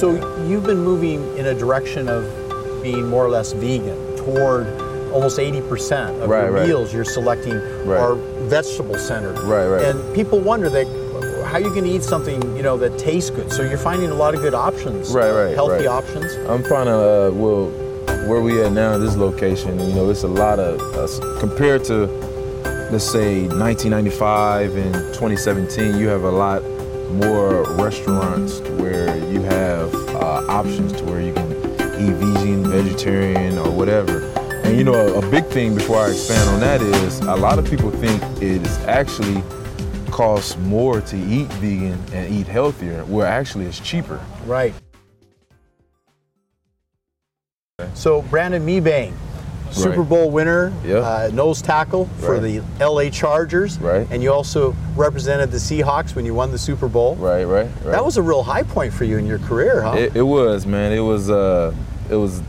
So 0.00 0.12
you've 0.46 0.64
been 0.64 0.82
moving 0.82 1.36
in 1.36 1.44
a 1.44 1.52
direction 1.52 2.08
of 2.08 2.24
being 2.82 3.06
more 3.06 3.22
or 3.22 3.28
less 3.28 3.52
vegan 3.52 4.16
toward 4.16 4.66
almost 5.12 5.38
80% 5.38 6.22
of 6.22 6.30
Right, 6.30 6.44
your 6.44 6.52
right. 6.52 6.66
meals 6.66 6.94
you're 6.94 7.04
selecting 7.04 7.60
Right. 7.84 8.00
are 8.00 8.14
vegetable 8.48 8.96
centered. 8.96 9.38
Right, 9.40 9.66
right. 9.66 9.84
And 9.84 10.14
people 10.14 10.40
wonder 10.40 10.70
that 10.70 10.86
how 11.44 11.58
are 11.58 11.60
you 11.60 11.68
going 11.68 11.84
to 11.84 11.90
eat 11.90 12.02
something 12.02 12.40
you 12.56 12.62
know 12.62 12.78
that 12.78 12.96
tastes 12.96 13.28
good? 13.28 13.52
So 13.52 13.60
you're 13.62 13.76
finding 13.76 14.10
a 14.10 14.14
lot 14.14 14.34
of 14.34 14.40
good 14.40 14.54
options, 14.54 15.10
Right, 15.10 15.32
right, 15.32 15.54
healthy 15.54 15.86
options. 15.86 16.32
I'm 16.48 16.62
finding, 16.62 16.94
uh, 16.94 17.30
well, 17.34 17.66
where 18.26 18.40
we 18.40 18.62
at 18.62 18.72
now, 18.72 18.96
this 18.96 19.16
location, 19.16 19.78
you 19.86 19.92
know, 19.92 20.08
it's 20.08 20.22
a 20.22 20.28
lot 20.28 20.58
of, 20.58 20.80
uh, 20.96 21.38
compared 21.40 21.84
to, 21.84 22.06
let's 22.90 23.04
say, 23.04 23.46
1995 23.48 24.76
and 24.76 24.94
2017, 25.12 25.98
you 25.98 26.08
have 26.08 26.22
a 26.22 26.30
lot 26.30 26.62
more 27.10 27.64
restaurants 27.74 28.60
where 28.78 29.16
you 29.32 29.42
have 29.42 29.69
uh, 30.40 30.52
options 30.52 30.92
to 30.92 31.04
where 31.04 31.20
you 31.20 31.32
can 31.32 31.50
eat 31.52 32.14
vegan, 32.14 32.70
vegetarian, 32.70 33.58
or 33.58 33.70
whatever. 33.70 34.22
And 34.64 34.76
you 34.76 34.84
know, 34.84 34.94
a, 34.94 35.18
a 35.18 35.30
big 35.30 35.44
thing 35.46 35.74
before 35.74 35.98
I 35.98 36.10
expand 36.10 36.48
on 36.50 36.60
that 36.60 36.80
is 36.80 37.20
a 37.20 37.36
lot 37.36 37.58
of 37.58 37.64
people 37.68 37.90
think 37.90 38.22
it 38.42 38.62
is 38.62 38.78
actually 38.84 39.42
costs 40.10 40.56
more 40.58 41.00
to 41.00 41.16
eat 41.16 41.46
vegan 41.54 41.98
and 42.12 42.32
eat 42.32 42.46
healthier, 42.46 43.04
where 43.04 43.26
actually 43.26 43.66
it's 43.66 43.80
cheaper. 43.80 44.20
Right. 44.46 44.74
So 47.94 48.22
Brandon 48.22 48.64
Mebane, 48.66 49.14
Super. 49.72 50.02
Bowl 50.02 50.30
winner, 50.30 50.72
Yeah. 50.84 50.96
uh, 50.98 51.30
nose 51.32 51.62
tackle 51.62 52.08
for 52.18 52.40
the 52.40 52.60
LA 52.80 53.08
Chargers, 53.10 53.78
Right. 53.80 54.06
and 54.10 54.22
you 54.22 54.32
also 54.32 54.74
represented 54.96 55.50
the 55.50 55.58
Seahawks 55.58 56.14
when 56.14 56.24
you 56.26 56.34
won 56.34 56.50
the 56.50 56.58
Super 56.58 56.88
Bowl. 56.88 57.16
Right, 57.16 57.44
right, 57.44 57.66
right. 57.84 57.92
That 57.92 58.04
was 58.04 58.16
a 58.16 58.22
real 58.22 58.42
high 58.42 58.62
point 58.64 58.92
for 58.92 59.04
you 59.04 59.16
in 59.18 59.26
your 59.26 59.38
career, 59.38 59.82
huh? 59.82 59.92
It, 59.96 60.16
it 60.16 60.22
was, 60.22 60.66
man. 60.66 60.92
It 60.92 61.00
was, 61.00 61.30
uh, 61.30 61.72
it 62.10 62.16
was 62.16 62.42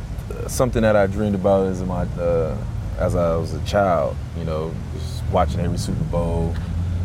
something 0.47 0.81
that 0.81 0.95
I 0.95 1.07
dreamed 1.07 1.35
about 1.35 1.67
as 1.67 1.81
my, 1.83 2.03
uh, 2.19 2.55
as 2.97 3.15
I 3.15 3.35
was 3.35 3.53
a 3.53 3.59
child. 3.61 4.15
You 4.37 4.45
know, 4.45 4.71
just 4.97 5.23
watching 5.31 5.59
every 5.59 5.77
Super 5.77 6.03
Bowl. 6.05 6.53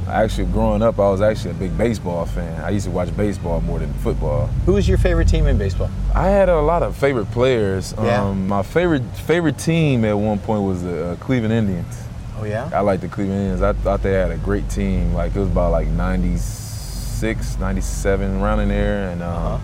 Actually, 0.09 0.47
growing 0.53 0.83
up, 0.83 0.99
I 0.99 1.11
was 1.11 1.21
actually 1.21 1.51
a 1.51 1.55
big 1.55 1.77
baseball 1.77 2.27
fan. 2.27 2.61
I 2.65 2.71
used 2.71 2.85
to 2.87 2.91
watch 2.93 3.15
baseball 3.17 3.61
more 3.61 3.79
than 3.81 3.93
football. 3.95 4.47
Who 4.65 4.75
was 4.75 4.89
your 4.89 4.99
favorite 4.99 5.29
team 5.29 5.47
in 5.47 5.59
baseball? 5.59 5.91
I 6.15 6.29
had 6.29 6.49
a 6.49 6.61
lot 6.61 6.83
of 6.83 6.97
favorite 6.97 7.31
players. 7.33 7.93
Yeah. 7.99 8.23
Um, 8.23 8.47
my 8.47 8.63
favorite 8.63 9.03
favorite 9.27 9.59
team 9.59 10.05
at 10.05 10.13
one 10.17 10.39
point 10.39 10.63
was 10.63 10.83
the 10.83 11.07
uh, 11.09 11.17
Cleveland 11.17 11.53
Indians. 11.55 12.03
Oh 12.39 12.45
yeah. 12.45 12.71
I 12.73 12.81
liked 12.81 13.03
the 13.03 13.09
Cleveland 13.09 13.41
Indians. 13.41 13.63
I 13.63 13.73
thought 13.73 14.03
they 14.03 14.13
had 14.13 14.31
a 14.31 14.37
great 14.39 14.69
team. 14.69 15.13
Like 15.15 15.35
it 15.35 15.39
was 15.41 15.49
about 15.49 15.73
like 15.73 15.89
96, 15.89 17.59
97, 17.59 18.41
around 18.41 18.61
in 18.61 18.69
there, 18.69 19.09
and 19.11 19.23
uh, 19.23 19.27
Uh-huh. 19.27 19.59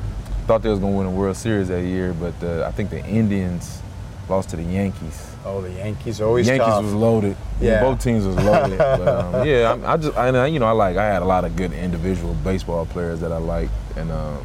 thought 0.47 0.63
they 0.63 0.71
was 0.71 0.79
gonna 0.79 0.97
win 0.97 1.07
a 1.07 1.11
World 1.11 1.37
Series 1.37 1.69
that 1.69 1.83
year. 1.85 2.15
But 2.15 2.35
uh, 2.43 2.67
I 2.67 2.71
think 2.73 2.91
the 2.91 3.05
Indians 3.07 3.82
lost 4.33 4.51
to 4.51 4.57
the 4.57 4.63
Yankees. 4.63 5.27
Oh, 5.45 5.61
the 5.61 5.71
Yankees 5.73 6.21
always 6.21 6.47
Yankees 6.47 6.67
tough. 6.67 6.85
was 6.85 6.95
loaded. 6.95 7.37
Yeah. 7.61 7.81
both 7.83 8.03
teams 8.03 8.25
was 8.27 8.37
loaded. 8.37 8.79
but 8.79 9.09
um, 9.09 9.47
yeah, 9.47 9.77
I, 9.85 9.93
I 9.93 9.97
just 9.97 10.17
I 10.17 10.47
you 10.47 10.59
know 10.59 10.67
I 10.67 10.73
like 10.73 10.97
I 10.97 11.05
had 11.07 11.23
a 11.23 11.25
lot 11.25 11.45
of 11.45 11.55
good 11.57 11.73
individual 11.73 12.35
baseball 12.35 12.87
players 12.87 13.21
that 13.21 13.33
I 13.33 13.39
liked, 13.39 13.73
and 13.97 14.11
um, 14.11 14.43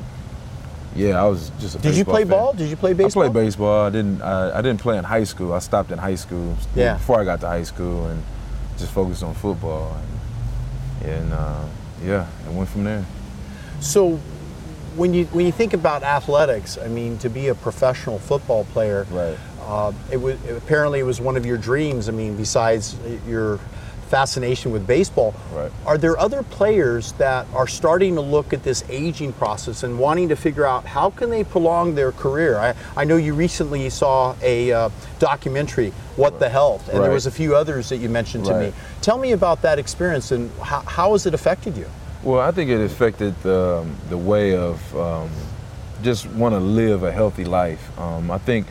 yeah, 0.95 1.21
I 1.21 1.25
was 1.25 1.51
just 1.59 1.75
a 1.75 1.79
Did 1.79 1.95
you 1.95 2.03
play 2.05 2.21
fan. 2.23 2.29
ball? 2.31 2.53
Did 2.53 2.69
you 2.69 2.75
play 2.75 2.93
baseball? 2.93 3.23
I 3.23 3.29
played 3.29 3.45
baseball. 3.45 3.85
I 3.85 3.89
didn't. 3.89 4.21
I, 4.21 4.57
I 4.59 4.61
didn't 4.61 4.81
play 4.81 4.97
in 4.97 5.03
high 5.03 5.23
school. 5.23 5.53
I 5.53 5.59
stopped 5.59 5.91
in 5.91 5.97
high 5.97 6.15
school. 6.15 6.55
Yeah. 6.75 6.95
Before 6.95 7.19
I 7.19 7.23
got 7.23 7.39
to 7.41 7.47
high 7.47 7.63
school 7.63 8.07
and 8.07 8.21
just 8.77 8.91
focused 8.91 9.23
on 9.23 9.33
football 9.35 9.95
and, 11.01 11.11
and 11.11 11.33
uh, 11.33 11.65
yeah, 12.03 12.27
and 12.45 12.57
went 12.57 12.69
from 12.69 12.83
there. 12.83 13.05
So, 13.79 14.19
when 14.95 15.13
you 15.13 15.25
when 15.25 15.45
you 15.45 15.51
think 15.51 15.73
about 15.73 16.03
athletics, 16.03 16.77
I 16.77 16.87
mean, 16.87 17.17
to 17.19 17.29
be 17.29 17.47
a 17.47 17.55
professional 17.55 18.17
football 18.19 18.65
player, 18.65 19.05
Right. 19.11 19.37
Uh, 19.67 19.91
it 20.11 20.17
was 20.17 20.37
apparently 20.49 20.99
it 20.99 21.03
was 21.03 21.19
one 21.19 21.35
of 21.37 21.45
your 21.45 21.57
dreams. 21.57 22.07
I 22.07 22.13
mean, 22.13 22.37
besides 22.37 22.95
your 23.27 23.59
fascination 24.07 24.71
with 24.71 24.87
baseball, 24.87 25.35
Right. 25.53 25.69
are 25.85 25.97
there 25.97 26.17
other 26.17 26.41
players 26.41 27.11
that 27.13 27.45
are 27.53 27.67
starting 27.67 28.15
to 28.15 28.21
look 28.21 28.53
at 28.53 28.63
this 28.63 28.85
aging 28.89 29.33
process 29.33 29.83
and 29.83 29.99
wanting 29.99 30.29
to 30.29 30.37
figure 30.37 30.65
out 30.65 30.85
how 30.85 31.09
can 31.09 31.29
they 31.29 31.43
prolong 31.43 31.95
their 31.95 32.13
career? 32.13 32.57
I, 32.57 32.73
I 32.95 33.03
know 33.03 33.17
you 33.17 33.33
recently 33.33 33.89
saw 33.89 34.33
a 34.41 34.71
uh, 34.71 34.89
documentary, 35.19 35.91
What 36.15 36.39
the 36.39 36.47
Health, 36.47 36.87
and 36.87 37.03
there 37.03 37.11
was 37.11 37.25
a 37.25 37.31
few 37.31 37.53
others 37.53 37.89
that 37.89 37.97
you 37.97 38.07
mentioned 38.07 38.45
to 38.45 38.57
me. 38.57 38.71
Tell 39.01 39.17
me 39.17 39.33
about 39.33 39.61
that 39.63 39.77
experience 39.77 40.31
and 40.31 40.49
how, 40.61 40.79
how 40.81 41.11
has 41.11 41.25
it 41.25 41.33
affected 41.33 41.75
you? 41.75 41.87
Well, 42.23 42.39
I 42.39 42.51
think 42.51 42.69
it 42.69 42.79
affected 42.79 43.35
the, 43.43 43.85
the 44.09 44.17
way 44.17 44.55
of 44.55 44.97
um, 44.97 45.29
just 46.01 46.25
want 46.27 46.53
to 46.53 46.59
live 46.59 47.03
a 47.03 47.11
healthy 47.11 47.45
life. 47.45 47.97
Um, 47.99 48.31
I 48.31 48.37
think 48.37 48.67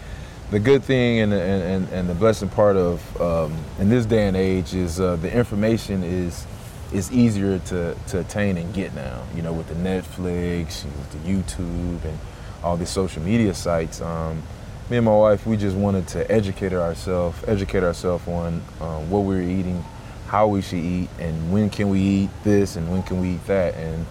the 0.50 0.58
good 0.60 0.84
thing 0.84 1.20
and, 1.20 1.32
and, 1.32 1.88
and, 1.88 2.08
the 2.08 2.14
blessing 2.14 2.48
part 2.48 2.76
of 2.76 3.20
um, 3.20 3.56
in 3.80 3.88
this 3.88 4.06
day 4.06 4.28
and 4.28 4.36
age 4.36 4.74
is 4.74 5.00
uh, 5.00 5.16
the 5.16 5.32
information 5.32 6.04
is 6.04 6.46
is 6.92 7.10
easier 7.10 7.58
to, 7.58 7.96
to 8.06 8.20
attain 8.20 8.56
and 8.56 8.72
get 8.72 8.94
now. 8.94 9.24
You 9.34 9.42
know, 9.42 9.52
with 9.52 9.66
the 9.66 9.74
Netflix, 9.74 10.84
with 10.84 11.10
the 11.10 11.18
YouTube, 11.18 12.04
and 12.04 12.18
all 12.62 12.76
these 12.76 12.90
social 12.90 13.22
media 13.22 13.54
sites. 13.54 14.00
Um, 14.00 14.42
me 14.88 14.98
and 14.98 15.06
my 15.06 15.16
wife, 15.16 15.46
we 15.46 15.56
just 15.56 15.76
wanted 15.76 16.06
to 16.08 16.30
educate 16.30 16.72
ourselves, 16.72 17.36
educate 17.48 17.82
ourselves 17.82 18.26
on 18.28 18.62
um, 18.80 19.10
what 19.10 19.20
we 19.20 19.34
were 19.34 19.42
eating, 19.42 19.84
how 20.28 20.46
we 20.46 20.62
should 20.62 20.78
eat, 20.78 21.08
and 21.18 21.52
when 21.52 21.70
can 21.70 21.88
we 21.88 22.00
eat 22.00 22.30
this 22.44 22.76
and 22.76 22.90
when 22.90 23.02
can 23.02 23.20
we 23.20 23.30
eat 23.30 23.46
that. 23.46 23.74
And 23.74 24.06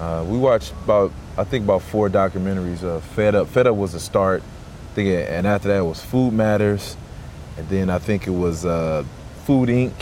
uh, 0.00 0.24
we 0.26 0.36
watched 0.36 0.72
about, 0.84 1.12
I 1.36 1.44
think 1.44 1.64
about 1.64 1.82
four 1.82 2.08
documentaries. 2.10 3.00
Fed 3.00 3.36
Up, 3.36 3.46
Fed 3.46 3.68
Up 3.68 3.76
was 3.76 3.92
the 3.92 4.00
start. 4.00 4.42
Think, 4.94 5.08
it- 5.08 5.28
and 5.30 5.46
after 5.46 5.68
that 5.68 5.84
was 5.84 6.00
Food 6.02 6.32
Matters, 6.32 6.96
and 7.56 7.68
then 7.68 7.90
I 7.90 7.98
think 7.98 8.26
it 8.26 8.30
was 8.32 8.64
uh, 8.64 9.04
Food 9.44 9.68
Inc. 9.68 9.92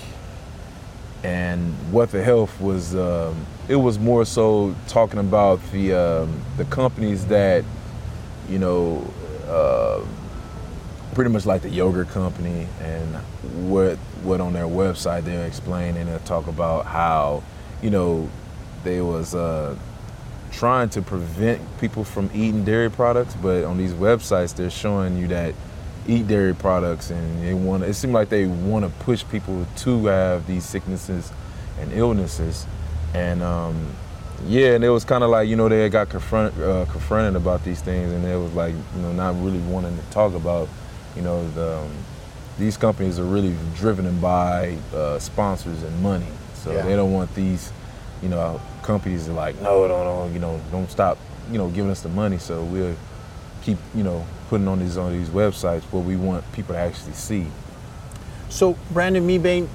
And 1.24 1.74
What 1.90 2.12
the 2.12 2.22
Health 2.22 2.60
was. 2.60 2.94
Um, 2.94 3.46
it 3.68 3.74
was 3.76 3.98
more 3.98 4.24
so 4.24 4.76
talking 4.86 5.18
about 5.18 5.60
the 5.72 5.92
um, 5.92 6.40
the 6.56 6.64
companies 6.66 7.26
that, 7.26 7.64
you 8.48 8.60
know, 8.60 9.12
uh, 9.48 10.04
pretty 11.14 11.30
much 11.30 11.46
like 11.46 11.62
the 11.62 11.70
yogurt 11.70 12.08
company 12.10 12.68
and 12.80 13.16
what 13.68 13.96
what 14.22 14.40
on 14.40 14.52
their 14.52 14.66
website 14.66 15.24
they're 15.24 15.46
explaining 15.46 16.06
and 16.08 16.24
talk 16.26 16.46
about 16.46 16.86
how, 16.86 17.42
you 17.82 17.90
know, 17.90 18.28
they 18.84 19.00
was 19.00 19.34
uh, 19.34 19.74
trying 20.56 20.88
to 20.90 21.02
prevent 21.02 21.60
people 21.80 22.02
from 22.04 22.30
eating 22.34 22.64
dairy 22.64 22.90
products, 22.90 23.34
but 23.42 23.64
on 23.64 23.76
these 23.76 23.92
websites 23.92 24.54
they're 24.54 24.70
showing 24.70 25.16
you 25.18 25.28
that 25.28 25.54
eat 26.08 26.26
dairy 26.28 26.54
products 26.54 27.10
and 27.10 27.42
they 27.44 27.52
want 27.52 27.82
it 27.82 27.92
seemed 27.94 28.12
like 28.14 28.28
they 28.28 28.46
want 28.46 28.84
to 28.84 28.90
push 29.04 29.24
people 29.30 29.66
to 29.76 30.06
have 30.06 30.46
these 30.46 30.64
sicknesses 30.64 31.32
and 31.80 31.92
illnesses 31.92 32.64
and 33.12 33.42
um, 33.42 33.74
yeah 34.46 34.68
and 34.74 34.84
it 34.84 34.88
was 34.88 35.04
kind 35.04 35.24
of 35.24 35.30
like 35.30 35.48
you 35.48 35.56
know 35.56 35.68
they 35.68 35.88
got 35.88 36.08
confront, 36.08 36.56
uh, 36.60 36.84
confronted 36.86 37.34
about 37.34 37.64
these 37.64 37.80
things 37.82 38.12
and 38.12 38.24
it 38.24 38.36
was 38.38 38.52
like 38.54 38.72
you 38.94 39.02
know 39.02 39.12
not 39.12 39.34
really 39.42 39.58
wanting 39.60 39.96
to 39.96 40.02
talk 40.10 40.32
about 40.34 40.68
you 41.16 41.22
know 41.22 41.44
the 41.50 41.78
um, 41.78 41.90
these 42.56 42.76
companies 42.76 43.18
are 43.18 43.24
really 43.24 43.54
driven 43.74 44.18
by 44.20 44.76
uh, 44.94 45.18
sponsors 45.18 45.82
and 45.82 46.02
money 46.02 46.28
so 46.54 46.70
Yeah. 46.72 46.82
they 46.82 46.94
don't 46.94 47.12
want 47.12 47.34
these 47.34 47.72
you 48.22 48.28
know 48.28 48.60
companies 48.86 49.28
are 49.28 49.32
like 49.32 49.60
no 49.60 49.86
no 49.86 50.04
no 50.04 50.32
you 50.32 50.38
know 50.38 50.60
don't 50.70 50.90
stop 50.90 51.18
you 51.50 51.58
know 51.58 51.68
giving 51.70 51.90
us 51.90 52.00
the 52.02 52.08
money 52.08 52.38
so 52.38 52.62
we'll 52.64 52.94
keep 53.62 53.78
you 53.94 54.02
know 54.04 54.24
putting 54.48 54.68
on 54.68 54.78
these 54.78 54.96
on 54.96 55.12
these 55.12 55.28
websites 55.28 55.82
what 55.92 56.04
we 56.04 56.16
want 56.16 56.42
people 56.52 56.74
to 56.74 56.80
actually 56.80 57.12
see 57.12 57.46
So, 58.48 58.76
Brandon 58.92 59.26
Mebane, 59.26 59.66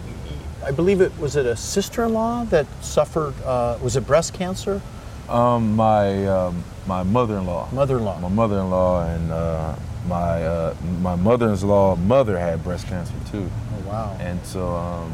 I 0.66 0.71
believe 0.71 1.01
it 1.01 1.11
was 1.19 1.35
it 1.35 1.45
a 1.45 1.55
sister-in-law 1.57 2.45
that 2.45 2.66
suffered. 2.81 3.33
Uh, 3.44 3.77
was 3.83 3.95
it 3.97 4.07
breast 4.07 4.33
cancer? 4.33 4.81
um, 5.29 5.75
my 5.75 6.25
um, 6.27 6.63
my 6.88 7.03
mother-in-law 7.03 7.69
Mother-in-law. 7.71 8.19
my 8.19 8.29
mother-in-law 8.29 9.07
and 9.13 9.31
uh, 9.31 9.75
my 10.07 10.44
uh, 10.44 10.74
my 11.01 11.15
mother-in-law 11.15 11.95
mother 11.97 12.39
had 12.39 12.63
breast 12.63 12.88
cancer 12.88 13.13
too 13.31 13.47
Oh 13.75 13.89
wow. 13.89 14.18
And 14.19 14.39
so, 14.45 14.62
um, 14.75 15.12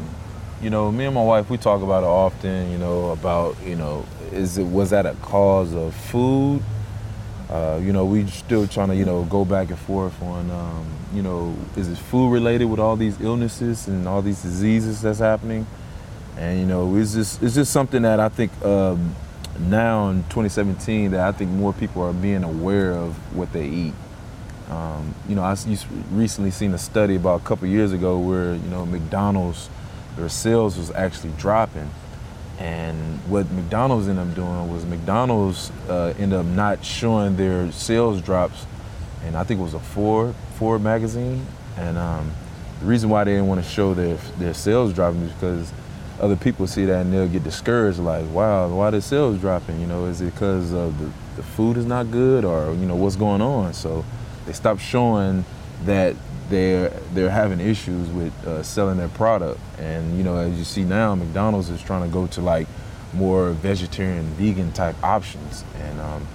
you 0.60 0.70
know, 0.70 0.90
me 0.90 1.04
and 1.04 1.14
my 1.14 1.22
wife, 1.22 1.50
we 1.50 1.56
talk 1.56 1.82
about 1.82 2.02
it 2.02 2.06
often. 2.06 2.70
You 2.70 2.78
know, 2.78 3.10
about 3.10 3.56
you 3.64 3.76
know, 3.76 4.04
is 4.32 4.58
it 4.58 4.64
was 4.64 4.90
that 4.90 5.06
a 5.06 5.14
cause 5.22 5.74
of 5.74 5.94
food? 5.94 6.62
Uh, 7.48 7.80
you 7.82 7.92
know, 7.92 8.04
we 8.04 8.26
still 8.26 8.66
trying 8.66 8.88
to 8.88 8.96
you 8.96 9.04
know 9.04 9.24
go 9.24 9.44
back 9.44 9.68
and 9.70 9.78
forth 9.78 10.20
on 10.22 10.50
um, 10.50 10.86
you 11.14 11.22
know, 11.22 11.54
is 11.76 11.88
it 11.88 11.96
food 11.96 12.30
related 12.30 12.66
with 12.66 12.80
all 12.80 12.96
these 12.96 13.20
illnesses 13.20 13.88
and 13.88 14.06
all 14.06 14.20
these 14.20 14.42
diseases 14.42 15.00
that's 15.02 15.20
happening? 15.20 15.66
And 16.36 16.60
you 16.60 16.66
know, 16.66 16.96
it's 16.96 17.14
just 17.14 17.42
it's 17.42 17.54
just 17.54 17.72
something 17.72 18.02
that 18.02 18.20
I 18.20 18.28
think 18.28 18.50
um, 18.64 19.14
now 19.60 20.08
in 20.08 20.22
2017 20.24 21.12
that 21.12 21.20
I 21.20 21.32
think 21.32 21.50
more 21.50 21.72
people 21.72 22.02
are 22.02 22.12
being 22.12 22.44
aware 22.44 22.92
of 22.92 23.14
what 23.34 23.52
they 23.52 23.66
eat. 23.66 23.94
Um, 24.70 25.14
you 25.26 25.34
know, 25.34 25.42
I 25.42 25.56
recently 26.10 26.50
seen 26.50 26.74
a 26.74 26.78
study 26.78 27.16
about 27.16 27.40
a 27.40 27.44
couple 27.44 27.66
years 27.68 27.92
ago 27.92 28.18
where 28.18 28.54
you 28.54 28.68
know 28.68 28.84
McDonald's 28.84 29.70
their 30.18 30.28
sales 30.28 30.76
was 30.76 30.90
actually 30.90 31.32
dropping, 31.38 31.90
And 32.58 33.20
what 33.28 33.50
McDonald's 33.52 34.08
ended 34.08 34.28
up 34.28 34.34
doing 34.34 34.72
was 34.72 34.84
McDonald's 34.84 35.70
uh, 35.88 36.12
ended 36.18 36.40
up 36.40 36.46
not 36.46 36.84
showing 36.84 37.36
their 37.36 37.70
sales 37.70 38.20
drops, 38.20 38.66
and 39.24 39.36
I 39.36 39.44
think 39.44 39.60
it 39.60 39.62
was 39.62 39.74
a 39.74 39.78
Ford 39.78 40.34
Ford 40.56 40.82
magazine. 40.82 41.46
And 41.76 41.96
um, 41.96 42.32
the 42.80 42.86
reason 42.86 43.10
why 43.10 43.22
they 43.22 43.32
didn't 43.32 43.46
want 43.46 43.62
to 43.62 43.70
show 43.70 43.94
their 43.94 44.16
their 44.38 44.54
sales 44.54 44.92
dropping 44.92 45.22
is 45.22 45.32
because 45.32 45.72
other 46.20 46.34
people 46.34 46.66
see 46.66 46.84
that 46.84 47.02
and 47.02 47.12
they'll 47.12 47.28
get 47.28 47.44
discouraged. 47.44 48.00
Like, 48.00 48.28
wow, 48.30 48.68
why 48.68 48.90
the 48.90 49.00
sales 49.00 49.38
dropping? 49.38 49.80
You 49.80 49.86
know, 49.86 50.06
is 50.06 50.20
it 50.20 50.32
because 50.32 50.72
the, 50.72 50.92
the 51.36 51.44
food 51.44 51.76
is 51.76 51.86
not 51.86 52.10
good, 52.10 52.44
or 52.44 52.74
you 52.74 52.86
know 52.86 52.96
what's 52.96 53.14
going 53.14 53.40
on? 53.40 53.72
So 53.72 54.04
they 54.46 54.52
stopped 54.52 54.80
showing 54.80 55.44
that 55.84 56.16
they're 56.48 56.90
they're 57.14 57.30
having 57.30 57.60
issues 57.60 58.08
with 58.10 58.32
uh, 58.46 58.62
selling 58.62 58.96
their 58.98 59.08
product. 59.08 59.60
And 59.78 60.16
you 60.16 60.24
know, 60.24 60.36
as 60.36 60.56
you 60.58 60.64
see 60.64 60.84
now, 60.84 61.14
McDonald's 61.14 61.70
is 61.70 61.82
trying 61.82 62.02
to 62.02 62.08
go 62.12 62.26
to 62.28 62.40
like 62.40 62.66
more 63.14 63.50
vegetarian, 63.52 64.24
vegan 64.34 64.72
type 64.72 64.96
options. 65.02 65.64
And 65.80 66.00
um, 66.00 66.26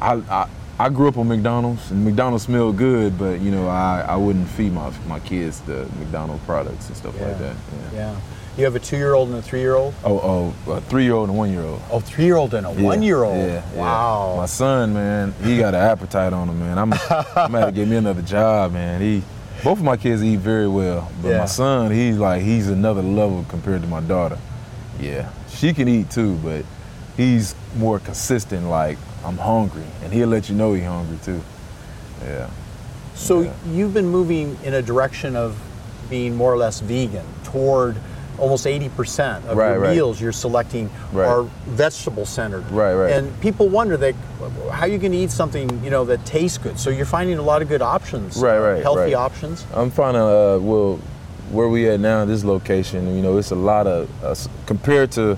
I, 0.00 0.12
I 0.30 0.48
I 0.78 0.88
grew 0.88 1.06
up 1.06 1.16
on 1.18 1.28
McDonald's, 1.28 1.90
and 1.92 2.04
McDonald's 2.04 2.44
smelled 2.44 2.76
good, 2.76 3.16
but 3.18 3.40
you 3.40 3.50
know, 3.52 3.68
I, 3.68 4.04
I 4.08 4.16
wouldn't 4.16 4.48
feed 4.48 4.72
my 4.72 4.92
my 5.08 5.20
kids 5.20 5.60
the 5.60 5.86
McDonald's 5.98 6.44
products 6.44 6.88
and 6.88 6.96
stuff 6.96 7.14
Yeah. 7.18 7.28
like 7.28 7.38
that. 7.38 7.56
Yeah. 7.92 7.98
Yeah. 7.98 8.16
You 8.56 8.62
have 8.66 8.76
a 8.76 8.78
two-year-old 8.78 9.30
and 9.30 9.38
a 9.38 9.42
three-year-old. 9.42 9.94
Oh, 10.04 10.54
oh, 10.68 10.72
a 10.72 10.80
three-year-old 10.82 11.28
and 11.28 11.36
a 11.36 11.40
one-year-old. 11.40 11.80
Oh, 11.90 11.98
three-year-old 11.98 12.54
and 12.54 12.64
a 12.64 12.72
Yeah, 12.72 12.82
one-year-old. 12.82 13.36
yeah, 13.36 13.62
yeah. 13.74 13.80
Wow. 13.80 14.34
My 14.36 14.46
son, 14.46 14.94
man, 14.94 15.34
he 15.42 15.58
got 15.58 15.74
an 15.74 15.80
appetite 15.80 16.32
on 16.32 16.48
him, 16.48 16.60
man. 16.60 16.78
I'm, 16.78 16.92
I'm 17.34 17.50
gonna 17.50 17.72
get 17.72 17.88
me 17.88 17.96
another 17.96 18.22
job, 18.22 18.72
man. 18.72 19.00
He, 19.00 19.24
both 19.64 19.78
of 19.78 19.84
my 19.84 19.96
kids 19.96 20.22
eat 20.22 20.36
very 20.36 20.68
well, 20.68 21.10
but 21.22 21.30
Yeah. 21.30 21.38
my 21.38 21.46
son, 21.46 21.90
he's 21.90 22.18
like, 22.18 22.42
he's 22.42 22.68
another 22.68 23.02
level 23.02 23.44
compared 23.48 23.80
to 23.82 23.88
my 23.88 24.00
daughter. 24.00 24.38
Yeah, 25.00 25.28
she 25.48 25.72
can 25.72 25.88
eat 25.88 26.10
too, 26.10 26.34
but 26.44 26.64
he's 27.16 27.54
more 27.76 27.98
consistent. 27.98 28.68
Like, 28.68 28.98
I'm 29.24 29.38
hungry, 29.38 29.82
and 30.04 30.12
he'll 30.12 30.28
let 30.28 30.48
you 30.50 30.54
know 30.54 30.74
he's 30.74 30.84
hungry 30.84 31.18
too. 31.24 31.40
Yeah. 32.24 32.48
So 33.14 33.40
Yeah. 33.40 33.50
you've 33.72 33.94
been 33.94 34.08
moving 34.08 34.56
in 34.64 34.74
a 34.74 34.82
direction 34.82 35.34
of 35.34 35.56
being 36.10 36.36
more 36.36 36.52
or 36.52 36.58
less 36.58 36.80
vegan 36.80 37.24
toward 37.44 37.96
almost 38.38 38.66
80% 38.66 39.44
of 39.48 39.56
Right, 39.56 39.70
your 39.72 39.78
right. 39.80 39.94
meals 39.94 40.20
you're 40.20 40.32
selecting 40.32 40.90
Right. 41.12 41.26
are 41.26 41.44
vegetable 41.66 42.26
centered. 42.26 42.68
Right, 42.70 42.94
right. 42.94 43.12
And 43.12 43.38
people 43.40 43.68
wonder 43.68 43.96
that 43.98 44.14
how 44.70 44.82
are 44.82 44.88
you 44.88 44.98
going 44.98 45.12
to 45.12 45.18
eat 45.18 45.30
something, 45.30 45.68
you 45.84 45.90
know, 45.90 46.04
that 46.04 46.24
tastes 46.26 46.58
good? 46.58 46.78
So 46.78 46.90
you're 46.90 47.06
finding 47.06 47.38
a 47.38 47.42
lot 47.42 47.62
of 47.62 47.68
good 47.68 47.82
options. 47.82 48.36
Right, 48.36 48.58
right, 48.58 48.82
Healthy 48.82 49.14
options. 49.14 49.64
I'm 49.74 49.90
finding, 49.90 50.22
uh, 50.22 50.58
well, 50.60 50.98
where 51.50 51.68
we 51.68 51.88
at 51.88 52.00
now, 52.00 52.22
in 52.22 52.28
this 52.28 52.44
location, 52.44 53.14
you 53.14 53.22
know, 53.22 53.36
it's 53.38 53.50
a 53.50 53.54
lot 53.54 53.86
of, 53.86 54.08
uh, 54.24 54.34
compared 54.66 55.12
to, 55.12 55.36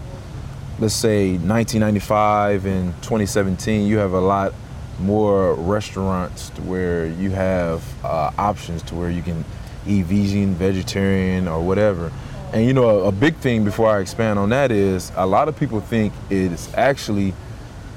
let's 0.78 0.94
say, 0.94 1.36
1995 1.36 2.64
and 2.66 2.94
2017, 3.02 3.86
you 3.86 3.98
have 3.98 4.12
a 4.12 4.20
lot 4.20 4.52
more 4.98 5.54
restaurants 5.54 6.48
to 6.50 6.62
where 6.62 7.06
you 7.06 7.30
have 7.30 7.82
uh, 8.02 8.30
options 8.38 8.82
to 8.84 8.94
where 8.94 9.10
you 9.10 9.20
can 9.20 9.44
eat 9.86 10.06
vegan, 10.06 10.54
vegetarian, 10.54 11.46
or 11.48 11.60
whatever. 11.60 12.10
And 12.52 12.64
you 12.64 12.72
know, 12.72 12.88
a, 13.00 13.08
a 13.08 13.12
big 13.12 13.36
thing 13.36 13.64
before 13.64 13.88
I 13.90 14.00
expand 14.00 14.38
on 14.38 14.50
that 14.50 14.70
is 14.70 15.12
a 15.16 15.26
lot 15.26 15.48
of 15.48 15.58
people 15.58 15.80
think 15.80 16.12
it's 16.30 16.72
actually 16.74 17.34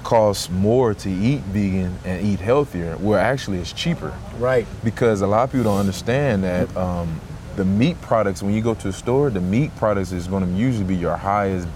costs 0.03 0.49
more 0.49 0.93
to 0.95 1.09
eat 1.09 1.41
vegan 1.41 1.95
and 2.05 2.25
eat 2.25 2.39
healthier, 2.39 2.95
where 2.97 3.19
actually 3.19 3.59
it's 3.59 3.71
cheaper 3.73 4.13
Right. 4.37 4.65
because 4.83 5.21
a 5.21 5.27
lot 5.27 5.43
of 5.43 5.51
people 5.51 5.65
don't 5.65 5.79
understand 5.79 6.43
that 6.45 6.75
um, 6.75 7.19
the 7.57 7.65
meat 7.65 7.99
products 8.01 8.41
when 8.41 8.53
you 8.53 8.61
go 8.61 8.73
to 8.75 8.87
a 8.87 8.93
store 8.93 9.29
the 9.29 9.41
meat 9.41 9.75
products 9.75 10.11
is 10.13 10.27
going 10.27 10.43
to 10.45 10.51
usually 10.53 10.85
be 10.85 10.95
your 10.95 11.17
highest 11.17 11.67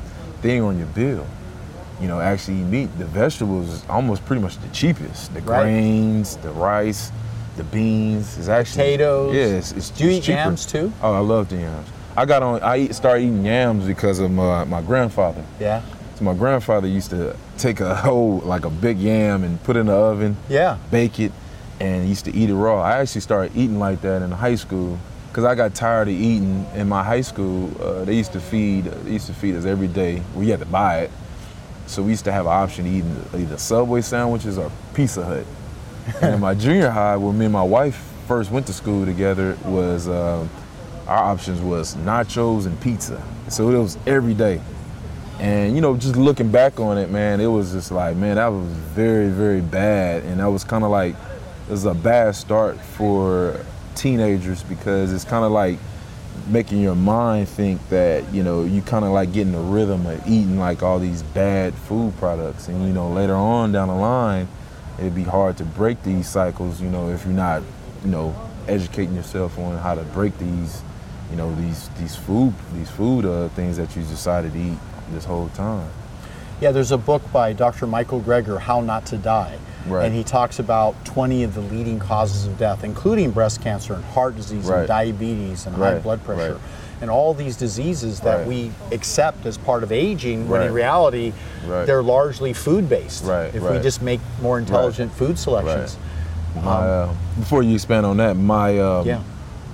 thing 0.41 0.61
on 0.61 0.77
your 0.77 0.87
bill 0.87 1.27
you 1.99 2.07
know 2.07 2.21
actually 2.21 2.57
eat 2.61 2.63
meat 2.63 2.97
the 2.97 3.05
vegetables 3.05 3.69
is 3.69 3.85
almost 3.89 4.25
pretty 4.25 4.41
much 4.41 4.57
the 4.59 4.67
cheapest 4.69 5.33
the 5.33 5.41
Right. 5.41 5.63
grains 5.63 6.37
the 6.37 6.51
rice 6.51 7.11
the 7.57 7.65
beans 7.65 8.37
is 8.37 8.47
actually 8.47 8.83
Potatoes. 8.83 9.35
yeah 9.35 9.45
it's, 9.57 9.71
it's 9.73 9.89
Do 9.89 10.05
you 10.05 10.09
it's 10.11 10.19
eat 10.19 10.21
cheaper. 10.31 10.37
yams 10.37 10.65
too? 10.65 10.93
oh 11.01 11.13
i 11.13 11.19
love 11.19 11.49
the 11.49 11.57
yams 11.57 11.87
i 12.17 12.25
got 12.25 12.43
on 12.43 12.61
i 12.61 12.77
eat, 12.77 12.95
started 12.95 13.21
eating 13.23 13.45
yams 13.45 13.85
because 13.85 14.19
of 14.19 14.29
my, 14.31 14.63
my 14.65 14.81
grandfather 14.81 15.43
Yeah. 15.59 15.81
so 16.15 16.23
my 16.25 16.33
grandfather 16.33 16.87
used 16.87 17.09
to 17.11 17.35
take 17.57 17.79
a 17.79 17.95
whole 17.95 18.39
like 18.39 18.65
a 18.65 18.69
big 18.69 18.97
yam 18.99 19.43
and 19.43 19.61
put 19.63 19.75
it 19.75 19.81
in 19.81 19.85
the 19.87 19.93
oven 19.93 20.37
Yeah. 20.49 20.77
bake 20.91 21.19
it 21.19 21.31
and 21.79 22.07
used 22.07 22.25
to 22.25 22.33
eat 22.33 22.49
it 22.49 22.55
raw. 22.55 22.81
I 22.81 22.99
actually 22.99 23.21
started 23.21 23.51
eating 23.57 23.77
like 23.79 24.01
that 24.01 24.21
in 24.21 24.31
high 24.31 24.55
school 24.55 24.97
because 25.27 25.43
I 25.43 25.55
got 25.55 25.73
tired 25.73 26.07
of 26.07 26.13
eating. 26.13 26.65
In 26.75 26.87
my 26.87 27.03
high 27.03 27.21
school, 27.21 27.71
uh, 27.81 28.05
they 28.05 28.13
used 28.13 28.31
to 28.33 28.39
feed 28.39 28.85
they 28.85 29.11
used 29.11 29.25
to 29.25 29.33
feed 29.33 29.55
us 29.55 29.65
every 29.65 29.87
day. 29.87 30.21
We 30.35 30.49
had 30.49 30.59
to 30.59 30.65
buy 30.67 30.99
it, 30.99 31.11
so 31.87 32.03
we 32.03 32.11
used 32.11 32.25
to 32.25 32.31
have 32.31 32.45
an 32.45 32.53
option 32.53 32.85
to 32.85 32.91
eat 32.91 33.03
either 33.41 33.57
Subway 33.57 34.01
sandwiches 34.01 34.57
or 34.57 34.71
Pizza 34.93 35.25
Hut. 35.25 35.45
and 36.21 36.35
in 36.35 36.39
my 36.39 36.53
junior 36.53 36.91
high, 36.91 37.17
when 37.17 37.37
me 37.37 37.45
and 37.45 37.53
my 37.53 37.63
wife 37.63 37.97
first 38.27 38.51
went 38.51 38.67
to 38.67 38.73
school 38.73 39.03
together, 39.03 39.57
was 39.65 40.07
um 40.07 40.49
our 41.07 41.17
options 41.17 41.61
was 41.61 41.95
nachos 41.97 42.65
and 42.65 42.79
pizza. 42.81 43.21
So 43.49 43.69
it 43.69 43.77
was 43.77 43.97
every 44.07 44.33
day. 44.33 44.61
And 45.39 45.75
you 45.75 45.81
know, 45.81 45.97
just 45.97 46.15
looking 46.15 46.51
back 46.51 46.79
on 46.79 46.97
it, 46.97 47.09
man, 47.09 47.41
it 47.41 47.47
was 47.47 47.71
just 47.71 47.91
like, 47.91 48.15
man, 48.15 48.35
that 48.35 48.47
was 48.47 48.67
very, 48.67 49.29
very 49.29 49.61
bad. 49.61 50.23
And 50.23 50.39
that 50.39 50.49
was 50.49 50.63
kind 50.63 50.83
of 50.83 50.91
like, 50.91 51.15
it 51.67 51.71
was 51.71 51.85
a 51.85 51.93
bad 51.93 52.35
start 52.35 52.79
for 52.79 53.59
teenagers 53.95 54.63
because 54.63 55.11
it's 55.11 55.25
kind 55.25 55.43
of 55.43 55.51
like 55.51 55.77
making 56.47 56.81
your 56.81 56.95
mind 56.95 57.47
think 57.47 57.87
that, 57.89 58.31
you 58.33 58.43
know, 58.43 58.63
you 58.63 58.81
kind 58.81 59.05
of 59.05 59.11
like 59.11 59.31
getting 59.31 59.53
the 59.53 59.59
rhythm 59.59 60.05
of 60.05 60.21
eating 60.27 60.59
like 60.59 60.83
all 60.83 60.99
these 60.99 61.23
bad 61.23 61.73
food 61.73 62.15
products. 62.17 62.67
And, 62.67 62.85
you 62.85 62.93
know, 62.93 63.09
later 63.09 63.35
on 63.35 63.71
down 63.71 63.87
the 63.87 63.95
line, 63.95 64.47
it'd 64.99 65.15
be 65.15 65.23
hard 65.23 65.57
to 65.57 65.63
break 65.63 66.03
these 66.03 66.27
cycles, 66.27 66.81
you 66.81 66.89
know, 66.89 67.09
if 67.09 67.25
you're 67.25 67.33
not, 67.33 67.63
you 68.03 68.11
know, 68.11 68.35
educating 68.67 69.15
yourself 69.15 69.57
on 69.57 69.77
how 69.77 69.95
to 69.95 70.03
break 70.03 70.37
these, 70.37 70.81
you 71.33 71.37
know, 71.37 71.53
these 71.55 71.89
these 71.99 72.15
food 72.15 72.53
these 72.75 72.91
food 72.91 73.25
uh, 73.25 73.49
things 73.49 73.75
that 73.77 73.95
you 73.95 74.03
decided 74.03 74.53
to 74.53 74.59
eat 74.59 74.77
this 75.11 75.25
whole 75.25 75.49
time. 75.49 75.89
Yeah, 76.61 76.71
there's 76.71 76.91
a 76.91 76.97
book 76.97 77.23
by 77.33 77.53
Dr. 77.53 77.87
Michael 77.87 78.21
Greger, 78.21 78.59
How 78.59 78.81
Not 78.81 79.07
to 79.07 79.17
Die. 79.17 79.57
Right. 79.87 80.05
And 80.05 80.13
he 80.15 80.23
talks 80.23 80.59
about 80.59 80.93
20 81.05 81.41
of 81.43 81.55
the 81.55 81.61
leading 81.61 81.97
causes 81.99 82.45
of 82.45 82.57
death, 82.59 82.83
including 82.83 83.31
breast 83.31 83.61
cancer 83.63 83.95
and 83.95 84.03
heart 84.05 84.35
disease 84.35 84.69
and 84.69 84.87
diabetes 84.87 85.65
and 85.65 85.75
high 85.75 85.97
blood 85.97 86.23
pressure. 86.23 86.53
right. 86.53 86.61
And 87.01 87.09
all 87.09 87.33
these 87.33 87.57
diseases 87.57 88.19
that 88.21 88.37
Right. 88.37 88.47
we 88.47 88.71
accept 88.93 89.45
as 89.47 89.57
part 89.57 89.81
of 89.83 89.91
aging, 89.91 90.47
when 90.47 90.61
in 90.61 90.71
reality, 90.71 91.33
Right. 91.67 91.85
they're 91.87 92.03
largely 92.03 92.53
food 92.53 92.87
based. 92.87 93.25
Right, 93.25 93.53
If 93.53 93.63
we 93.63 93.79
just 93.79 94.01
make 94.03 94.21
more 94.41 94.59
intelligent 94.59 95.11
food 95.11 95.37
selections. 95.39 95.97
My, 96.63 96.71
uh, 96.71 97.09
before 97.39 97.63
you 97.63 97.73
expand 97.73 98.05
on 98.05 98.17
that, 98.17 98.37
my 98.37 98.77
um, 98.79 99.05
Yeah. 99.07 99.19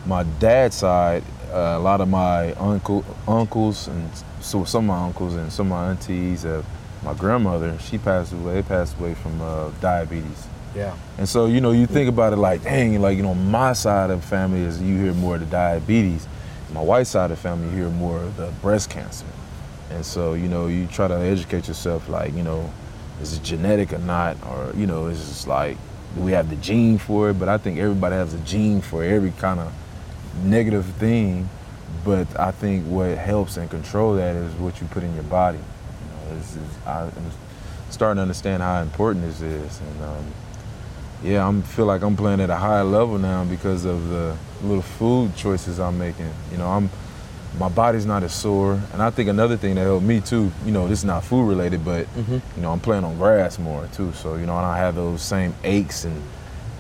my 0.08 0.24
dad's 0.40 0.78
side, 0.78 1.22
uh, 1.52 1.78
a 1.78 1.80
lot 1.80 2.02
of 2.02 2.08
my 2.08 2.54
uncle 2.54 3.04
uncles 3.28 3.88
and 3.88 4.10
so 4.42 4.64
some 4.64 4.90
of 4.90 4.98
my 4.98 5.06
uncles 5.06 5.36
and 5.36 5.52
some 5.52 5.72
of 5.72 5.78
my 5.78 5.90
aunties, 5.90 6.46
uh, 6.46 6.64
my 7.04 7.14
grandmother, 7.14 7.78
she 7.80 7.98
passed 7.98 8.34
away. 8.34 8.62
Passed 8.62 8.98
away 9.00 9.14
from 9.14 9.42
uh, 9.42 9.70
diabetes. 9.82 10.48
Yeah. 10.76 10.96
And 11.18 11.28
so, 11.28 11.48
you 11.48 11.62
know, 11.62 11.72
you 11.72 11.88
think 11.88 12.10
about 12.10 12.34
it 12.34 12.36
like, 12.36 12.64
dang, 12.64 13.02
like, 13.02 13.18
you 13.18 13.24
know, 13.24 13.34
my 13.34 13.74
side 13.74 14.12
of 14.12 14.22
the 14.22 14.28
family 14.28 14.62
is 14.62 14.82
you 14.82 14.98
hear 14.98 15.14
more 15.14 15.36
of 15.36 15.42
the 15.42 15.48
diabetes. 15.48 16.28
My 16.74 16.82
wife's 16.82 17.10
side 17.10 17.32
of 17.32 17.38
the 17.38 17.42
family, 17.42 17.70
you 17.70 17.84
hear 17.84 17.90
more 17.90 18.22
of 18.22 18.38
the 18.38 18.52
breast 18.62 18.90
cancer. 18.90 19.26
And 19.90 20.06
so, 20.06 20.36
you 20.36 20.48
know, 20.48 20.68
you 20.68 20.86
try 20.86 21.08
to 21.08 21.16
educate 21.16 21.68
yourself, 21.68 22.08
like, 22.08 22.34
you 22.34 22.44
know, 22.44 22.72
is 23.22 23.34
it 23.34 23.44
genetic 23.44 23.92
or 23.92 23.98
not? 24.00 24.38
Or, 24.46 24.72
you 24.76 24.86
know, 24.86 25.08
is 25.08 25.20
it's 25.20 25.30
just 25.30 25.48
like, 25.48 25.78
do 26.16 26.22
we 26.22 26.32
have 26.34 26.50
the 26.50 26.56
gene 26.58 26.98
for 26.98 27.32
it? 27.32 27.40
But 27.40 27.50
I 27.50 27.58
think 27.58 27.80
everybody 27.80 28.16
has 28.16 28.34
a 28.34 28.40
gene 28.40 28.82
for 28.82 29.04
every 29.04 29.32
kind 29.32 29.60
of 29.60 29.74
negative 30.44 30.86
thing. 30.86 31.50
But 32.06 32.40
I 32.40 32.52
think 32.52 32.86
what 32.86 33.18
helps 33.18 33.58
and 33.58 33.70
control 33.70 34.16
that 34.16 34.36
is 34.36 34.54
what 34.54 34.80
you 34.80 34.88
put 34.88 35.04
in 35.04 35.14
your 35.16 35.24
body. 35.24 35.58
You 35.58 36.34
know, 36.34 36.40
it's, 36.40 36.56
it's, 36.56 36.88
I, 36.88 37.04
I'm 37.04 37.32
starting 37.90 38.18
to 38.18 38.22
understand 38.22 38.64
how 38.64 38.82
important 38.82 39.26
this 39.26 39.42
is. 39.42 39.82
And, 39.82 40.04
um, 40.04 40.26
yeah, 41.24 41.46
I'm 41.46 41.62
feel 41.64 41.86
like 41.86 42.02
I'm 42.02 42.16
playing 42.16 42.40
at 42.40 42.50
a 42.50 42.56
higher 42.56 42.84
level 42.84 43.18
now 43.18 43.44
because 43.44 43.86
of 43.86 44.08
the 44.10 44.38
little 44.64 44.82
food 44.82 45.36
choices 45.36 45.80
I'm 45.80 45.98
making. 45.98 46.32
You 46.52 46.58
know, 46.58 46.68
I'm 46.68 46.90
my 47.58 47.68
body's 47.68 48.06
not 48.06 48.24
as 48.24 48.34
sore, 48.34 48.80
and 48.94 49.02
I 49.02 49.10
think 49.10 49.28
another 49.28 49.58
thing 49.58 49.76
that 49.76 49.82
helped 49.82 50.06
me 50.06 50.22
too. 50.22 50.52
You 50.66 50.72
know, 50.72 50.88
this 50.88 51.00
is 51.00 51.06
not 51.06 51.24
food 51.24 51.48
related, 51.48 51.84
but 51.84 52.08
you 52.56 52.62
know, 52.62 52.72
I'm 52.72 52.80
playing 52.80 53.04
on 53.04 53.18
grass 53.18 53.60
more 53.60 53.88
too. 53.94 54.14
So 54.14 54.36
you 54.36 54.46
know, 54.46 54.56
I 54.56 54.62
don't 54.62 54.78
have 54.78 54.96
those 54.96 55.22
same 55.22 55.54
aches 55.64 56.06
and 56.06 56.22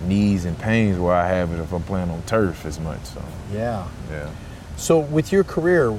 knees 0.01 0.45
and 0.45 0.57
pains 0.57 0.97
where 0.97 1.13
I 1.13 1.27
have 1.27 1.51
it 1.51 1.59
if 1.59 1.71
I'm 1.71 1.83
playing 1.83 2.09
on 2.09 2.21
turf 2.23 2.65
as 2.65 2.79
much. 2.79 3.03
So 3.03 3.21
Yeah. 3.53 3.85
yeah, 4.11 4.29
So, 4.77 4.99
with 4.99 5.31
your 5.33 5.43
career, 5.43 5.91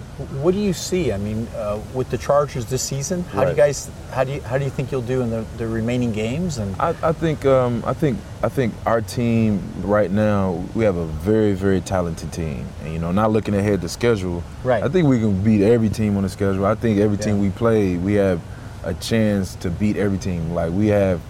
what 0.43 0.55
do 0.55 0.61
you 0.61 0.73
see? 0.73 1.13
I 1.13 1.19
mean, 1.19 1.47
uh, 1.55 1.79
with 1.93 2.09
the 2.09 2.17
Chargers 2.17 2.65
this 2.65 2.81
season, 2.83 3.25
how 3.25 3.45
do 3.45 3.51
you 3.51 3.57
guys, 3.57 3.91
how 4.11 4.25
do 4.25 4.33
you, 4.33 4.41
how 4.41 4.57
do 4.57 4.65
you 4.65 4.71
think 4.71 4.91
you'll 4.91 5.03
do 5.03 5.21
in 5.21 5.29
the, 5.29 5.45
the 5.59 5.67
remaining 5.67 6.13
games? 6.13 6.57
And 6.57 6.75
I, 6.81 6.95
I 7.03 7.13
think 7.13 7.45
um, 7.45 7.83
I 7.87 7.93
think 7.93 8.19
I 8.43 8.49
think 8.49 8.73
our 8.87 9.03
team 9.03 9.61
right 9.83 10.11
now 10.11 10.65
we 10.75 10.85
have 10.85 10.97
a 10.97 11.05
very 11.05 11.53
very 11.53 11.83
talented 11.83 12.33
team, 12.33 12.65
and 12.83 12.93
you 12.95 12.99
know 12.99 13.13
not 13.13 13.31
looking 13.33 13.55
ahead 13.55 13.83
to 13.83 13.89
schedule. 13.89 14.43
Right. 14.65 14.83
I 14.83 14.89
think 14.89 15.07
we 15.09 15.19
can 15.21 15.43
beat 15.43 15.63
every 15.63 15.91
team 15.91 16.17
on 16.17 16.23
the 16.23 16.31
schedule. 16.31 16.65
I 16.65 16.75
think 16.75 17.01
every 17.01 17.19
team 17.19 17.39
we 17.39 17.51
play, 17.51 17.97
we 17.99 18.15
have 18.15 18.41
a 18.83 18.95
chance 18.95 19.57
to 19.57 19.69
beat 19.69 19.99
every 19.99 20.17
team. 20.17 20.55
Like 20.55 20.73
we 20.73 20.87
have 20.89 21.21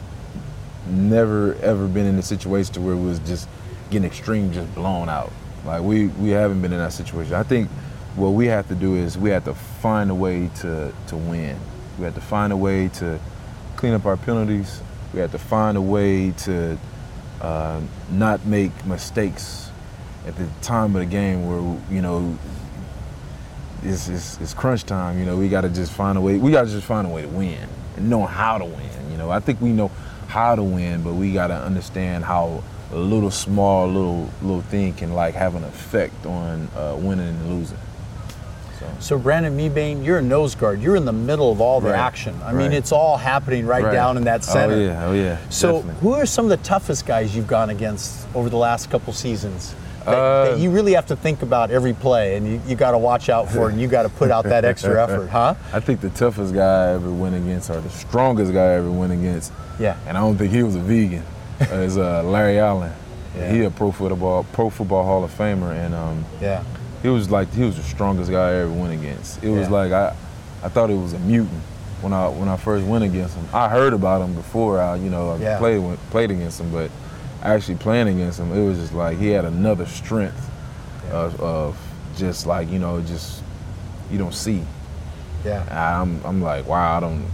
never 0.90 1.54
ever 1.56 1.86
been 1.86 2.06
in 2.06 2.18
a 2.18 2.22
situation 2.22 2.84
where 2.84 2.94
it 2.94 3.02
was 3.02 3.18
just 3.20 3.48
getting 3.90 4.06
extreme, 4.06 4.52
just 4.52 4.72
blown 4.74 5.08
out. 5.08 5.32
Like 5.64 5.82
we 5.82 6.08
we 6.08 6.30
haven't 6.30 6.62
been 6.62 6.72
in 6.72 6.78
that 6.78 6.92
situation. 6.92 7.34
I 7.34 7.42
think 7.42 7.68
what 8.16 8.30
we 8.30 8.46
have 8.46 8.68
to 8.68 8.74
do 8.74 8.96
is 8.96 9.16
we 9.16 9.30
have 9.30 9.44
to 9.44 9.54
find 9.54 10.10
a 10.10 10.14
way 10.14 10.50
to 10.60 10.92
to 11.08 11.16
win. 11.16 11.58
We 11.98 12.04
have 12.04 12.14
to 12.14 12.20
find 12.20 12.52
a 12.52 12.56
way 12.56 12.88
to 12.88 13.18
clean 13.76 13.92
up 13.92 14.06
our 14.06 14.16
penalties. 14.16 14.80
We 15.12 15.20
have 15.20 15.32
to 15.32 15.38
find 15.38 15.76
a 15.76 15.82
way 15.82 16.30
to 16.30 16.78
uh, 17.40 17.80
not 18.10 18.44
make 18.46 18.84
mistakes 18.86 19.70
at 20.26 20.36
the 20.36 20.46
time 20.62 20.94
of 20.94 21.00
the 21.00 21.06
game 21.06 21.46
where 21.46 21.80
you 21.90 22.02
know 22.02 22.38
it's, 23.82 24.08
it's, 24.08 24.40
it's 24.40 24.54
crunch 24.54 24.84
time. 24.84 25.18
You 25.18 25.24
know, 25.24 25.36
we 25.36 25.48
got 25.48 25.62
to 25.62 25.68
just 25.68 25.92
find 25.92 26.18
a 26.18 26.20
way. 26.20 26.36
We 26.38 26.50
got 26.50 26.66
to 26.66 26.70
just 26.70 26.86
find 26.86 27.06
a 27.06 27.10
way 27.10 27.22
to 27.22 27.28
win 27.28 27.68
and 27.96 28.10
know 28.10 28.26
how 28.26 28.58
to 28.58 28.64
win. 28.64 29.10
You 29.10 29.16
know, 29.16 29.30
I 29.30 29.40
think 29.40 29.60
we 29.60 29.70
know 29.70 29.90
how 30.30 30.54
to 30.54 30.62
win, 30.62 31.02
but 31.02 31.14
we 31.14 31.32
got 31.32 31.48
to 31.48 31.56
understand 31.56 32.24
how 32.24 32.62
a 32.92 32.96
little 32.96 33.30
small 33.30 33.86
little 33.86 34.28
little 34.42 34.62
thing 34.62 34.94
can 34.94 35.12
like 35.12 35.34
have 35.34 35.54
an 35.56 35.64
effect 35.64 36.24
on 36.26 36.68
uh, 36.76 36.96
winning 36.98 37.28
and 37.28 37.50
losing. 37.50 37.76
So 38.78 38.86
so, 39.00 39.18
Brandon 39.18 39.56
Mebane, 39.56 40.04
you're 40.04 40.18
a 40.18 40.22
nose 40.22 40.54
guard. 40.54 40.80
You're 40.80 40.96
in 40.96 41.04
the 41.04 41.12
middle 41.12 41.52
of 41.52 41.60
all 41.60 41.80
the 41.80 41.90
Right. 41.90 41.98
action. 41.98 42.34
I 42.44 42.52
mean, 42.52 42.72
it's 42.72 42.92
all 42.92 43.16
happening 43.18 43.66
right, 43.66 43.84
Right. 43.84 43.92
down 43.92 44.16
in 44.16 44.24
that 44.24 44.42
center. 44.42 44.74
Oh 44.74 44.78
yeah, 44.80 45.06
oh 45.06 45.12
yeah. 45.12 45.36
So, 45.50 45.78
definitely. 45.82 46.00
who 46.00 46.14
are 46.14 46.26
some 46.26 46.46
of 46.46 46.50
the 46.50 46.56
toughest 46.58 47.04
guys 47.06 47.36
you've 47.36 47.46
gone 47.48 47.68
against 47.70 48.26
over 48.34 48.48
the 48.48 48.56
last 48.56 48.90
couple 48.90 49.12
seasons? 49.12 49.74
That, 50.04 50.08
Uh, 50.14 50.44
that 50.52 50.58
you 50.58 50.70
really 50.70 50.92
have 50.94 51.06
to 51.06 51.16
think 51.16 51.42
about 51.42 51.70
every 51.70 51.92
play, 51.92 52.36
and 52.36 52.46
you, 52.46 52.60
you 52.66 52.74
got 52.76 52.92
to 52.92 52.98
watch 52.98 53.28
out 53.28 53.50
for, 53.50 53.68
it, 53.68 53.72
and 53.72 53.80
you 53.80 53.86
got 53.88 54.02
to 54.04 54.08
put 54.08 54.30
out 54.30 54.44
that 54.44 54.64
extra 54.64 55.02
effort, 55.02 55.28
huh? 55.28 55.54
I 55.72 55.80
think 55.80 56.00
the 56.00 56.10
toughest 56.10 56.54
guy 56.54 56.90
I 56.90 56.94
ever 56.94 57.10
went 57.10 57.34
against, 57.36 57.70
or 57.70 57.80
the 57.80 57.90
strongest 57.90 58.52
guy 58.52 58.64
I 58.64 58.74
ever 58.76 58.90
went 58.90 59.12
against, 59.12 59.52
Yeah. 59.78 59.96
and 60.06 60.16
I 60.16 60.20
don't 60.20 60.36
think 60.36 60.52
he 60.52 60.62
was 60.62 60.74
a 60.74 60.80
vegan, 60.80 61.22
is 61.60 61.98
uh, 61.98 62.22
Larry 62.22 62.58
Allen. 62.58 62.92
Yeah. 63.36 63.52
He 63.52 63.62
a 63.64 63.70
pro 63.70 63.92
football 63.92 64.44
pro 64.52 64.70
football 64.70 65.04
Hall 65.04 65.22
of 65.22 65.30
Famer, 65.36 65.70
and 65.72 65.94
um, 65.94 66.24
Yeah. 66.40 66.64
he 67.02 67.08
was 67.08 67.30
like 67.30 67.52
he 67.52 67.62
was 67.62 67.76
the 67.76 67.82
strongest 67.82 68.30
guy 68.30 68.48
I 68.50 68.54
ever 68.62 68.72
went 68.72 68.92
against. 68.92 69.42
It 69.44 69.50
was 69.50 69.68
Yeah. 69.68 69.74
like 69.74 69.92
I, 69.92 70.16
I 70.64 70.68
thought 70.68 70.90
it 70.90 70.96
was 70.98 71.12
a 71.12 71.18
mutant 71.20 71.60
when 72.00 72.12
I 72.12 72.26
when 72.28 72.48
I 72.48 72.56
first 72.56 72.84
went 72.86 73.04
against 73.04 73.36
him. 73.36 73.46
I 73.52 73.68
heard 73.68 73.92
about 73.92 74.20
him 74.22 74.34
before 74.34 74.80
I 74.80 74.96
you 74.96 75.10
know 75.10 75.30
I 75.32 75.36
Yeah. 75.36 75.58
played 75.58 75.80
played 76.10 76.30
against 76.32 76.58
him, 76.60 76.72
but 76.72 76.90
actually 77.42 77.76
playing 77.76 78.08
against 78.08 78.38
him, 78.38 78.52
it 78.52 78.64
was 78.66 78.78
just 78.78 78.92
like 78.92 79.18
he 79.18 79.28
had 79.28 79.44
another 79.44 79.86
strength 79.86 80.50
of, 81.10 81.40
of 81.40 81.78
just 82.16 82.46
like 82.46 82.68
you 82.70 82.78
know 82.78 83.00
just 83.00 83.42
you 84.10 84.18
don't 84.18 84.34
see. 84.34 84.62
Yeah. 85.44 85.64
I'm 86.00 86.20
I'm 86.24 86.42
like 86.42 86.66
wow 86.66 86.96
I 86.96 87.00
don't. 87.00 87.24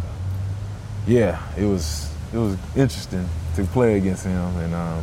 Yeah, 1.07 1.41
it 1.57 1.65
was 1.65 2.11
it 2.33 2.39
was 2.39 2.57
interesting 2.77 3.29
to 3.55 3.65
play 3.65 3.97
against 3.97 4.25
him, 4.25 4.57
and 4.59 4.75
um, 4.75 5.03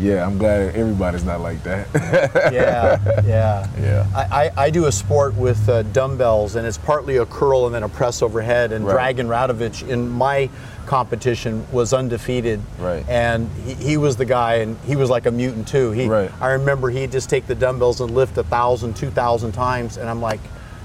yeah, 0.00 0.24
I'm 0.24 0.38
glad 0.38 0.74
everybody's 0.74 1.24
not 1.24 1.40
like 1.40 1.62
that. 1.64 1.86
Yeah. 2.52 3.22
Yeah. 3.26 3.68
yeah. 3.80 4.06
I, 4.14 4.44
I, 4.46 4.64
I 4.64 4.70
do 4.70 4.86
a 4.86 4.92
sport 4.92 5.34
with 5.34 5.68
uh, 5.68 5.82
dumbbells, 5.84 6.56
and 6.56 6.66
it's 6.66 6.78
partly 6.78 7.16
a 7.18 7.26
curl 7.26 7.66
and 7.66 7.74
then 7.74 7.82
a 7.82 7.88
press 7.88 8.22
overhead. 8.22 8.72
And 8.72 8.86
Right. 8.86 9.14
Dragan 9.16 9.26
Radovich 9.26 9.86
in 9.88 10.08
my 10.08 10.48
competition 10.88 11.64
was 11.70 11.92
undefeated. 11.92 12.60
Right. 12.78 13.06
And 13.08 13.48
he, 13.64 13.74
he 13.74 13.96
was 13.96 14.16
the 14.16 14.24
guy, 14.24 14.54
and 14.56 14.76
he 14.80 14.96
was 14.96 15.10
like 15.10 15.26
a 15.26 15.30
mutant 15.30 15.68
too. 15.68 15.92
He, 15.92 16.06
Right. 16.08 16.30
I 16.40 16.52
remember 16.52 16.88
he'd 16.88 17.12
just 17.12 17.28
take 17.30 17.46
the 17.46 17.54
dumbbells 17.54 18.00
and 18.00 18.10
lift 18.10 18.36
a 18.38 18.42
thousand, 18.42 18.96
two 18.96 19.10
thousand 19.10 19.52
times, 19.52 19.98
and 19.98 20.08
I'm 20.08 20.20
like, 20.22 20.40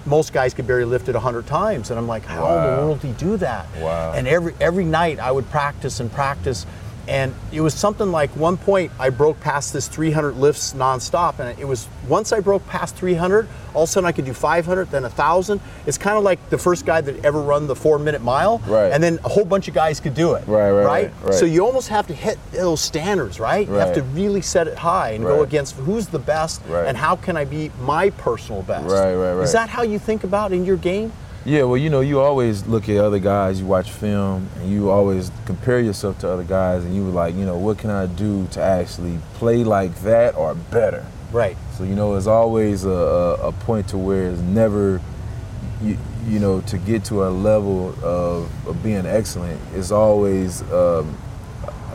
most 0.05 0.33
guys 0.33 0.53
could 0.53 0.67
barely 0.67 0.83
lift 0.85 1.07
it 1.07 1.15
a 1.15 1.19
hundred 1.19 1.47
times, 1.47 1.89
and 1.89 1.97
I'm 1.97 2.07
like, 2.07 2.25
how 2.25 2.45
in 2.57 2.63
the 2.75 2.81
world 2.81 2.99
did 2.99 3.07
he 3.07 3.13
do 3.13 3.37
that? 3.37 3.65
Wow. 3.79 4.11
And 4.13 4.27
every 4.27 4.53
every 4.59 4.83
night 4.83 5.19
I 5.19 5.31
would 5.31 5.49
practice 5.49 5.99
and 6.01 6.11
practice. 6.11 6.65
And 7.07 7.33
it 7.51 7.59
was 7.59 7.73
something 7.73 8.11
like 8.11 8.29
one 8.37 8.55
point 8.55 8.91
I 8.97 9.09
broke 9.09 9.39
past 9.41 9.73
this 9.73 9.89
300 9.89 10.37
lifts 10.37 10.73
nonstop, 10.73 11.39
and 11.39 11.59
it 11.59 11.67
was 11.67 11.87
once 12.07 12.31
I 12.31 12.39
broke 12.39 12.65
past 12.67 12.95
300, 12.95 13.47
all 13.73 13.83
of 13.83 13.89
a 13.89 13.91
sudden 13.91 14.07
I 14.07 14.13
could 14.13 14.23
do 14.23 14.33
500, 14.33 14.89
then 14.89 15.01
1,000. 15.03 15.59
It's 15.85 15.97
kind 15.97 16.17
of 16.17 16.23
like 16.23 16.49
the 16.49 16.57
first 16.57 16.85
guy 16.85 17.01
that 17.01 17.25
ever 17.25 17.41
run 17.41 17.67
the 17.67 17.75
four-minute 17.75 18.21
mile, 18.21 18.59
Right. 18.67 18.91
and 18.91 19.03
then 19.03 19.19
a 19.25 19.29
whole 19.29 19.43
bunch 19.43 19.67
of 19.67 19.73
guys 19.73 19.99
could 19.99 20.13
do 20.13 20.35
it, 20.35 20.47
Right, 20.47 20.71
right, 20.71 20.85
right, 20.85 21.11
right. 21.23 21.33
So 21.33 21.45
you 21.45 21.65
almost 21.65 21.89
have 21.89 22.07
to 22.07 22.13
hit 22.13 22.37
those 22.53 22.79
standards, 22.79 23.37
right? 23.39 23.67
You 23.67 23.73
have 23.73 23.93
to 23.95 24.03
really 24.03 24.41
set 24.41 24.67
it 24.69 24.77
high 24.77 25.09
and 25.11 25.25
go 25.25 25.43
against 25.43 25.75
who's 25.75 26.07
the 26.07 26.19
best, 26.19 26.61
and 26.69 26.95
how 26.95 27.17
can 27.17 27.35
I 27.35 27.43
be 27.43 27.69
my 27.81 28.11
personal 28.11 28.61
best? 28.61 28.85
Right, 28.87 29.13
right, 29.13 29.33
right. 29.33 29.43
Is 29.43 29.51
that 29.51 29.67
how 29.69 29.81
you 29.81 29.99
think 29.99 30.23
about 30.23 30.53
in 30.53 30.63
your 30.63 30.77
game? 30.77 31.11
Yeah, 31.45 31.63
well, 31.63 31.75
you 31.75 31.89
know, 31.89 31.99
you 31.99 32.21
always 32.21 32.65
look 32.67 32.87
at 32.87 32.95
other 32.95 33.19
guys, 33.19 33.59
you 33.59 33.65
watch 33.65 33.91
film, 33.91 34.47
and 34.55 34.71
you 34.71 34.89
always 34.89 35.29
compare 35.45 35.81
yourself 35.81 36.17
to 36.19 36.29
other 36.29 36.45
guys, 36.45 36.85
and 36.85 36.95
you 36.95 37.03
were 37.03 37.11
like, 37.11 37.35
you 37.35 37.45
know, 37.45 37.57
what 37.57 37.79
can 37.79 37.89
I 37.89 38.05
do 38.05 38.47
to 38.51 38.61
actually 38.61 39.19
play 39.33 39.65
like 39.65 39.93
that 40.03 40.35
or 40.35 40.55
better? 40.55 41.05
Right. 41.33 41.57
So, 41.77 41.83
you 41.83 41.95
know, 41.95 42.15
it's 42.15 42.27
always 42.27 42.85
a, 42.85 42.89
a, 42.89 43.47
a 43.49 43.51
point 43.51 43.89
to 43.89 43.97
where 43.97 44.29
it's 44.29 44.39
never, 44.39 45.01
you, 45.81 45.97
you 46.25 46.39
know, 46.39 46.61
to 46.61 46.77
get 46.77 47.03
to 47.05 47.25
a 47.25 47.29
level 47.29 47.89
of, 48.01 48.49
of 48.65 48.81
being 48.81 49.05
excellent, 49.05 49.59
it's 49.73 49.91
always 49.91 50.61
um, 50.71 51.17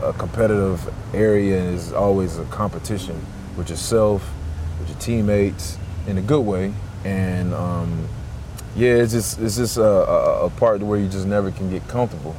a 0.03 0.13
competitive 0.13 0.93
area 1.15 1.59
and 1.59 1.75
it's 1.75 1.91
always 1.91 2.37
a 2.37 2.45
competition 2.45 3.19
with 3.57 3.71
yourself, 3.71 4.29
with 4.79 4.89
your 4.89 4.99
teammates 4.99 5.79
in 6.05 6.19
a 6.19 6.21
good 6.21 6.45
way. 6.45 6.71
And, 7.03 7.51
um, 7.55 8.07
yeah, 8.75 8.95
it's 8.95 9.13
just 9.13 9.39
it's 9.39 9.57
just 9.57 9.77
a, 9.77 9.83
a, 9.83 10.45
a 10.45 10.49
part 10.51 10.81
where 10.81 10.99
you 10.99 11.07
just 11.07 11.25
never 11.25 11.51
can 11.51 11.69
get 11.69 11.87
comfortable. 11.87 12.35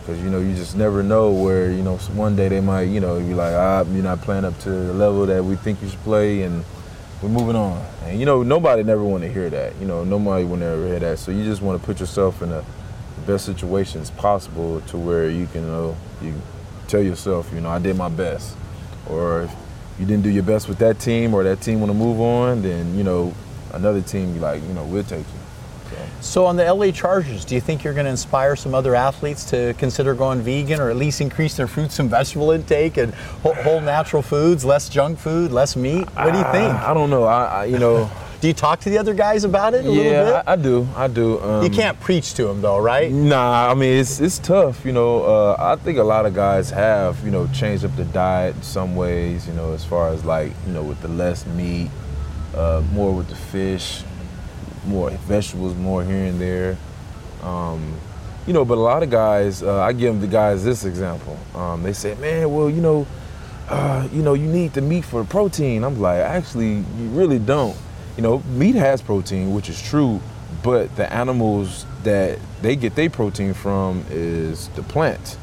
Because 0.00 0.22
you 0.22 0.30
know 0.30 0.38
you 0.38 0.54
just 0.54 0.76
never 0.76 1.02
know 1.02 1.32
where 1.32 1.70
you 1.72 1.82
know 1.82 1.96
one 2.14 2.36
day 2.36 2.48
they 2.48 2.60
might 2.60 2.82
you 2.82 3.00
know 3.00 3.18
be 3.18 3.34
like 3.34 3.52
ah 3.54 3.84
you're 3.90 4.04
not 4.04 4.20
playing 4.20 4.44
up 4.44 4.56
to 4.60 4.70
the 4.70 4.92
level 4.94 5.26
that 5.26 5.44
we 5.44 5.56
think 5.56 5.82
you 5.82 5.88
should 5.88 5.98
play 6.00 6.42
and 6.42 6.64
we're 7.20 7.28
moving 7.28 7.56
on. 7.56 7.84
And 8.04 8.20
you 8.20 8.26
know 8.26 8.42
nobody 8.42 8.84
never 8.84 9.02
want 9.02 9.24
to 9.24 9.32
hear 9.32 9.50
that 9.50 9.74
you 9.80 9.86
know 9.86 10.04
nobody 10.04 10.46
to 10.46 10.64
ever 10.64 10.86
hear 10.86 11.00
that. 11.00 11.18
So 11.18 11.32
you 11.32 11.42
just 11.44 11.60
want 11.60 11.80
to 11.80 11.84
put 11.84 11.98
yourself 11.98 12.40
in 12.42 12.50
the 12.50 12.64
best 13.26 13.44
situations 13.46 14.10
possible 14.10 14.80
to 14.82 14.96
where 14.96 15.28
you 15.28 15.46
can 15.48 15.62
you 15.62 15.68
know 15.68 15.96
you 16.22 16.34
tell 16.86 17.02
yourself 17.02 17.52
you 17.52 17.60
know 17.60 17.70
I 17.70 17.80
did 17.80 17.96
my 17.96 18.08
best. 18.08 18.56
Or 19.10 19.42
if 19.42 19.54
you 19.98 20.06
didn't 20.06 20.22
do 20.22 20.30
your 20.30 20.42
best 20.42 20.68
with 20.68 20.78
that 20.78 21.00
team 21.00 21.34
or 21.34 21.42
that 21.42 21.60
team 21.60 21.80
want 21.80 21.90
to 21.90 21.98
move 21.98 22.20
on 22.20 22.62
then 22.62 22.96
you 22.96 23.02
know 23.02 23.34
another 23.72 24.02
team 24.02 24.40
like 24.40 24.62
you 24.62 24.72
know 24.74 24.84
we'll 24.84 25.02
take 25.02 25.20
you 25.20 25.45
so. 26.20 26.46
On 26.46 26.56
the 26.56 26.72
LA 26.72 26.90
Chargers, 26.90 27.44
do 27.44 27.54
you 27.54 27.60
think 27.60 27.82
you're 27.84 27.94
going 27.94 28.06
to 28.06 28.10
inspire 28.10 28.56
some 28.56 28.74
other 28.74 28.94
athletes 28.94 29.44
to 29.50 29.74
consider 29.74 30.14
going 30.14 30.40
vegan 30.40 30.80
or 30.80 30.90
at 30.90 30.96
least 30.96 31.20
increase 31.20 31.56
their 31.56 31.66
fruits 31.66 31.98
and 31.98 32.08
vegetable 32.10 32.50
intake 32.50 32.96
and 32.96 33.14
whole, 33.42 33.54
whole 33.54 33.80
natural 33.80 34.22
foods, 34.22 34.64
less 34.64 34.88
junk 34.88 35.18
food, 35.18 35.52
less 35.52 35.76
meat? 35.76 36.06
What 36.14 36.32
do 36.32 36.38
you 36.38 36.44
think? 36.44 36.72
I, 36.72 36.90
I 36.90 36.94
don't 36.94 37.10
know. 37.10 37.24
I, 37.24 37.44
I 37.44 37.64
you 37.64 37.78
know, 37.78 38.10
do 38.40 38.48
you 38.48 38.54
talk 38.54 38.80
to 38.80 38.90
the 38.90 38.98
other 38.98 39.14
guys 39.14 39.44
about 39.44 39.74
it 39.74 39.84
a 39.84 39.88
little 39.88 40.04
yeah, 40.04 40.24
bit? 40.24 40.34
I, 40.46 40.52
I 40.52 40.56
do. 40.56 40.88
I 40.94 41.08
do. 41.08 41.40
Um, 41.40 41.64
you 41.64 41.70
can't 41.70 41.98
preach 42.00 42.34
to 42.34 42.44
them 42.44 42.60
though, 42.60 42.78
right? 42.78 43.10
Nah, 43.10 43.70
I 43.70 43.74
mean 43.74 43.98
it's 43.98 44.20
it's 44.20 44.38
tough. 44.38 44.84
You 44.84 44.92
know, 44.92 45.24
uh, 45.24 45.56
I 45.58 45.76
think 45.76 45.98
a 45.98 46.04
lot 46.04 46.26
of 46.26 46.34
guys 46.34 46.70
have 46.70 47.22
you 47.24 47.30
know 47.30 47.46
changed 47.48 47.84
up 47.84 47.96
the 47.96 48.04
diet 48.04 48.54
in 48.56 48.62
some 48.62 48.94
ways. 48.94 49.46
You 49.46 49.54
know, 49.54 49.72
as 49.72 49.84
far 49.84 50.10
as 50.10 50.24
like 50.24 50.52
you 50.66 50.72
know 50.72 50.82
with 50.82 51.00
the 51.00 51.08
less 51.08 51.46
meat, 51.46 51.90
uh, 52.54 52.82
more 52.92 53.12
with 53.12 53.28
the 53.28 53.36
fish, 53.36 54.02
more 54.86 55.10
vegetables, 55.10 55.74
more 55.76 56.04
here 56.04 56.24
and 56.24 56.40
there. 56.40 56.76
Um, 57.42 57.94
you 58.46 58.52
know, 58.52 58.64
but 58.64 58.78
a 58.78 58.80
lot 58.80 59.02
of 59.02 59.10
guys, 59.10 59.62
uh, 59.62 59.80
I 59.80 59.92
give 59.92 60.20
the 60.20 60.26
guys 60.26 60.64
this 60.64 60.84
example. 60.84 61.36
Um, 61.54 61.82
they 61.82 61.92
say, 61.92 62.14
man, 62.16 62.52
well, 62.52 62.70
you 62.70 62.80
know, 62.80 63.06
uh, 63.68 64.08
you 64.12 64.22
know, 64.22 64.34
you 64.34 64.46
need 64.46 64.72
the 64.72 64.80
meat 64.80 65.04
for 65.04 65.24
protein. 65.24 65.82
I'm 65.82 66.00
like, 66.00 66.20
actually, 66.20 66.74
you 66.74 67.08
really 67.10 67.40
don't. 67.40 67.76
You 68.16 68.22
know, 68.22 68.38
meat 68.54 68.76
has 68.76 69.02
protein, 69.02 69.52
which 69.52 69.68
is 69.68 69.82
true, 69.82 70.20
but 70.62 70.94
the 70.96 71.12
animals 71.12 71.84
that 72.04 72.38
they 72.62 72.76
get 72.76 72.94
their 72.94 73.10
protein 73.10 73.52
from 73.52 74.04
is 74.10 74.68
the 74.70 74.82
plant. 74.82 75.36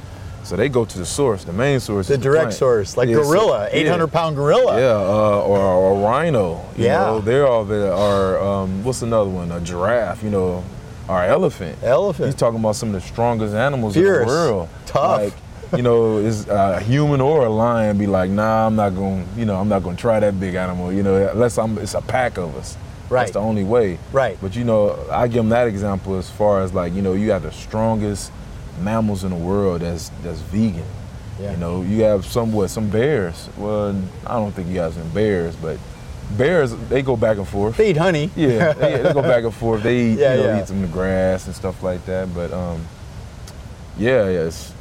So 0.43 0.55
they 0.57 0.67
go 0.69 0.83
to 0.85 0.97
the 0.97 1.05
source, 1.05 1.43
the 1.45 1.53
main 1.53 1.79
source. 1.79 2.07
The 2.07 2.17
direct 2.17 2.53
source, 2.53 2.97
like 2.97 3.07
Yeah, 3.09 3.15
so- 3.17 3.23
gorilla, 3.23 3.69
yeah. 3.71 3.79
800 3.79 4.07
pound 4.07 4.35
gorilla. 4.35 4.77
Yeah, 4.79 4.88
uh, 4.97 5.39
or, 5.41 5.57
or 5.59 5.97
a 5.97 6.03
rhino. 6.05 6.62
You 6.77 6.85
Yeah. 6.85 6.97
know, 7.05 7.21
they're 7.21 7.47
all 7.47 7.63
the 7.63 7.93
are 7.95 8.38
um, 8.43 8.83
what's 8.83 9.01
another 9.01 9.29
one? 9.29 9.51
A 9.51 9.59
giraffe. 9.62 10.21
You 10.23 10.29
know, 10.31 10.63
or 11.07 11.23
elephant. 11.23 11.77
Elephant. 11.83 12.25
He's 12.27 12.35
talking 12.35 12.59
about 12.59 12.75
some 12.75 12.89
of 12.93 13.01
the 13.01 13.07
strongest 13.07 13.53
animals 13.55 13.93
Fierce. 13.93 14.21
in 14.23 14.27
the 14.27 14.33
world. 14.33 14.69
Tough. 14.85 15.21
Like, 15.21 15.33
you 15.75 15.81
know, 15.81 16.17
is 16.17 16.47
a 16.50 16.79
human 16.81 17.19
or 17.19 17.45
a 17.45 17.50
lion 17.50 17.97
be 17.97 18.05
like, 18.05 18.29
nah, 18.29 18.67
I'm 18.67 18.75
not 18.75 18.93
going. 18.95 19.25
to 19.27 19.39
You 19.39 19.45
know, 19.45 19.59
I'm 19.59 19.69
not 19.69 19.81
going 19.83 19.95
to 19.95 20.01
try 20.01 20.19
that 20.19 20.39
big 20.39 20.55
animal. 20.55 20.91
You 20.93 21.03
know, 21.03 21.15
unless 21.29 21.57
I'm, 21.57 21.77
it's 21.79 21.93
a 21.95 22.01
pack 22.01 22.38
of 22.38 22.55
us. 22.57 22.77
Right. 23.09 23.21
That's 23.21 23.31
the 23.33 23.39
only 23.39 23.63
way. 23.63 23.97
Right. 24.12 24.38
But 24.41 24.55
you 24.55 24.63
know, 24.65 24.97
I 25.12 25.27
give 25.27 25.38
them 25.38 25.50
that 25.50 25.67
example 25.67 26.15
as 26.17 26.29
far 26.29 26.62
as 26.62 26.73
like 26.73 26.93
you 26.93 27.01
know, 27.01 27.13
you 27.13 27.31
have 27.31 27.43
the 27.43 27.51
strongest 27.51 28.31
mammals 28.80 29.24
in 29.24 29.30
the 29.32 29.36
world 29.36 29.82
that's 29.82 30.10
that's 30.24 30.39
vegan. 30.39 30.86
Yeah. 31.39 31.51
You 31.51 31.58
know, 31.58 31.82
you 31.82 32.03
have 32.03 32.25
some 32.25 32.51
what 32.53 32.70
some 32.70 32.89
bears. 32.89 33.50
Well, 33.58 33.96
I 34.25 34.34
don't 34.36 34.51
think 34.51 34.70
you 34.70 34.80
have 34.80 34.94
some 34.94 35.10
bears, 35.10 35.56
but 35.56 35.80
bears 36.38 36.75
they 36.89 37.01
go 37.01 37.15
back 37.18 37.38
and 37.38 37.48
forth. 37.48 37.77
They 37.77 37.89
eat 37.92 37.98
honey. 37.98 38.30
Yeah, 38.36 38.74
they, 38.74 39.01
they 39.01 39.13
go 39.13 39.22
back 39.22 39.44
and 39.44 39.53
forth. 39.53 39.84
They 39.84 39.98
eat, 40.12 40.20
Yeah, 40.20 40.36
you 40.36 40.44
know, 40.44 40.48
yeah. 40.50 40.62
eat 40.62 40.68
some 40.68 40.84
of 40.84 40.89
the 40.89 40.94
grass 40.94 41.48
and 41.48 41.56
stuff 41.56 41.82
like 41.84 42.06
that. 42.06 42.34
But 42.34 42.51
um, 42.53 42.86
yeah, 43.98 44.25
it's, 44.25 44.74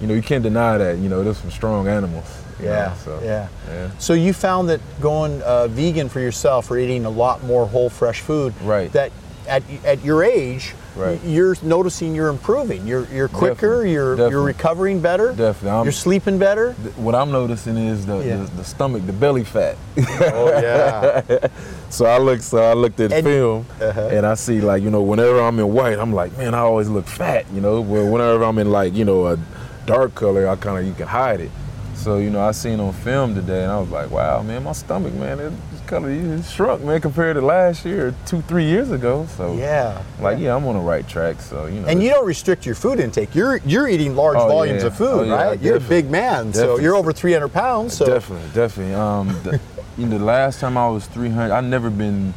you 0.00 0.06
know, 0.06 0.14
you 0.14 0.22
can't 0.22 0.42
deny 0.42 0.78
that. 0.78 0.98
You 0.98 1.08
know, 1.08 1.22
there's 1.22 1.38
some 1.38 1.50
strong 1.50 1.88
animals. 1.88 2.24
Yeah, 2.60 2.88
know, 2.88 2.94
so, 3.04 3.20
yeah. 3.24 3.48
yeah. 3.68 3.90
So 3.98 4.12
you 4.12 4.32
found 4.32 4.68
that 4.68 4.80
going 5.00 5.42
uh, 5.42 5.66
vegan 5.68 6.08
for 6.08 6.20
yourself 6.20 6.70
or 6.70 6.78
eating 6.78 7.04
a 7.06 7.10
lot 7.10 7.42
more 7.44 7.66
whole 7.66 7.90
fresh 7.90 8.20
food, 8.20 8.54
Right. 8.62 8.92
that 8.92 9.10
at, 9.48 9.62
at 9.84 10.04
your 10.04 10.22
age, 10.24 10.74
Right. 10.94 11.18
you're 11.24 11.56
noticing 11.62 12.14
you're 12.14 12.28
improving. 12.28 12.86
You're, 12.86 13.06
you're 13.06 13.28
quicker, 13.28 13.82
Definitely, 13.82 13.92
you're, 13.92 14.30
you're 14.30 14.42
recovering 14.42 15.00
better, 15.00 15.32
Definitely. 15.32 15.70
I'm- 15.70 15.84
you're 15.86 15.92
sleeping 15.92 16.38
better. 16.38 16.74
Th- 16.82 16.94
What 16.96 17.14
I'm 17.14 17.32
noticing 17.32 17.78
is 17.78 18.04
the, 18.04 18.18
Yeah. 18.18 18.36
the, 18.36 18.44
the 18.56 18.64
stomach, 18.64 19.06
the 19.06 19.12
belly 19.14 19.42
fat. 19.44 19.76
oh, 19.96 20.48
yeah. 20.60 21.46
so 21.88 22.04
I 22.04 22.18
look, 22.18 22.42
so 22.42 22.58
I 22.58 22.74
looked 22.74 23.00
at 23.00 23.10
And- 23.10 23.24
film, 23.24 23.66
Uh-huh. 23.80 24.08
and 24.12 24.26
I 24.26 24.34
see 24.34 24.60
like 24.60 24.82
you 24.82 24.90
know, 24.90 25.00
whenever 25.00 25.40
I'm 25.40 25.58
in 25.58 25.72
white, 25.72 25.98
I'm 25.98 26.12
like, 26.12 26.36
man, 26.36 26.52
I 26.54 26.58
always 26.58 26.90
look 26.90 27.06
fat. 27.06 27.46
You 27.54 27.62
know, 27.62 27.80
well, 27.80 28.06
whenever 28.12 28.44
I'm 28.44 28.58
in 28.58 28.70
like 28.70 28.92
you 28.94 29.06
know 29.06 29.28
a 29.28 29.38
dark 29.86 30.14
color, 30.14 30.46
I 30.46 30.56
kind 30.56 30.78
of 30.78 30.84
you 30.86 30.92
can 30.92 31.06
hide 31.08 31.40
it. 31.40 31.50
So 31.94 32.18
you 32.18 32.28
know, 32.28 32.42
I 32.46 32.50
seen 32.52 32.80
on 32.80 32.92
film 32.92 33.34
today, 33.34 33.62
and 33.62 33.72
I 33.72 33.78
was 33.80 33.88
like, 33.88 34.10
wow, 34.10 34.42
man, 34.42 34.64
my 34.64 34.72
stomach, 34.72 35.14
man, 35.14 35.40
it, 35.40 35.52
it's 35.71 35.71
kind 35.92 36.04
of 36.06 36.10
it 36.40 36.44
shrunk, 36.46 36.82
man, 36.82 37.00
compared 37.02 37.36
to 37.36 37.42
last 37.42 37.84
year, 37.84 38.14
two, 38.24 38.40
three 38.42 38.64
years 38.64 38.90
ago. 38.90 39.26
So 39.36 39.54
Yeah. 39.54 40.00
like 40.20 40.38
yeah, 40.38 40.56
I'm 40.56 40.64
on 40.66 40.74
the 40.74 40.80
right 40.80 41.06
track. 41.06 41.40
So 41.40 41.66
you 41.66 41.80
know, 41.80 41.88
And 41.88 42.02
you 42.02 42.08
don't 42.10 42.24
restrict 42.26 42.64
your 42.64 42.74
food 42.74 42.98
intake. 42.98 43.34
You're 43.34 43.58
you're 43.66 43.86
eating 43.88 44.16
large 44.16 44.38
Oh, 44.38 44.48
volumes 44.48 44.82
yeah. 44.82 44.86
of 44.88 44.96
food, 44.96 45.08
Oh, 45.10 45.22
yeah, 45.24 45.34
right? 45.48 45.60
You're 45.60 45.76
a 45.76 45.80
big 45.80 46.10
man, 46.10 46.52
so 46.54 46.78
you're 46.78 46.94
over 46.96 47.12
300 47.12 47.48
pounds. 47.52 47.94
So 47.94 48.06
Definitely, 48.06 48.48
definitely. 48.54 48.94
Um, 48.94 49.28
the, 49.44 49.60
you 49.98 50.06
know, 50.06 50.16
the 50.18 50.24
last 50.24 50.60
time 50.60 50.78
I 50.78 50.88
was 50.88 51.06
300, 51.08 51.52
I 51.52 51.60
never 51.60 51.90
been 51.90 52.32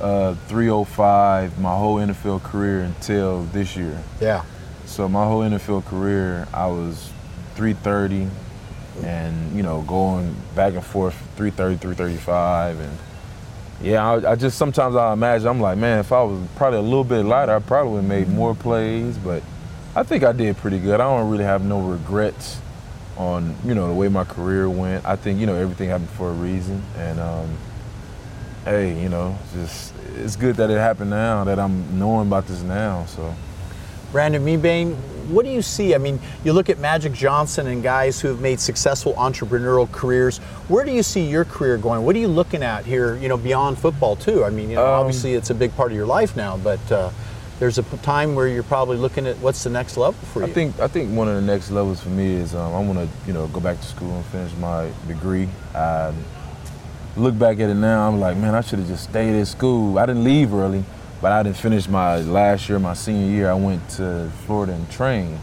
uh, 0.00 0.34
305 0.46 1.58
my 1.58 1.74
whole 1.76 1.96
NFL 1.96 2.44
career 2.44 2.82
until 2.82 3.42
this 3.52 3.74
year. 3.76 3.98
yeah, 4.20 4.44
So 4.86 5.08
my 5.08 5.24
whole 5.24 5.40
NFL 5.40 5.84
career, 5.86 6.46
I 6.54 6.66
was 6.68 7.10
330, 7.56 8.28
and 9.04 9.56
you 9.56 9.62
know, 9.62 9.82
going 9.82 10.34
back 10.54 10.74
and 10.74 10.84
forth 10.84 11.14
330, 11.36 11.76
335, 11.76 12.80
and 12.80 12.98
yeah, 13.80 14.10
I, 14.10 14.32
I 14.32 14.34
just 14.36 14.58
sometimes 14.58 14.96
I 14.96 15.12
imagine 15.12 15.48
I'm 15.48 15.60
like, 15.60 15.78
man, 15.78 16.00
if 16.00 16.12
I 16.12 16.22
was 16.22 16.40
probably 16.56 16.78
a 16.78 16.82
little 16.82 17.04
bit 17.04 17.24
lighter, 17.24 17.54
I 17.54 17.58
probably 17.60 17.92
would 17.92 17.98
have 18.02 18.08
made 18.08 18.28
more 18.28 18.54
plays, 18.54 19.16
but 19.18 19.42
I 19.94 20.02
think 20.02 20.24
I 20.24 20.32
did 20.32 20.56
pretty 20.56 20.78
good. 20.78 20.94
I 20.94 21.04
don't 21.04 21.30
really 21.30 21.44
have 21.44 21.64
no 21.64 21.80
regrets 21.80 22.60
on 23.16 23.56
you 23.64 23.74
know 23.74 23.88
the 23.88 23.94
way 23.94 24.08
my 24.08 24.24
career 24.24 24.68
went. 24.68 25.04
I 25.04 25.16
think 25.16 25.40
you 25.40 25.46
know 25.46 25.54
everything 25.54 25.88
happened 25.88 26.10
for 26.10 26.30
a 26.30 26.34
reason, 26.34 26.82
and 26.96 27.20
um, 27.20 27.56
hey, 28.64 29.00
you 29.00 29.08
know, 29.08 29.38
just 29.54 29.94
it's 30.16 30.36
good 30.36 30.56
that 30.56 30.70
it 30.70 30.78
happened 30.78 31.10
now 31.10 31.44
that 31.44 31.58
I'm 31.58 31.98
knowing 31.98 32.26
about 32.26 32.46
this 32.46 32.62
now. 32.62 33.04
So. 33.06 33.34
Brandon 34.10 34.42
Mebane, 34.42 34.96
what 35.28 35.44
do 35.44 35.50
you 35.50 35.62
see? 35.62 35.94
I 35.94 35.98
mean, 35.98 36.18
you 36.44 36.52
look 36.52 36.68
at 36.70 36.78
Magic 36.78 37.12
Johnson 37.12 37.66
and 37.66 37.82
guys 37.82 38.20
who 38.20 38.28
have 38.28 38.40
made 38.40 38.60
successful 38.60 39.14
entrepreneurial 39.14 39.90
careers. 39.92 40.38
Where 40.68 40.84
do 40.84 40.92
you 40.92 41.02
see 41.02 41.24
your 41.28 41.44
career 41.44 41.76
going? 41.78 42.04
What 42.04 42.16
are 42.16 42.18
you 42.18 42.28
looking 42.28 42.62
at 42.62 42.84
here? 42.84 43.16
You 43.16 43.28
know, 43.28 43.36
beyond 43.36 43.78
football 43.78 44.16
too. 44.16 44.44
I 44.44 44.50
mean, 44.50 44.70
you 44.70 44.76
know, 44.76 44.86
Um, 44.86 45.00
obviously 45.00 45.34
it's 45.34 45.50
a 45.50 45.54
big 45.54 45.74
part 45.76 45.90
of 45.90 45.96
your 45.96 46.06
life 46.06 46.36
now, 46.36 46.56
but 46.56 46.92
uh, 46.92 47.10
there's 47.58 47.78
a 47.78 47.82
time 48.02 48.34
where 48.34 48.48
you're 48.48 48.62
probably 48.62 48.96
looking 48.96 49.26
at 49.26 49.36
what's 49.38 49.64
the 49.64 49.70
next 49.70 49.96
level 49.96 50.14
for 50.32 50.40
you. 50.40 50.46
I 50.46 50.52
think 50.52 50.78
I 50.80 50.88
think 50.88 51.14
one 51.16 51.28
of 51.28 51.34
the 51.34 51.42
next 51.42 51.70
levels 51.70 52.00
for 52.00 52.10
me 52.10 52.34
is 52.34 52.54
um, 52.54 52.72
I 52.74 52.80
want 52.80 52.98
to 52.98 53.08
you 53.26 53.32
know 53.32 53.46
go 53.48 53.60
back 53.60 53.80
to 53.80 53.86
school 53.86 54.14
and 54.14 54.24
finish 54.26 54.52
my 54.60 54.90
degree. 55.06 55.48
I 55.74 56.12
look 57.16 57.36
back 57.38 57.58
at 57.58 57.68
it 57.68 57.74
now, 57.74 58.06
I'm 58.08 58.20
like, 58.20 58.36
man, 58.36 58.54
I 58.54 58.60
should 58.60 58.78
have 58.78 58.88
just 58.88 59.04
stayed 59.10 59.38
at 59.40 59.46
school. 59.48 59.98
I 59.98 60.06
didn't 60.06 60.22
leave 60.22 60.54
early, 60.54 60.84
but 61.20 61.32
I 61.32 61.42
didn't 61.42 61.56
finish 61.56 61.88
my 61.88 62.20
last 62.20 62.68
year, 62.68 62.78
my 62.78 62.94
senior 62.94 63.30
year. 63.30 63.50
I 63.50 63.54
went 63.54 63.88
to 63.90 64.30
Florida 64.46 64.72
and 64.72 64.90
trained, 64.90 65.38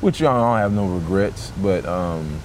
which 0.00 0.20
I 0.22 0.24
don't 0.24 0.58
have 0.58 0.72
no 0.72 0.86
regrets. 0.86 1.52
But 1.62 1.86
um, 1.86 2.40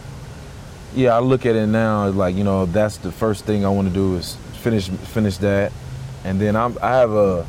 yeah, 0.93 1.15
I 1.15 1.19
look 1.19 1.45
at 1.45 1.55
it 1.55 1.67
now 1.67 2.07
like 2.09 2.35
you 2.35 2.43
know 2.43 2.65
that's 2.65 2.97
the 2.97 3.11
first 3.11 3.45
thing 3.45 3.65
I 3.65 3.69
want 3.69 3.87
to 3.87 3.93
do 3.93 4.15
is 4.15 4.35
finish 4.61 4.89
finish 4.89 5.37
that, 5.37 5.71
and 6.23 6.39
then 6.39 6.55
I'm, 6.55 6.77
I 6.81 6.91
have 6.97 7.11
a 7.11 7.45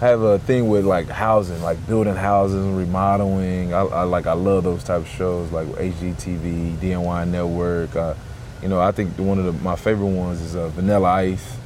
I 0.00 0.08
have 0.08 0.22
a 0.22 0.38
thing 0.40 0.68
with 0.68 0.84
like 0.84 1.08
housing, 1.08 1.62
like 1.62 1.86
building 1.86 2.16
houses 2.16 2.66
remodeling. 2.66 3.72
I, 3.72 3.80
I 3.82 4.02
like 4.02 4.26
I 4.26 4.32
love 4.32 4.64
those 4.64 4.82
type 4.82 5.02
of 5.02 5.08
shows 5.08 5.52
like 5.52 5.68
HGTV, 5.68 6.78
DIY 6.78 7.28
Network. 7.28 7.94
Uh, 7.94 8.14
you 8.60 8.68
know, 8.68 8.80
I 8.80 8.92
think 8.92 9.16
one 9.18 9.38
of 9.38 9.44
the, 9.44 9.52
my 9.52 9.76
favorite 9.76 10.08
ones 10.08 10.40
is 10.40 10.56
uh, 10.56 10.68
Vanilla 10.68 11.08
Ice. 11.10 11.56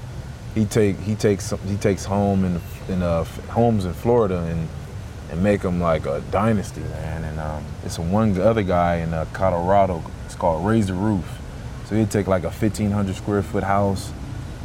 He 0.58 0.64
take 0.64 0.98
he 0.98 1.14
takes 1.14 1.54
he 1.68 1.76
takes 1.76 2.04
home 2.04 2.44
in 2.44 2.60
in 2.88 3.00
uh, 3.00 3.22
homes 3.50 3.84
in 3.84 3.92
Florida 3.92 4.38
and 4.40 4.68
and 5.30 5.40
make 5.40 5.60
them 5.60 5.80
like 5.80 6.04
a 6.04 6.20
dynasty, 6.32 6.80
man. 6.80 7.22
And 7.22 7.38
um, 7.38 7.64
it's 7.84 7.96
one 7.96 8.40
other 8.40 8.64
guy 8.64 8.96
in 8.96 9.14
uh, 9.14 9.26
Colorado. 9.32 10.02
It's 10.26 10.34
called 10.34 10.66
Raise 10.66 10.88
the 10.88 10.94
Roof. 10.94 11.24
So 11.86 11.94
he'd 11.94 12.10
take 12.10 12.26
like 12.26 12.42
a 12.42 12.50
1,500 12.50 13.14
square 13.14 13.42
foot 13.42 13.62
house, 13.62 14.12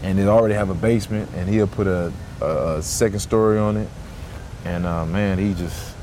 and 0.02 0.20
it 0.20 0.28
already 0.28 0.56
have 0.56 0.72
a 0.72 0.74
basement, 0.74 1.30
and 1.36 1.48
he'll 1.48 1.68
put 1.68 1.86
a, 1.86 2.12
a, 2.42 2.78
a 2.78 2.82
second 2.82 3.20
story 3.20 3.60
on 3.60 3.78
it. 3.78 3.90
And 4.66 4.88
uh, 4.88 5.06
man, 5.06 5.38
he 5.38 5.54
just 5.54 5.94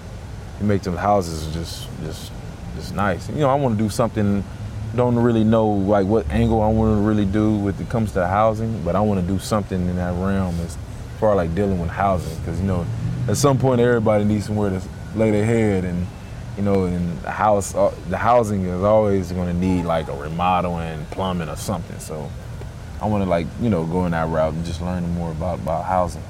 he 0.58 0.64
make 0.64 0.82
them 0.82 0.96
houses 0.96 1.52
just 1.52 1.88
just 2.04 2.30
just 2.76 2.94
nice. 2.94 3.28
You 3.28 3.40
know, 3.40 3.50
I 3.50 3.54
want 3.54 3.76
to 3.76 3.82
do 3.82 3.90
something. 3.90 4.44
Don't 4.96 5.16
really 5.16 5.44
know 5.44 5.68
like 5.68 6.06
what 6.06 6.28
angle 6.30 6.62
I 6.62 6.68
want 6.68 6.96
to 6.96 7.02
really 7.02 7.24
do 7.24 7.56
with 7.56 7.80
it 7.80 7.88
comes 7.88 8.12
to 8.12 8.26
housing, 8.26 8.82
but 8.82 8.96
I 8.96 9.00
want 9.00 9.20
to 9.20 9.26
do 9.26 9.38
something 9.38 9.80
in 9.80 9.96
that 9.96 10.14
realm 10.14 10.58
as 10.60 10.76
far 11.20 11.36
like 11.36 11.54
dealing 11.54 11.80
with 11.80 11.90
housing, 11.90 12.36
because 12.38 12.60
you 12.60 12.66
know, 12.66 12.84
at 13.28 13.36
some 13.36 13.58
point 13.58 13.80
everybody 13.80 14.24
needs 14.24 14.46
somewhere 14.46 14.70
to 14.70 14.82
lay 15.14 15.30
their 15.30 15.44
head, 15.44 15.84
and 15.84 16.06
you 16.56 16.64
know, 16.64 16.84
and 16.84 17.20
the 17.22 17.30
house, 17.30 17.74
uh, 17.74 17.94
the 18.08 18.16
housing 18.16 18.64
is 18.64 18.82
always 18.82 19.30
going 19.30 19.46
to 19.46 19.54
need 19.54 19.84
like 19.84 20.08
a 20.08 20.16
remodeling, 20.16 21.06
plumbing, 21.12 21.48
or 21.48 21.56
something. 21.56 21.98
So 22.00 22.28
I 23.00 23.06
want 23.06 23.22
to 23.22 23.30
like 23.30 23.46
you 23.60 23.70
know 23.70 23.86
go 23.86 24.06
in 24.06 24.12
that 24.12 24.28
route 24.28 24.54
and 24.54 24.64
just 24.64 24.80
learn 24.80 25.08
more 25.14 25.30
about 25.30 25.60
about 25.60 25.84
housing. 25.84 26.22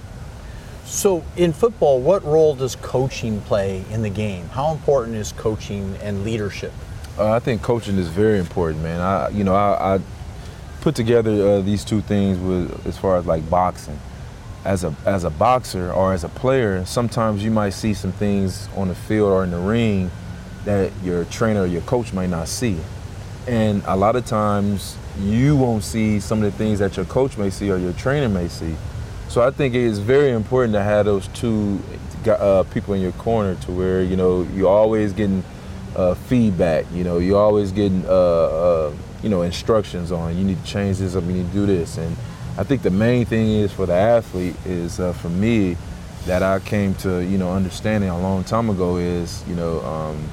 So, 0.84 1.22
in 1.36 1.52
football, 1.52 2.00
what 2.00 2.24
role 2.24 2.56
does 2.56 2.74
coaching 2.74 3.40
play 3.42 3.84
in 3.92 4.02
the 4.02 4.10
game? 4.10 4.48
How 4.48 4.72
important 4.72 5.14
is 5.14 5.30
coaching 5.30 5.96
and 6.02 6.24
leadership? 6.24 6.72
Uh, 7.20 7.32
I 7.32 7.38
think 7.38 7.60
coaching 7.60 7.98
is 7.98 8.08
very 8.08 8.38
important, 8.38 8.82
man. 8.82 8.98
I, 8.98 9.28
you 9.28 9.44
know, 9.44 9.54
I, 9.54 9.96
I 9.96 10.00
put 10.80 10.94
together 10.94 11.32
uh, 11.32 11.60
these 11.60 11.84
two 11.84 12.00
things 12.00 12.38
with 12.38 12.86
as 12.86 12.96
far 12.96 13.18
as 13.18 13.26
like 13.26 13.48
boxing. 13.50 14.00
As 14.64 14.84
a 14.84 14.94
as 15.04 15.24
a 15.24 15.30
boxer 15.30 15.92
or 15.92 16.14
as 16.14 16.24
a 16.24 16.30
player, 16.30 16.82
sometimes 16.86 17.44
you 17.44 17.50
might 17.50 17.70
see 17.70 17.92
some 17.92 18.12
things 18.12 18.70
on 18.74 18.88
the 18.88 18.94
field 18.94 19.32
or 19.32 19.44
in 19.44 19.50
the 19.50 19.58
ring 19.58 20.10
that 20.64 20.92
your 21.02 21.26
trainer 21.26 21.62
or 21.62 21.66
your 21.66 21.82
coach 21.82 22.14
might 22.14 22.30
not 22.30 22.48
see, 22.48 22.78
and 23.46 23.82
a 23.86 23.96
lot 23.96 24.16
of 24.16 24.24
times 24.24 24.96
you 25.18 25.56
won't 25.56 25.84
see 25.84 26.20
some 26.20 26.42
of 26.42 26.50
the 26.50 26.56
things 26.56 26.78
that 26.78 26.96
your 26.96 27.06
coach 27.06 27.36
may 27.36 27.50
see 27.50 27.70
or 27.70 27.76
your 27.76 27.92
trainer 27.94 28.30
may 28.30 28.48
see. 28.48 28.74
So 29.28 29.42
I 29.42 29.50
think 29.50 29.74
it 29.74 29.82
is 29.82 29.98
very 29.98 30.30
important 30.30 30.72
to 30.72 30.82
have 30.82 31.04
those 31.04 31.28
two 31.28 31.82
uh, 32.26 32.64
people 32.72 32.94
in 32.94 33.02
your 33.02 33.12
corner 33.12 33.56
to 33.56 33.72
where 33.72 34.02
you 34.02 34.16
know 34.16 34.42
you're 34.54 34.70
always 34.70 35.12
getting 35.12 35.44
uh, 35.96 36.14
feedback. 36.14 36.86
You 36.92 37.04
know, 37.04 37.18
you're 37.18 37.40
always 37.40 37.72
getting 37.72 38.04
uh, 38.06 38.08
uh, 38.08 38.92
you 39.22 39.28
know 39.28 39.42
instructions 39.42 40.12
on 40.12 40.36
you 40.36 40.44
need 40.44 40.58
to 40.58 40.70
change 40.70 40.98
this 40.98 41.14
up, 41.14 41.24
you 41.24 41.32
need 41.32 41.46
to 41.48 41.52
do 41.52 41.66
this. 41.66 41.98
And 41.98 42.16
I 42.58 42.64
think 42.64 42.82
the 42.82 42.90
main 42.90 43.26
thing 43.26 43.48
is 43.48 43.72
for 43.72 43.86
the 43.86 43.94
athlete 43.94 44.56
is 44.64 45.00
uh, 45.00 45.12
for 45.12 45.28
me 45.28 45.76
that 46.26 46.42
I 46.42 46.58
came 46.60 46.94
to 46.96 47.24
you 47.24 47.38
know 47.38 47.52
understanding 47.52 48.10
a 48.10 48.20
long 48.20 48.44
time 48.44 48.70
ago 48.70 48.96
is 48.96 49.44
you 49.48 49.54
know 49.54 49.80
um, 49.80 50.28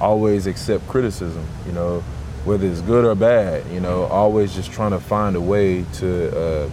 always 0.00 0.46
accept 0.46 0.86
criticism. 0.88 1.46
You 1.66 1.72
know, 1.72 2.00
whether 2.44 2.66
it's 2.66 2.80
good 2.82 3.04
or 3.04 3.14
bad. 3.14 3.70
You 3.72 3.80
know, 3.80 4.04
always 4.04 4.54
just 4.54 4.72
trying 4.72 4.92
to 4.92 5.00
find 5.00 5.36
a 5.36 5.40
way 5.40 5.84
to 5.94 6.38
uh, 6.38 6.70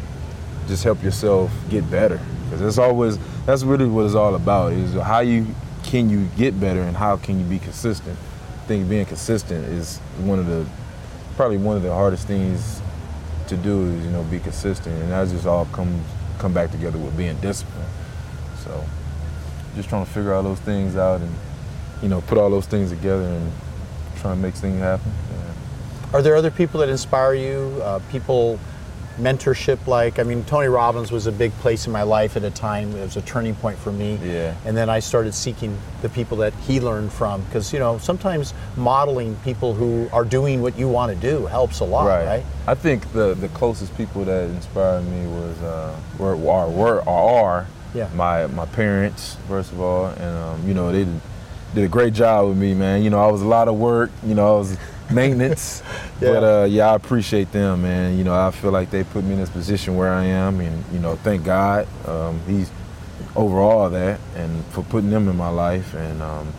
just 0.68 0.84
help 0.84 1.02
yourself 1.04 1.52
get 1.70 1.90
better 1.90 2.20
because 2.46 2.62
that's 2.62 2.78
always 2.78 3.18
that's 3.46 3.64
really 3.64 3.88
what 3.88 4.06
it's 4.06 4.16
all 4.16 4.36
about 4.36 4.72
is 4.74 4.94
how 4.94 5.20
you 5.20 5.48
can 5.84 6.10
you 6.10 6.28
get 6.38 6.60
better 6.60 6.82
and 6.82 6.96
how 6.96 7.18
can 7.18 7.40
you 7.40 7.46
be 7.46 7.60
consistent 7.60 8.18
think 8.68 8.90
being 8.90 9.06
consistent 9.06 9.66
is 9.66 9.98
one 10.20 10.40
of 10.40 10.48
the 10.48 10.66
probably 11.36 11.58
one 11.58 11.78
of 11.78 11.84
the 11.84 11.94
hardest 11.94 12.28
things 12.28 12.82
to 13.48 13.56
do 13.58 13.88
is 13.88 14.06
you 14.06 14.12
know 14.12 14.24
be 14.24 14.40
consistent 14.40 15.02
and 15.02 15.12
that 15.12 15.28
just 15.30 15.46
all 15.46 15.66
comes 15.68 16.04
come 16.38 16.54
back 16.54 16.70
together 16.70 16.98
with 16.98 17.16
being 17.18 17.36
disciplined 17.38 17.90
so 18.64 18.84
just 19.76 19.90
trying 19.90 20.06
to 20.06 20.12
figure 20.12 20.34
all 20.34 20.44
those 20.44 20.60
things 20.60 20.96
out 20.96 21.22
and 21.22 21.34
you 22.02 22.10
know 22.10 22.22
put 22.22 22.38
all 22.38 22.50
those 22.50 22.66
things 22.66 22.90
together 22.90 23.24
and 23.24 23.52
try 24.18 24.34
and 24.34 24.42
make 24.42 24.54
things 24.54 24.80
happen 24.80 25.12
yeah. 25.32 25.48
Are 26.14 26.22
there 26.22 26.38
other 26.38 26.52
people 26.52 26.80
that 26.80 26.88
inspire 26.90 27.34
you? 27.34 27.82
Uh, 27.84 28.00
people 28.10 28.60
mentorship 29.18 29.88
like? 29.88 30.20
I 30.20 30.24
mean, 30.24 30.44
Tony 30.46 30.68
Robbins 30.68 31.12
was 31.12 31.28
a 31.28 31.32
big 31.32 31.52
place 31.60 31.86
in 31.88 31.92
my 31.94 32.04
life 32.04 32.36
at 32.38 32.44
a 32.44 32.52
time. 32.52 32.96
It 32.96 33.02
was 33.02 33.18
a 33.18 33.22
turning 33.22 33.56
point 33.56 33.78
for 33.78 33.92
me. 33.92 34.20
Yeah. 34.24 34.56
And 34.66 34.76
then 34.78 34.90
I 34.90 35.00
started 35.00 35.34
seeking 35.34 35.78
the 36.02 36.10
people 36.10 36.38
that 36.38 36.54
he 36.68 36.80
learned 36.80 37.12
from 37.12 37.42
because 37.44 37.74
you 37.74 37.80
know 37.80 37.98
sometimes 37.98 38.54
modeling 38.76 39.36
people 39.44 39.74
who 39.74 40.08
are 40.14 40.24
doing 40.26 40.62
what 40.62 40.78
you 40.78 40.88
want 40.88 41.12
to 41.14 41.18
do 41.20 41.46
helps 41.48 41.80
a 41.80 41.86
lot, 41.86 42.06
right? 42.08 42.44
I 42.68 42.76
think 42.76 43.12
the 43.14 43.34
the 43.34 43.50
closest 43.50 43.96
people 43.98 44.24
that 44.26 44.44
inspired 44.50 45.02
me 45.06 45.26
was 45.28 45.62
uh, 45.62 45.96
were 46.18 46.36
are 46.50 46.70
were 46.70 47.02
are 47.10 47.66
Yeah. 47.94 48.10
my 48.16 48.48
my 48.48 48.66
parents 48.66 49.38
first 49.48 49.72
of 49.72 49.80
all, 49.82 50.06
and 50.08 50.38
um, 50.38 50.68
you 50.68 50.74
know 50.74 50.92
they 50.92 51.06
did, 51.06 51.22
did 51.76 51.84
a 51.86 51.88
great 51.88 52.14
job 52.14 52.48
with 52.50 52.58
me, 52.58 52.74
man. 52.74 53.04
You 53.04 53.10
know 53.10 53.20
I 53.24 53.32
was 53.32 53.42
a 53.42 53.48
lot 53.48 53.68
of 53.68 53.76
work. 53.76 54.12
You 54.24 54.36
know 54.36 54.56
I 54.56 54.60
was 54.60 54.78
maintenance, 55.12 55.82
Yeah. 56.22 56.34
but 56.34 56.44
uh, 56.44 56.66
yeah 56.66 56.92
I 56.92 56.96
appreciate 56.96 57.52
them, 57.52 57.84
man. 57.84 58.18
You 58.18 58.24
know 58.24 58.34
I 58.36 58.52
feel 58.52 58.72
like 58.72 58.90
they 58.92 59.04
put 59.04 59.24
me 59.24 59.34
in 59.34 59.40
this 59.40 59.50
position 59.50 59.96
where 59.96 60.12
I 60.12 60.26
am, 60.26 60.60
and 60.60 60.84
you 60.94 61.00
know 61.00 61.16
thank 61.18 61.44
God 61.44 61.88
um, 62.08 62.40
He's 62.48 62.72
over 63.36 63.60
all 63.60 63.90
that, 63.90 64.20
and 64.36 64.64
for 64.68 64.84
putting 64.84 65.10
them 65.10 65.28
in 65.28 65.38
my 65.38 65.50
life, 65.50 65.94
and 65.94 66.22
um, 66.22 66.52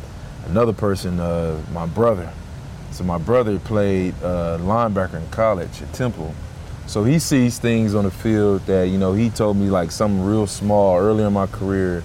another 0.47 0.73
person, 0.73 1.19
uh, 1.21 1.61
my 1.73 1.87
brother. 1.87 2.31
So 2.93 3.05
my 3.05 3.19
brother 3.19 3.59
played 3.59 4.15
uh, 4.23 4.59
linebacker 4.61 5.15
in 5.23 5.29
college 5.31 5.83
at 5.83 5.93
Temple. 5.93 6.35
So 6.87 7.05
he 7.05 7.19
sees 7.19 7.59
things 7.59 7.95
on 7.95 8.05
the 8.05 8.11
field 8.11 8.63
that, 8.67 8.89
you 8.89 8.97
know, 8.97 9.13
he 9.13 9.29
told 9.29 9.59
me 9.59 9.69
like 9.69 9.91
something 9.91 10.25
real 10.25 10.47
small 10.47 10.99
early 10.99 11.23
in 11.23 11.33
my 11.35 11.47
career 11.47 12.03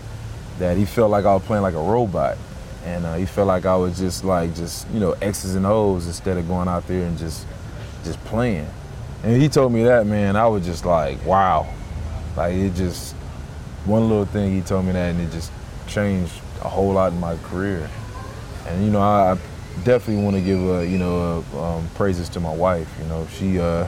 that 0.59 0.75
he 0.75 0.83
felt 0.85 1.09
like 1.09 1.23
I 1.25 1.33
was 1.33 1.43
playing 1.43 1.63
like 1.63 1.73
a 1.73 1.81
robot. 1.81 2.37
And 2.83 3.05
uh, 3.05 3.15
he 3.15 3.25
felt 3.25 3.47
like 3.47 3.65
I 3.65 3.75
was 3.75 3.97
just 3.97 4.23
like, 4.23 4.55
just, 4.55 4.89
you 4.89 4.99
know, 4.99 5.13
X's 5.21 5.55
and 5.55 5.65
O's 5.65 6.05
instead 6.07 6.37
of 6.37 6.47
going 6.47 6.67
out 6.67 6.85
there 6.87 7.05
and 7.05 7.17
just, 7.17 7.47
just 8.03 8.23
playing. 8.25 8.67
And 9.23 9.41
he 9.41 9.47
told 9.47 9.71
me 9.71 9.83
that, 9.83 10.05
man, 10.05 10.35
I 10.35 10.47
was 10.47 10.65
just 10.65 10.85
like, 10.85 11.23
wow. 11.25 11.73
Like 12.35 12.53
it 12.55 12.73
just, 12.75 13.15
one 13.85 14.07
little 14.09 14.25
thing 14.25 14.53
he 14.53 14.61
told 14.61 14.85
me 14.85 14.91
that 14.93 15.11
and 15.11 15.21
it 15.21 15.31
just 15.31 15.51
changed 15.87 16.33
a 16.61 16.69
whole 16.69 16.93
lot 16.93 17.11
in 17.11 17.19
my 17.19 17.35
career. 17.37 17.89
And 18.67 18.83
you 18.85 18.91
know, 18.91 19.01
I, 19.01 19.33
I 19.33 19.37
definitely 19.83 20.23
want 20.23 20.35
to 20.35 20.41
give 20.41 20.59
uh, 20.59 20.79
you 20.79 20.97
know 20.97 21.43
uh, 21.53 21.77
um, 21.77 21.87
praises 21.95 22.29
to 22.29 22.39
my 22.39 22.53
wife. 22.53 22.89
You 22.99 23.05
know, 23.05 23.27
she 23.37 23.59
uh, 23.59 23.87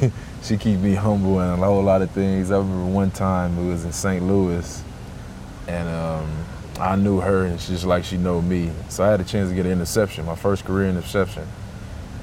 she 0.42 0.56
keeps 0.56 0.80
me 0.80 0.94
humble 0.94 1.40
in 1.40 1.48
a 1.48 1.56
whole 1.56 1.82
lot 1.82 2.02
of 2.02 2.10
things. 2.10 2.50
I 2.50 2.58
remember 2.58 2.86
one 2.86 3.10
time 3.10 3.58
it 3.58 3.68
was 3.68 3.84
in 3.84 3.92
St. 3.92 4.24
Louis, 4.24 4.82
and 5.66 5.88
um, 5.88 6.30
I 6.80 6.96
knew 6.96 7.20
her, 7.20 7.44
and 7.44 7.60
she's 7.60 7.84
like 7.84 8.04
she 8.04 8.16
know 8.16 8.40
me. 8.40 8.70
So 8.88 9.04
I 9.04 9.10
had 9.10 9.20
a 9.20 9.24
chance 9.24 9.48
to 9.48 9.54
get 9.54 9.66
an 9.66 9.72
interception, 9.72 10.24
my 10.26 10.36
first 10.36 10.64
career 10.64 10.88
interception, 10.88 11.46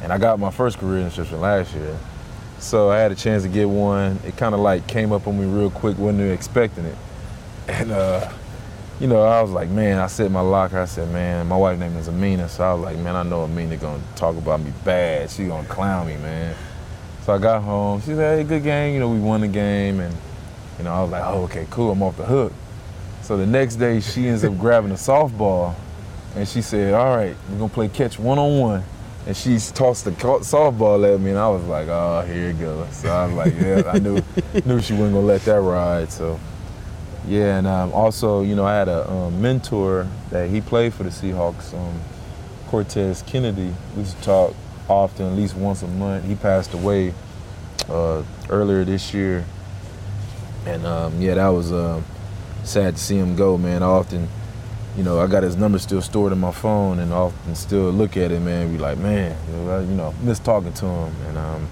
and 0.02 0.12
I 0.12 0.18
got 0.18 0.39
my 0.39 0.52
first 0.52 0.78
career 0.78 1.00
interception 1.02 1.41
last 1.41 1.74
year. 1.74 1.98
So 2.60 2.89
I 2.89 3.00
had 3.00 3.12
a 3.12 3.15
chance 3.15 3.44
to 3.44 3.50
get 3.50 3.68
one. 3.70 4.20
It 4.26 4.38
kind 4.38 4.56
of 4.56 4.62
like 4.62 4.88
came 4.88 5.12
up 5.12 5.28
on 5.28 5.39
me 5.39 5.46
real 5.46 5.70
quick, 5.70 5.98
wasn't 5.98 6.32
expecting 6.32 6.86
it, 6.86 6.98
and. 7.68 7.91
uh 7.91 8.32
you 9.00 9.08
know, 9.08 9.24
I 9.24 9.41
was 9.41 9.52
like, 9.52 9.70
man, 9.70 10.00
I 10.00 10.08
set 10.08 10.32
my 10.32 10.39
locker. 10.39 10.80
I 10.80 10.86
said, 10.86 11.12
man, 11.12 11.48
my 11.48 11.58
wife 11.58 11.78
name 11.78 11.98
is 11.98 12.08
Amina. 12.08 12.48
So 12.48 12.63
I 12.63 12.74
was 12.74 12.84
like, 12.84 12.98
man, 12.98 13.15
I 13.15 13.24
know 13.24 13.44
Amina 13.44 13.76
gonna 13.78 14.02
talk 14.15 14.38
about 14.38 14.62
me 14.62 14.72
bad. 14.86 15.30
She 15.30 15.48
gonna 15.48 15.68
clown 15.68 16.08
me, 16.08 16.15
man. 16.18 16.56
So 17.24 17.34
I 17.34 17.38
got 17.38 17.62
home. 17.62 18.00
She 18.02 18.08
said, 18.08 18.38
hey, 18.38 18.44
good 18.46 18.63
game. 18.63 18.94
You 18.94 19.02
know, 19.02 19.10
we 19.10 19.20
won 19.20 19.41
the 19.41 19.48
game. 19.50 20.00
And, 20.00 20.15
you 20.78 20.86
know, 20.86 20.94
I 20.94 21.02
was 21.02 21.12
like, 21.12 21.24
oh, 21.26 21.44
okay, 21.44 21.68
cool. 21.70 21.91
I'm 21.91 22.02
off 22.04 22.15
the 22.15 22.26
hook. 22.26 22.54
So 23.26 23.38
the 23.38 23.48
next 23.48 23.78
day, 23.78 24.02
she 24.02 24.28
ends 24.28 24.44
up 24.44 24.56
grabbing 24.60 24.92
a 24.92 24.94
softball. 24.94 25.74
And 26.36 26.48
she 26.48 26.62
said, 26.62 26.94
all 26.94 27.18
right, 27.18 27.36
we're 27.50 27.58
gonna 27.58 27.70
play 27.70 27.88
catch 27.88 28.20
one-on-one. 28.20 28.84
And 29.26 29.36
she 29.36 29.58
tossed 29.58 30.06
the 30.06 30.12
softball 30.12 31.12
at 31.12 31.20
me. 31.20 31.32
And 31.32 31.40
I 31.40 31.50
was 31.50 31.64
like, 31.64 31.88
oh, 31.88 32.24
here 32.28 32.50
it 32.50 32.60
goes. 32.60 32.96
So 32.96 33.10
I 33.10 33.26
was 33.26 33.34
like, 33.34 33.56
yeah, 33.56 33.82
I 33.92 33.98
knew, 33.98 34.22
knew 34.66 34.80
she 34.80 34.94
wasn't 34.94 35.14
gonna 35.14 35.22
let 35.22 35.42
that 35.42 35.60
ride. 35.60 36.12
So. 36.12 36.40
Yeah, 37.28 37.58
and 37.58 37.66
um, 37.66 37.92
also, 37.94 38.44
you 38.44 38.56
know, 38.56 38.64
I 38.64 38.76
had 38.76 38.90
a 38.90 39.10
um, 39.10 39.42
mentor 39.42 40.08
that 40.30 40.52
he 40.52 40.62
played 40.62 40.94
for 40.94 41.02
the 41.02 41.10
Seahawks, 41.10 41.74
um, 41.74 42.00
Cortez 42.68 43.24
Kennedy. 43.24 43.74
We 43.96 44.04
used 44.04 44.18
to 44.18 44.24
talk 44.24 44.56
often, 44.88 45.26
at 45.26 45.34
least 45.34 45.56
once 45.56 45.82
a 45.82 45.88
month. 45.88 46.26
He 46.26 46.36
passed 46.36 46.76
away 46.76 47.16
uh, 47.90 48.22
earlier 48.52 48.84
this 48.84 49.12
year, 49.12 49.44
and 50.68 50.86
um, 50.86 51.20
yeah, 51.20 51.34
that 51.34 51.48
was 51.48 51.72
uh, 51.72 52.00
sad 52.65 52.95
to 52.95 53.01
see 53.01 53.17
him 53.17 53.36
go, 53.36 53.58
man. 53.58 53.84
I 53.84 53.88
often, 53.88 54.28
you 54.97 55.04
know, 55.04 55.19
I 55.19 55.28
got 55.28 55.43
his 55.43 55.56
number 55.56 55.80
still 55.80 56.01
stored 56.01 56.32
in 56.32 56.39
my 56.39 56.51
phone, 56.51 56.99
and 56.99 57.13
often 57.13 57.56
still 57.56 57.91
look 57.91 58.17
at 58.17 58.32
it, 58.32 58.41
man. 58.41 58.71
Be 58.71 58.78
like, 58.78 58.97
man, 58.97 59.38
you 59.47 59.54
know, 59.56 59.71
I, 59.71 59.80
you 59.82 59.95
know 59.95 60.13
miss 60.21 60.39
talking 60.39 60.73
to 60.73 60.86
him, 60.86 61.13
and 61.28 61.38
um, 61.38 61.67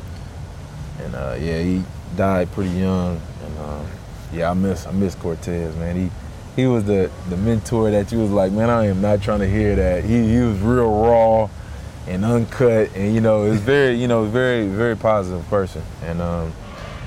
and 0.99 1.15
uh, 1.15 1.37
yeah, 1.39 1.61
he 1.61 1.83
died 2.15 2.51
pretty 2.51 2.71
young, 2.71 3.19
and. 3.43 3.59
Um, 3.59 3.85
yeah, 4.33 4.49
I 4.49 4.53
miss 4.53 4.87
I 4.87 4.91
miss 4.91 5.15
Cortez, 5.15 5.75
man. 5.75 5.95
He 5.95 6.09
he 6.55 6.67
was 6.67 6.83
the 6.85 7.09
the 7.29 7.37
mentor 7.37 7.91
that 7.91 8.11
you 8.11 8.19
was 8.19 8.31
like, 8.31 8.51
man, 8.51 8.69
I 8.69 8.87
am 8.87 9.01
not 9.01 9.21
trying 9.21 9.39
to 9.39 9.49
hear 9.49 9.75
that. 9.75 10.03
He 10.03 10.27
he 10.27 10.39
was 10.39 10.59
real 10.59 10.91
raw 10.91 11.49
and 12.07 12.25
uncut, 12.25 12.89
and 12.95 13.13
you 13.13 13.21
know, 13.21 13.43
it's 13.43 13.61
very 13.61 13.95
you 13.95 14.07
know 14.07 14.25
very 14.25 14.67
very 14.67 14.95
positive 14.95 15.47
person. 15.49 15.83
And 16.03 16.21
um, 16.21 16.53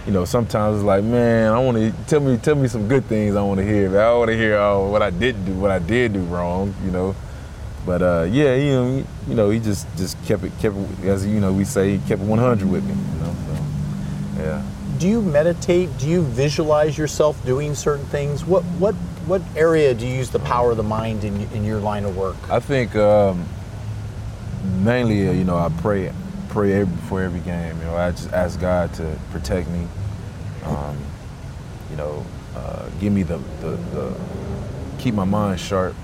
you 0.07 0.12
know, 0.12 0.25
sometimes 0.25 0.77
it's 0.77 0.85
like, 0.85 1.03
man, 1.03 1.53
I 1.53 1.59
want 1.59 1.77
to 1.77 1.92
tell 2.07 2.21
me 2.21 2.37
tell 2.37 2.55
me 2.55 2.69
some 2.69 2.87
good 2.87 3.05
things 3.07 3.35
I 3.35 3.42
want 3.42 3.59
to 3.59 3.66
hear. 3.66 3.90
But 3.90 3.99
I 3.99 4.14
want 4.14 4.29
to 4.31 4.37
hear 4.37 4.57
oh, 4.57 4.88
what 4.88 5.03
I 5.03 5.11
didn't 5.11 5.45
do, 5.45 5.53
what 5.55 5.73
I 5.73 5.81
did 5.81 6.12
do 6.12 6.21
wrong, 6.21 6.75
you 6.85 6.92
know. 6.92 7.16
But 7.85 8.03
uh, 8.03 8.27
yeah, 8.31 8.55
you 8.55 8.71
know, 8.71 8.97
he, 8.97 9.05
you 9.29 9.35
know, 9.35 9.51
he 9.51 9.59
just 9.59 9.87
just 9.97 10.23
kept 10.25 10.45
it 10.45 10.53
kept 10.61 10.77
it, 10.77 11.05
as 11.07 11.27
you 11.27 11.40
know 11.40 11.53
we 11.53 11.64
say, 11.64 11.97
he 11.97 12.09
kept 12.09 12.23
100 12.23 12.71
with 12.71 12.85
me, 12.85 12.95
you 12.95 13.21
know. 13.21 13.35
So 13.47 14.42
yeah. 14.42 14.62
Do 14.99 15.09
you 15.09 15.21
meditate? 15.21 15.97
Do 15.99 16.09
you 16.09 16.23
visualize 16.23 16.97
yourself 16.97 17.45
doing 17.45 17.75
certain 17.75 18.07
things? 18.07 18.45
What 18.45 18.62
what 18.79 18.95
what 19.27 19.42
area 19.57 19.92
do 19.92 20.07
you 20.07 20.14
use 20.14 20.31
the 20.31 20.38
power 20.38 20.71
of 20.71 20.77
the 20.77 20.85
mind 20.85 21.25
in 21.25 21.40
in 21.53 21.64
your 21.64 21.81
line 21.81 22.05
of 22.05 22.16
work? 22.16 22.37
I 22.49 22.61
think 22.61 22.95
um, 22.95 23.45
mainly, 24.85 25.29
uh, 25.29 25.33
you 25.33 25.45
know, 25.45 25.57
I 25.57 25.69
pray, 25.81 26.12
pray 26.57 26.73
every, 26.73 26.87
before 26.87 27.21
every 27.21 27.40
game. 27.40 27.77
You 27.81 27.85
know, 27.85 27.97
I 27.97 28.12
just 28.12 28.33
ask 28.33 28.59
God 28.59 28.90
to 28.95 29.19
protect 29.31 29.69
me. 29.69 29.87
Um, 30.64 30.97
you 31.90 31.97
know, 31.97 32.25
uh, 32.57 32.88
give 32.99 33.12
me 33.12 33.25
the, 33.25 33.37
the, 33.61 33.73
the 33.92 34.16
keep 34.99 35.12
my 35.12 35.25
mind 35.25 35.61
sharp. 35.61 35.95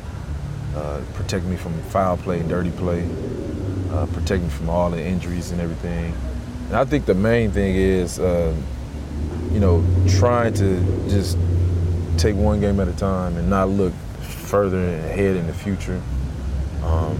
Uh, 0.76 1.00
protect 1.14 1.46
me 1.46 1.56
from 1.56 1.72
foul 1.84 2.18
play, 2.18 2.38
and 2.38 2.50
dirty 2.50 2.70
play. 2.70 3.08
Uh, 3.92 4.04
protect 4.12 4.42
me 4.42 4.50
from 4.50 4.68
all 4.68 4.90
the 4.90 5.02
injuries 5.02 5.52
and 5.52 5.60
everything. 5.62 6.14
And 6.66 6.76
I 6.76 6.84
think 6.84 7.06
the 7.06 7.14
main 7.14 7.50
thing 7.50 7.74
is, 7.74 8.18
uh, 8.18 8.54
you 9.52 9.58
know, 9.58 9.82
trying 10.18 10.52
to 10.52 10.80
just 11.08 11.38
take 12.18 12.36
one 12.36 12.60
game 12.60 12.78
at 12.78 12.88
a 12.88 12.96
time 12.96 13.38
and 13.38 13.48
not 13.48 13.70
look 13.70 13.94
further 14.20 14.84
ahead 14.96 15.34
in 15.34 15.46
the 15.46 15.54
future. 15.54 16.02
Um, 16.82 17.16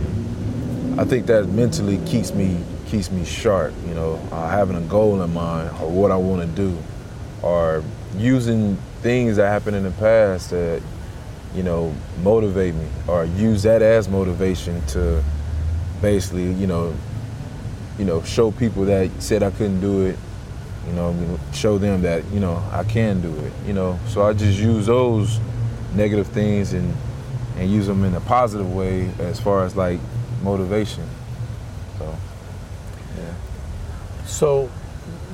I 0.99 1.05
think 1.05 1.25
that 1.29 1.49
mentally 1.49 1.97
keeps 2.05 2.35
me 2.35 2.63
keeps 2.93 3.11
me 3.11 3.25
sharp. 3.25 3.73
You 3.89 3.95
know, 3.95 4.21
uh, 4.31 4.49
having 4.51 4.77
a 4.77 4.83
goal 4.83 5.21
in 5.23 5.33
mind 5.33 5.71
or 5.81 5.91
what 5.91 6.11
I 6.11 6.17
want 6.17 6.43
to 6.43 6.49
do, 6.49 6.77
or 7.41 7.83
using 8.19 8.77
things 9.01 9.37
that 9.37 9.49
happened 9.49 9.77
in 9.77 9.83
the 9.83 9.91
past 9.93 10.51
that 10.51 10.83
you 11.55 11.63
know 11.63 11.95
motivate 12.23 12.75
me, 12.75 12.87
or 13.09 13.25
use 13.25 13.63
that 13.63 13.81
as 13.81 14.09
motivation 14.09 14.85
to 14.89 15.25
basically, 16.03 16.53
you 16.53 16.67
know, 16.67 16.95
you 17.99 18.05
know, 18.05 18.23
show 18.23 18.51
people 18.51 18.85
that 18.85 19.11
said 19.21 19.43
I 19.43 19.51
couldn't 19.51 19.81
do 19.81 20.05
it. 20.07 20.19
You 20.87 20.93
know, 20.93 21.39
show 21.55 21.79
them 21.79 22.03
that 22.03 22.25
you 22.27 22.41
know 22.41 22.63
I 22.73 22.85
can 22.85 23.23
do 23.23 23.35
it. 23.37 23.53
You 23.67 23.73
know, 23.73 23.99
so 24.09 24.23
I 24.23 24.35
just 24.35 24.59
use 24.59 24.87
those 24.87 25.41
negative 25.95 26.27
things 26.27 26.75
and 26.75 26.95
and 27.57 27.71
use 27.71 27.87
them 27.87 28.05
in 28.05 28.15
a 28.15 28.21
positive 28.21 28.71
way 28.71 29.11
as 29.19 29.41
far 29.41 29.65
as 29.65 29.77
like 29.77 29.99
motivation. 30.43 31.09
So. 31.99 32.15
So, 34.33 34.71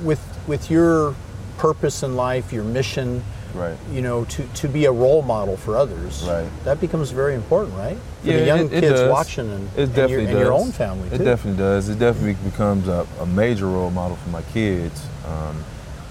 with 0.03 0.19
with 0.47 0.69
your 0.69 1.15
purpose 1.57 2.03
in 2.03 2.15
life, 2.15 2.51
your 2.53 2.63
mission, 2.63 3.23
Right. 3.53 3.75
you 3.91 4.01
know, 4.01 4.25
to, 4.25 4.43
to 4.61 4.67
be 4.67 4.85
a 4.85 4.91
role 4.91 5.21
model 5.21 5.57
for 5.57 5.75
others, 5.75 6.23
Right. 6.27 6.47
that 6.65 6.79
becomes 6.79 7.11
very 7.11 7.33
important, 7.35 7.75
right? 7.77 7.97
For 8.21 8.27
Yeah, 8.27 8.37
the 8.39 8.45
young 8.45 8.59
it- 8.59 8.73
it 8.73 8.81
kids 8.81 8.99
does. 9.01 9.11
watching 9.11 9.49
and, 9.51 9.69
It 9.75 9.83
and, 9.83 9.95
definitely 9.95 10.13
your, 10.13 10.21
does. 10.21 10.29
and 10.31 10.39
your 10.39 10.53
own 10.53 10.71
family 10.71 11.07
It 11.11 11.17
definitely 11.23 11.57
does. 11.59 11.89
It 11.89 11.97
definitely 11.99 12.37
becomes 12.49 12.87
a, 12.87 13.05
a 13.21 13.25
major 13.25 13.67
role 13.67 13.89
model 13.91 14.17
for 14.17 14.29
my 14.29 14.41
kids. 14.53 15.01
Um, 15.25 15.63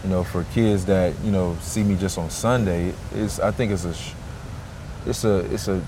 you 0.04 0.10
know, 0.10 0.22
for 0.24 0.44
kids 0.54 0.84
that 0.86 1.12
you 1.24 1.30
know 1.32 1.56
see 1.60 1.82
me 1.82 1.94
just 1.96 2.18
on 2.18 2.30
Sunday, 2.30 2.92
it's 3.14 3.38
I 3.40 3.50
think 3.50 3.72
it's 3.72 3.84
a 3.84 3.94
it's 5.06 5.24
a 5.24 5.38
it's 5.54 5.68
a, 5.68 5.80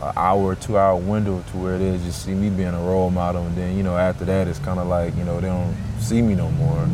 a 0.00 0.12
hour 0.18 0.54
two 0.54 0.76
hour 0.76 0.96
window 0.96 1.42
to 1.50 1.56
where 1.56 1.78
they 1.78 1.96
just 1.98 2.24
see 2.24 2.32
me 2.34 2.50
being 2.50 2.74
a 2.74 2.80
role 2.80 3.10
model, 3.10 3.46
and 3.46 3.56
then 3.56 3.76
you 3.76 3.82
know 3.82 3.96
after 3.96 4.24
that 4.24 4.48
it's 4.48 4.58
kind 4.58 4.78
of 4.78 4.86
like 4.86 5.16
you 5.16 5.24
know 5.24 5.40
they 5.40 5.48
don't 5.48 5.76
see 6.00 6.20
me 6.22 6.34
no 6.34 6.50
more. 6.52 6.88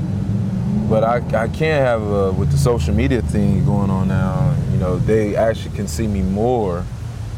But 0.88 1.04
I, 1.04 1.16
I 1.44 1.48
can't 1.48 1.84
have 1.84 2.02
uh, 2.02 2.32
with 2.36 2.50
the 2.50 2.58
social 2.58 2.94
media 2.94 3.22
thing 3.22 3.64
going 3.64 3.90
on 3.90 4.08
now. 4.08 4.56
You 4.72 4.78
know, 4.78 4.98
they 4.98 5.36
actually 5.36 5.76
can 5.76 5.86
see 5.86 6.06
me 6.06 6.22
more, 6.22 6.84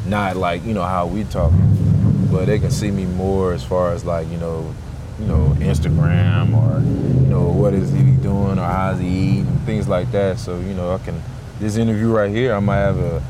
not 0.07 0.37
like 0.37 0.64
you 0.64 0.72
know 0.72 0.85
how 0.85 1.07
we 1.07 1.25
talking, 1.25 2.29
but 2.31 2.46
they 2.46 2.59
can 2.59 2.70
see 2.70 2.90
me 2.90 3.05
more 3.05 3.53
as 3.53 3.62
far 3.62 3.92
as 3.92 4.05
like 4.05 4.29
you 4.31 4.38
know, 4.38 4.75
you 5.18 5.27
know 5.27 5.55
Instagram 5.59 6.55
or 6.55 6.81
you 7.22 7.29
know 7.29 7.48
what 7.48 7.75
is 7.75 7.92
he 7.92 8.03
doing 8.22 8.59
or 8.59 8.64
how's 8.64 8.98
he 8.98 9.07
eating 9.07 9.59
things 9.66 9.87
like 9.88 10.11
that. 10.12 10.38
So 10.38 10.59
you 10.59 10.75
know 10.75 10.94
I 10.94 10.98
can 10.98 11.22
this 11.61 11.77
interview 11.77 12.11
right 12.11 12.31
here 12.31 12.55
I 12.55 12.59
might 12.61 12.79
have 12.79 12.98
a 12.98 13.22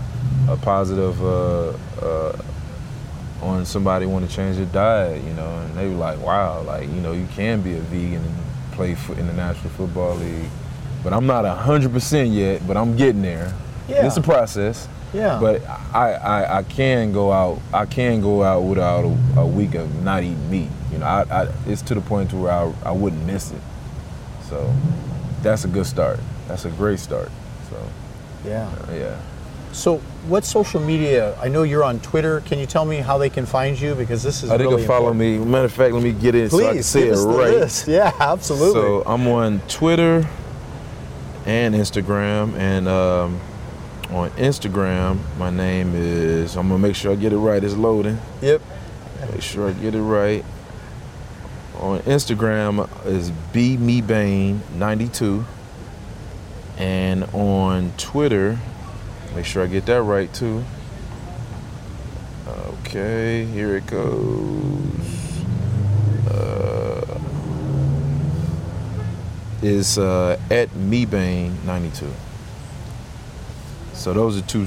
a 0.48 0.56
positive 0.56 1.22
uh, 1.24 1.72
uh, 2.02 2.36
on 3.42 3.64
somebody 3.66 4.06
want 4.06 4.28
to 4.28 4.34
change 4.34 4.56
their 4.56 4.66
diet, 4.66 5.22
you 5.24 5.32
know, 5.34 5.58
and 5.58 5.74
they 5.76 5.88
were 5.88 5.94
like, 5.94 6.18
wow, 6.20 6.62
like 6.62 6.88
you 6.88 7.00
know 7.00 7.12
you 7.12 7.26
can 7.34 7.60
be 7.60 7.74
a 7.74 7.80
vegan 7.80 8.22
and 8.22 8.34
play 8.72 8.94
for, 8.94 9.18
in 9.18 9.26
the 9.26 9.32
National 9.32 9.70
Football 9.70 10.16
League, 10.16 10.48
but 11.02 11.12
I'm 11.12 11.26
not 11.26 11.44
hundred 11.58 11.92
percent 11.92 12.30
yet, 12.30 12.66
but 12.66 12.76
I'm 12.76 12.96
getting 12.96 13.22
there. 13.22 13.54
Yeah. 13.88 14.06
It's 14.06 14.16
a 14.16 14.22
process. 14.22 14.88
Yeah. 15.12 15.38
But 15.40 15.62
I, 15.92 16.14
I, 16.14 16.58
I 16.58 16.62
can 16.62 17.12
go 17.12 17.32
out. 17.32 17.60
I 17.74 17.84
can 17.84 18.22
go 18.22 18.42
out 18.42 18.62
without 18.62 19.04
a, 19.04 19.40
a 19.40 19.46
week 19.46 19.74
of 19.74 20.02
not 20.02 20.22
eating 20.22 20.50
meat. 20.50 20.70
You 20.90 20.98
know, 20.98 21.06
I, 21.06 21.42
I, 21.42 21.48
it's 21.66 21.82
to 21.82 21.94
the 21.94 22.00
point 22.00 22.30
to 22.30 22.36
where 22.36 22.52
I, 22.52 22.72
I 22.84 22.92
wouldn't 22.92 23.26
miss 23.26 23.50
it. 23.50 23.60
So 24.48 24.72
that's 25.42 25.64
a 25.64 25.68
good 25.68 25.86
start. 25.86 26.20
That's 26.48 26.64
a 26.64 26.70
great 26.70 26.98
start. 26.98 27.30
So 27.68 27.88
yeah. 28.46 28.70
uh, 28.88 28.92
yeah. 28.92 29.20
So, 29.72 29.98
what 30.28 30.44
social 30.44 30.80
media? 30.80 31.34
I 31.40 31.48
know 31.48 31.62
you're 31.62 31.82
on 31.82 31.98
Twitter. 32.00 32.40
Can 32.42 32.58
you 32.58 32.66
tell 32.66 32.84
me 32.84 32.96
how 32.98 33.16
they 33.16 33.30
can 33.30 33.46
find 33.46 33.80
you? 33.80 33.94
Because 33.94 34.22
this 34.22 34.42
is 34.42 34.50
Oh, 34.50 34.58
they 34.58 34.64
really 34.64 34.78
can 34.82 34.86
follow 34.86 35.10
important. 35.12 35.44
me. 35.44 35.50
Matter 35.50 35.64
of 35.64 35.72
fact, 35.72 35.94
let 35.94 36.02
me 36.02 36.12
get 36.12 36.34
in 36.34 36.48
Please 36.50 36.86
so 36.86 36.98
I 37.00 37.02
can 37.02 37.10
give 37.10 37.18
it 37.18 37.22
the 37.22 37.26
right. 37.28 37.50
list. 37.54 37.88
Yeah, 37.88 38.12
absolutely. 38.20 38.74
So 38.74 39.02
I'm 39.06 39.26
on 39.28 39.60
Twitter 39.68 40.28
and 41.46 41.74
Instagram, 41.74 42.54
and 42.56 42.86
um, 42.86 43.40
on 44.10 44.30
Instagram, 44.32 45.18
my 45.38 45.48
name 45.50 45.94
is. 45.94 46.54
I'm 46.56 46.68
gonna 46.68 46.78
make 46.78 46.94
sure 46.94 47.10
I 47.12 47.16
get 47.16 47.32
it 47.32 47.38
right. 47.38 47.62
It's 47.64 47.74
loading. 47.74 48.18
yep. 48.42 48.60
Make 49.32 49.40
sure 49.42 49.68
I 49.70 49.72
get 49.72 49.94
it 49.94 50.02
right. 50.02 50.44
On 51.80 51.98
Instagram 52.00 52.88
is 53.06 53.30
B 53.52 53.76
Mebane 53.78 54.58
92, 54.74 55.44
and 56.76 57.24
on 57.32 57.92
Twitter, 57.96 58.58
make 59.34 59.44
sure 59.44 59.62
I 59.62 59.66
get 59.66 59.86
that 59.86 60.02
right 60.02 60.32
too. 60.32 60.64
Okay, 62.46 63.44
here 63.46 63.76
it 63.76 63.86
goes. 63.86 65.44
Uh, 66.30 67.20
is 69.62 69.98
uh, 69.98 70.38
at 70.50 70.68
MeBane 70.70 71.62
92. 71.64 72.10
So 73.94 74.12
those 74.12 74.38
are 74.38 74.42
two 74.42 74.66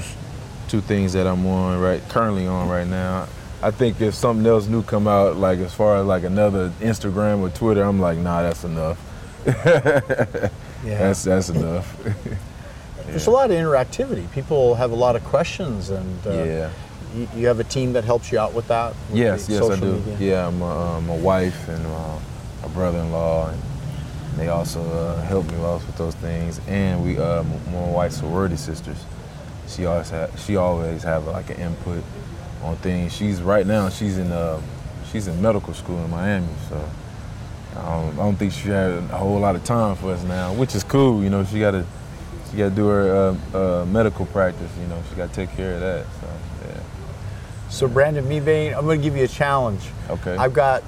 two 0.68 0.80
things 0.80 1.12
that 1.12 1.26
I'm 1.26 1.46
on 1.46 1.80
right 1.80 2.02
currently 2.08 2.46
on 2.46 2.68
right 2.68 2.86
now. 2.86 3.28
I 3.62 3.70
think 3.70 4.00
if 4.00 4.14
something 4.14 4.46
else 4.46 4.66
new 4.66 4.82
come 4.82 5.06
out, 5.06 5.36
like 5.36 5.58
as 5.60 5.72
far 5.72 5.96
as 5.98 6.06
like 6.06 6.24
another 6.24 6.70
Instagram 6.80 7.40
or 7.40 7.50
Twitter, 7.50 7.82
I'm 7.82 8.00
like, 8.00 8.18
nah, 8.18 8.42
that's 8.42 8.64
enough. 8.64 8.98
Yeah. 10.84 10.98
That's 10.98 11.24
that's 11.24 11.48
enough. 11.48 11.96
There's 13.06 13.26
a 13.26 13.30
lot 13.30 13.50
of 13.50 13.56
interactivity. 13.56 14.30
People 14.32 14.74
have 14.74 14.90
a 14.90 14.94
lot 14.96 15.16
of 15.16 15.24
questions, 15.24 15.90
and 15.90 16.26
uh, 16.26 16.30
yeah. 16.30 16.70
you, 17.14 17.28
you 17.36 17.46
have 17.46 17.60
a 17.60 17.64
team 17.64 17.92
that 17.92 18.04
helps 18.04 18.32
you 18.32 18.38
out 18.38 18.52
with 18.52 18.68
that. 18.68 18.94
with 19.10 19.18
Yes, 19.18 19.48
yes, 19.48 19.62
I 19.62 19.78
do. 19.78 19.92
media? 19.92 20.16
Yeah, 20.18 20.50
my 20.50 20.70
uh, 20.70 21.00
my 21.00 21.16
wife 21.16 21.68
and 21.68 21.86
uh, 21.86 22.18
my 22.62 22.68
brother-in-law, 22.68 23.50
and 23.50 23.60
they 24.36 24.48
also 24.48 24.82
uh, 24.82 25.22
help 25.22 25.46
me 25.50 25.56
out 25.58 25.86
with 25.86 25.96
those 25.96 26.14
things. 26.16 26.60
And 26.66 27.04
we, 27.04 27.18
uh, 27.18 27.42
my 27.72 27.90
wife's 27.90 28.16
sorority 28.18 28.56
sisters. 28.56 28.98
She 29.68 29.86
always 29.86 30.10
have, 30.10 30.38
she 30.38 30.56
always 30.56 31.02
have 31.02 31.26
like 31.26 31.50
an 31.50 31.56
input 31.56 32.02
on 32.62 32.76
things. 32.76 33.12
She's 33.12 33.40
right 33.42 33.66
now. 33.66 33.88
She's 33.88 34.18
in 34.18 34.32
uh, 34.32 34.60
she's 35.10 35.28
in 35.28 35.40
medical 35.40 35.74
school 35.74 36.04
in 36.04 36.10
Miami, 36.10 36.48
so. 36.68 36.88
I 37.76 38.00
don't, 38.00 38.14
I 38.14 38.16
don't 38.16 38.36
think 38.36 38.52
she 38.54 38.70
had 38.70 38.90
a 38.90 39.18
whole 39.18 39.38
lot 39.38 39.54
of 39.54 39.62
time 39.62 39.96
for 39.96 40.10
us 40.12 40.24
now, 40.24 40.54
which 40.54 40.74
is 40.74 40.82
cool. 40.82 41.22
You 41.22 41.28
know, 41.28 41.44
she 41.44 41.60
got 41.60 41.72
to 41.72 41.84
she 42.50 42.56
got 42.58 42.70
to 42.70 42.74
do 42.74 42.86
her 42.88 43.36
uh, 43.54 43.82
uh, 43.82 43.86
medical 43.86 44.26
practice. 44.26 44.70
You 44.80 44.86
know, 44.88 45.02
she 45.08 45.16
got 45.16 45.28
to 45.30 45.34
take 45.34 45.54
care 45.56 45.74
of 45.74 45.80
that. 45.80 46.06
So 46.20 46.28
yeah. 46.68 46.80
So, 47.68 47.88
Brandon 47.88 48.24
Mebane, 48.24 48.76
I'm 48.76 48.84
going 48.84 49.00
to 49.00 49.04
give 49.04 49.16
you 49.16 49.24
a 49.24 49.28
challenge. 49.28 49.82
Okay. 50.08 50.36
I've 50.36 50.54
got 50.54 50.82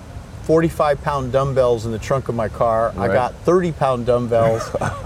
45 0.44 1.02
pound 1.02 1.32
dumbbells 1.32 1.84
in 1.84 1.92
the 1.92 1.98
trunk 1.98 2.28
of 2.28 2.34
my 2.34 2.48
car. 2.48 2.92
Right. 2.96 3.10
I 3.10 3.12
got 3.12 3.34
30 3.34 3.72
pound 3.72 4.06
dumbbells, 4.06 4.62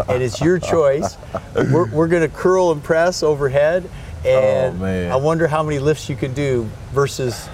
and 0.09 0.23
it's 0.23 0.41
your 0.41 0.59
choice. 0.59 1.17
We're, 1.55 1.91
we're 1.91 2.09
going 2.09 2.23
to 2.23 2.35
curl 2.35 2.71
and 2.73 2.83
press 2.83 3.23
overhead, 3.23 3.89
and 4.25 4.77
Oh, 4.77 4.79
man. 4.79 5.11
I 5.11 5.17
wonder 5.17 5.49
how 5.49 5.63
many 5.63 5.79
lifts 5.79 6.09
you 6.09 6.17
can 6.17 6.33
do 6.33 6.69
versus. 6.93 7.49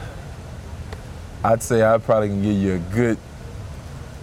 I'd 1.44 1.62
say 1.62 1.82
I 1.82 1.96
probably 1.98 2.28
can 2.28 2.42
give 2.42 2.56
you 2.56 2.74
a 2.74 2.78
good 2.94 3.16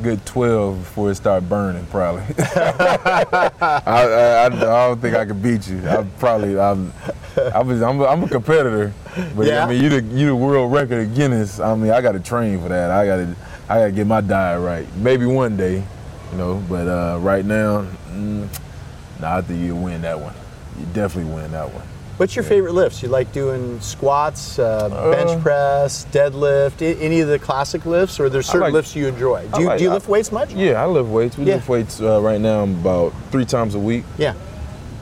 good 0.01 0.25
12 0.25 0.77
before 0.79 1.11
it 1.11 1.15
start 1.15 1.47
burning 1.47 1.85
probably. 1.87 2.23
I, 2.37 3.51
I, 3.85 4.45
I, 4.45 4.49
don't 4.49 5.01
think 5.01 5.15
I 5.15 5.25
could 5.25 5.41
beat 5.41 5.67
you. 5.67 5.87
I 5.87 6.05
probably 6.19 6.59
I'm 6.59 6.93
I 7.53 7.61
was, 7.61 7.81
I'm, 7.81 7.99
a, 7.99 8.05
I'm 8.05 8.23
a 8.23 8.29
competitor, 8.29 8.93
but 9.35 9.47
Yeah? 9.47 9.65
I 9.65 9.69
mean 9.69 9.81
you 9.81 9.89
the 9.89 10.01
you 10.15 10.27
the 10.27 10.35
world 10.35 10.71
record 10.71 11.07
of 11.07 11.15
Guinness. 11.15 11.59
I 11.59 11.75
mean 11.75 11.91
I 11.91 12.01
got 12.01 12.13
to 12.13 12.19
train 12.19 12.59
for 12.59 12.69
that. 12.69 12.91
I 12.91 13.05
got 13.05 13.17
to 13.17 13.35
I 13.67 13.79
got 13.79 13.85
to 13.85 13.91
get 13.91 14.07
my 14.07 14.21
diet 14.21 14.61
right. 14.61 14.87
Maybe 14.97 15.25
one 15.25 15.57
day, 15.57 15.83
you 16.31 16.37
know. 16.37 16.63
But 16.69 16.87
uh, 16.87 17.17
right 17.19 17.43
now, 17.43 17.87
mm, 18.09 18.47
nah, 19.19 19.37
I 19.37 19.41
think 19.41 19.63
you 19.63 19.75
win 19.75 20.01
that 20.03 20.19
one. 20.19 20.35
You 20.79 20.85
definitely 20.93 21.33
win 21.33 21.51
that 21.51 21.73
one. 21.73 21.87
What's 22.17 22.33
your 22.33 22.43
favorite 22.43 22.71
lifts? 22.73 23.03
You 23.03 23.09
like 23.09 23.33
doing 23.33 23.77
squats, 23.81 24.57
uh, 24.57 24.87
bench 25.11 25.31
Uh, 25.31 25.39
press, 25.41 26.05
deadlift, 26.13 26.81
a- 26.81 26.97
any 27.03 27.19
of 27.19 27.27
the 27.27 27.37
classic 27.37 27.85
lifts, 27.85 28.21
or 28.21 28.29
there's 28.29 28.45
certain 28.45 28.61
like- 28.61 28.73
lifts 28.73 28.95
you 28.95 29.07
enjoy? 29.07 29.41
I 29.51 29.57
Do 29.57 29.61
you, 29.61 29.67
like- 29.67 29.77
do 29.79 29.83
you 29.83 29.89
I- 29.89 29.93
lift 29.95 30.07
weights 30.07 30.31
much? 30.31 30.53
Yeah, 30.53 30.81
I 30.81 30.85
lift 30.85 31.09
weights. 31.09 31.37
We 31.37 31.43
Yeah. 31.43 31.55
lift 31.55 31.67
weights 31.67 31.99
uh, 31.99 32.21
right 32.21 32.39
now 32.39 32.63
about 32.63 33.11
three 33.31 33.43
times 33.43 33.75
a 33.75 33.79
week. 33.79 34.05
Yeah. 34.17 34.33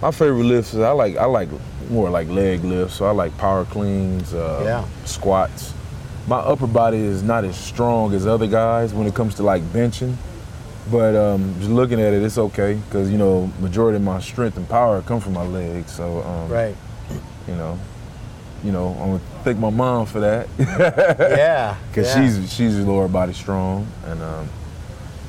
My 0.02 0.10
favorite 0.10 0.43
lifts 0.45 0.73
is 0.73 0.80
I 0.80 0.89
like 0.91 1.15
I 1.17 1.26
like 1.26 1.49
more 1.91 2.10
like 2.10 2.30
leg 2.32 2.63
lifts. 2.63 2.95
So 2.95 3.06
I 3.06 3.12
like 3.12 3.38
power 3.38 3.63
cleans, 3.65 4.34
uh, 4.34 4.62
Yeah. 4.65 4.84
squats. 5.06 5.73
My 6.28 6.38
upper 6.38 6.67
body 6.67 6.97
is 6.97 7.21
not 7.21 7.43
as 7.43 7.56
strong 7.58 8.15
as 8.15 8.26
other 8.26 8.47
guys 8.47 8.91
when 8.93 9.06
it 9.06 9.13
comes 9.13 9.36
to 9.36 9.43
like 9.43 9.62
benching, 9.71 10.15
but 10.91 11.15
um, 11.15 11.54
just 11.60 11.69
looking 11.69 12.02
at 12.02 12.12
it, 12.13 12.23
it's 12.23 12.39
okay 12.39 12.80
because 12.89 13.12
you 13.12 13.19
know 13.19 13.52
majority 13.62 13.97
of 13.97 14.04
my 14.04 14.19
strength 14.19 14.58
and 14.58 14.67
power 14.67 15.02
come 15.06 15.19
from 15.19 15.34
my 15.34 15.45
legs. 15.45 15.91
So 15.91 16.23
um, 16.26 16.52
Right. 16.52 16.76
You 17.47 17.56
know, 17.56 17.79
you 18.63 18.71
know 18.71 18.89
I'm 18.89 19.08
gonna 19.12 19.21
thank 19.43 19.60
my 19.60 19.69
mom 19.69 20.06
for 20.06 20.19
that 20.21 20.47
Yeah. 20.60 21.75
because 21.89 22.15
yeah. 22.15 22.21
she's 22.25 22.53
she's 22.53 22.75
lower 22.79 23.08
body 23.08 23.34
strong 23.34 23.88
and. 24.06 24.21
Um, 24.21 24.49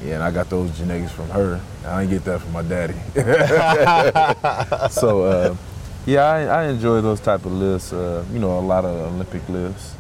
yeah, 0.05 0.17
and 0.17 0.23
I 0.23 0.31
got 0.31 0.51
those 0.51 0.77
genetics 0.77 1.13
from 1.13 1.31
her. 1.31 1.59
I 1.87 2.01
didn't 2.05 2.11
get 2.13 2.25
that 2.25 2.41
from 2.43 2.53
my 2.53 2.61
daddy. 2.61 2.93
so, 4.91 5.23
uh, 5.25 5.57
yeah, 6.05 6.25
I, 6.25 6.41
I 6.43 6.65
enjoy 6.65 7.01
those 7.01 7.21
type 7.21 7.47
of 7.47 7.53
lifts. 7.53 7.91
Uh, 7.91 8.23
you 8.31 8.39
know, 8.39 8.59
a 8.59 8.61
lot 8.61 8.85
of 8.85 9.15
Olympic 9.15 9.49
lifts. 9.49 9.95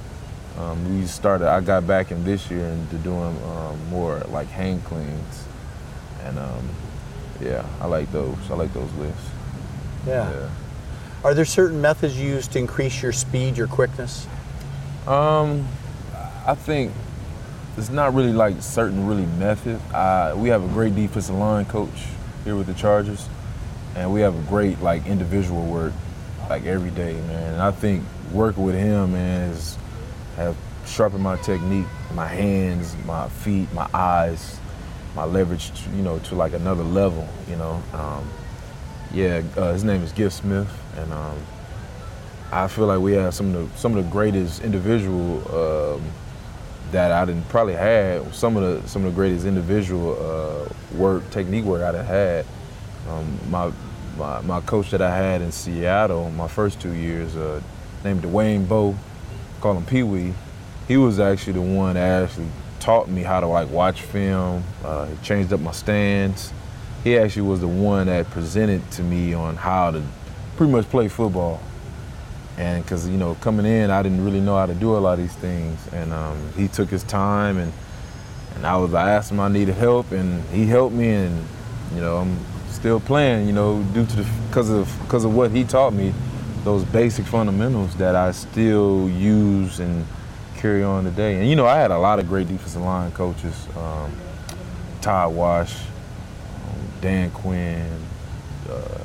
Um, 0.58 1.00
we 1.00 1.06
started. 1.06 1.48
I 1.48 1.62
got 1.62 1.86
back 1.86 2.10
in 2.10 2.22
this 2.22 2.50
year 2.50 2.66
into 2.66 2.96
doing 2.96 3.34
um, 3.44 3.88
more 3.88 4.18
like 4.28 4.48
hang 4.48 4.80
cleans, 4.82 5.44
and 6.24 6.38
um, 6.38 6.68
yeah, 7.40 7.64
I 7.80 7.86
like 7.86 8.12
those. 8.12 8.36
I 8.50 8.54
like 8.56 8.74
those 8.74 8.92
lifts. 8.94 9.24
yeah. 10.06 10.50
Are 11.24 11.32
there 11.32 11.46
certain 11.46 11.80
methods 11.80 12.20
used 12.20 12.52
to 12.52 12.58
increase 12.58 13.02
your 13.02 13.12
speed, 13.12 13.56
your 13.56 13.66
quickness? 13.66 14.26
Um, 15.06 15.66
I 16.46 16.54
think 16.54 16.92
it's 17.78 17.88
not 17.88 18.12
really 18.12 18.34
like 18.34 18.60
certain 18.60 19.06
really 19.06 19.24
method. 19.24 19.80
Uh, 19.94 20.34
we 20.36 20.50
have 20.50 20.62
a 20.62 20.68
great 20.68 20.94
defensive 20.94 21.34
line 21.34 21.64
coach 21.64 21.88
here 22.44 22.56
with 22.56 22.66
the 22.66 22.74
Chargers, 22.74 23.26
and 23.96 24.12
we 24.12 24.20
have 24.20 24.34
a 24.34 24.48
great 24.50 24.82
like 24.82 25.06
individual 25.06 25.64
work 25.64 25.94
like 26.50 26.66
every 26.66 26.90
day, 26.90 27.14
man. 27.14 27.54
And 27.54 27.62
I 27.62 27.70
think 27.70 28.04
working 28.30 28.62
with 28.62 28.74
him, 28.74 29.14
is 29.14 29.78
have 30.36 30.54
sharpened 30.84 31.22
my 31.22 31.36
technique, 31.36 31.86
my 32.12 32.26
hands, 32.26 32.94
my 33.06 33.30
feet, 33.30 33.72
my 33.72 33.88
eyes, 33.94 34.58
my 35.16 35.24
leverage, 35.24 35.72
you 35.96 36.02
know, 36.02 36.18
to 36.18 36.34
like 36.34 36.52
another 36.52 36.84
level, 36.84 37.26
you 37.48 37.56
know. 37.56 37.82
Um, 37.94 38.28
yeah, 39.14 39.42
uh, 39.56 39.72
his 39.72 39.84
name 39.84 40.02
is 40.02 40.12
Giff 40.12 40.32
Smith, 40.32 40.68
and 40.96 41.12
um, 41.12 41.38
I 42.50 42.66
feel 42.66 42.86
like 42.86 42.98
we 42.98 43.12
have 43.12 43.32
some 43.32 43.54
of 43.54 43.72
the 43.72 43.78
some 43.78 43.96
of 43.96 44.04
the 44.04 44.10
greatest 44.10 44.62
individual 44.62 45.38
um, 45.54 46.02
that 46.90 47.12
I 47.12 47.24
didn't 47.24 47.48
probably 47.48 47.74
had. 47.74 48.34
Some 48.34 48.56
of 48.56 48.82
the 48.82 48.88
some 48.88 49.04
of 49.04 49.12
the 49.12 49.16
greatest 49.16 49.46
individual 49.46 50.16
uh, 50.20 50.96
work 50.96 51.28
technique 51.30 51.64
work 51.64 51.82
I 51.82 51.92
done 51.92 52.04
had. 52.04 52.44
Um, 53.08 53.38
my, 53.50 53.72
my 54.18 54.40
my 54.40 54.60
coach 54.62 54.90
that 54.90 55.00
I 55.00 55.16
had 55.16 55.42
in 55.42 55.52
Seattle 55.52 56.30
my 56.30 56.48
first 56.48 56.80
two 56.80 56.92
years, 56.92 57.36
uh, 57.36 57.60
named 58.02 58.22
Dwaine 58.22 58.66
Board, 58.66 58.96
call 59.60 59.74
him 59.74 59.86
Pee 59.86 60.02
Wee. 60.02 60.34
He 60.88 60.96
was 60.96 61.20
actually 61.20 61.54
the 61.54 61.62
one 61.62 61.94
that 61.94 62.24
actually 62.24 62.48
taught 62.80 63.08
me 63.08 63.22
how 63.22 63.38
to 63.38 63.46
like 63.46 63.70
watch 63.70 64.02
film. 64.02 64.64
Uh, 64.84 65.06
he 65.06 65.16
changed 65.24 65.52
up 65.52 65.60
my 65.60 65.72
stance. 65.72 66.52
He 67.04 67.18
actually 67.18 67.42
was 67.42 67.60
the 67.60 67.68
one 67.68 68.08
that 68.08 68.30
presented 68.30 68.90
to 68.92 69.02
me 69.02 69.34
on 69.34 69.56
how 69.56 69.92
to 69.92 70.02
pretty 70.56 70.72
much 70.72 70.88
play 70.90 71.08
football 71.08 71.60
and 72.58 72.84
because 72.84 73.08
you 73.08 73.16
know 73.16 73.34
coming 73.36 73.66
in 73.66 73.90
i 73.90 74.02
didn't 74.02 74.24
really 74.24 74.40
know 74.40 74.56
how 74.56 74.66
to 74.66 74.74
do 74.74 74.96
a 74.96 74.98
lot 74.98 75.14
of 75.14 75.18
these 75.18 75.34
things 75.34 75.88
and 75.92 76.12
um, 76.12 76.38
he 76.56 76.68
took 76.68 76.88
his 76.88 77.02
time 77.04 77.58
and 77.58 77.72
And 78.56 78.66
I 78.66 78.76
was 78.76 78.94
I 78.94 79.10
asked 79.10 79.30
him 79.32 79.40
I 79.40 79.48
needed 79.48 79.74
help, 79.74 80.12
and 80.12 80.42
he 80.50 80.66
helped 80.66 80.94
me, 80.94 81.10
and 81.10 81.44
you 81.94 82.00
know 82.00 82.18
I'm 82.18 82.38
still 82.70 83.00
playing. 83.00 83.46
You 83.46 83.52
know, 83.52 83.82
due 83.94 84.06
to 84.06 84.16
the 84.16 84.26
because 84.48 84.70
of 84.70 84.96
because 85.02 85.24
of 85.24 85.34
what 85.34 85.50
he 85.50 85.64
taught 85.64 85.92
me, 85.92 86.14
those 86.64 86.84
basic 86.84 87.26
fundamentals 87.26 87.94
that 87.96 88.14
I 88.16 88.32
still 88.32 89.08
use 89.10 89.80
and 89.80 90.06
carry 90.56 90.82
on 90.82 91.04
today. 91.04 91.38
And 91.38 91.48
you 91.48 91.56
know, 91.56 91.66
I 91.66 91.78
had 91.78 91.90
a 91.90 91.98
lot 91.98 92.18
of 92.20 92.28
great 92.28 92.48
defensive 92.48 92.82
line 92.82 93.12
coaches, 93.12 93.68
um, 93.76 94.12
Todd 95.00 95.34
Wash, 95.34 95.76
Dan 97.04 97.30
Quinn, 97.32 98.00
uh, 98.66 99.04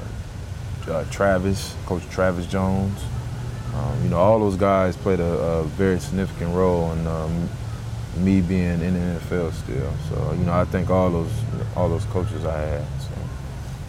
uh, 0.89 1.03
Travis, 1.12 1.75
Coach 1.85 2.01
Travis 2.09 2.47
Jones. 2.47 2.97
Um, 3.75 4.03
you 4.03 4.09
know, 4.09 4.17
all 4.17 4.39
those 4.39 4.55
guys 4.55 4.95
played 4.95 5.19
a, 5.19 5.23
a 5.25 5.63
very 5.65 5.99
significant 5.99 6.55
role 6.55 6.93
in 6.93 7.05
um, 7.05 7.49
me 8.15 8.39
being 8.39 8.79
in 8.81 8.93
the 8.93 9.19
NFL 9.19 9.51
still. 9.51 9.93
So 10.07 10.31
you 10.31 10.45
know, 10.45 10.53
I 10.53 10.63
think 10.63 10.89
all 10.89 11.09
those 11.09 11.31
all 11.75 11.89
those 11.89 12.05
coaches 12.05 12.45
I 12.45 12.57
had. 12.57 12.85
So. 13.01 13.12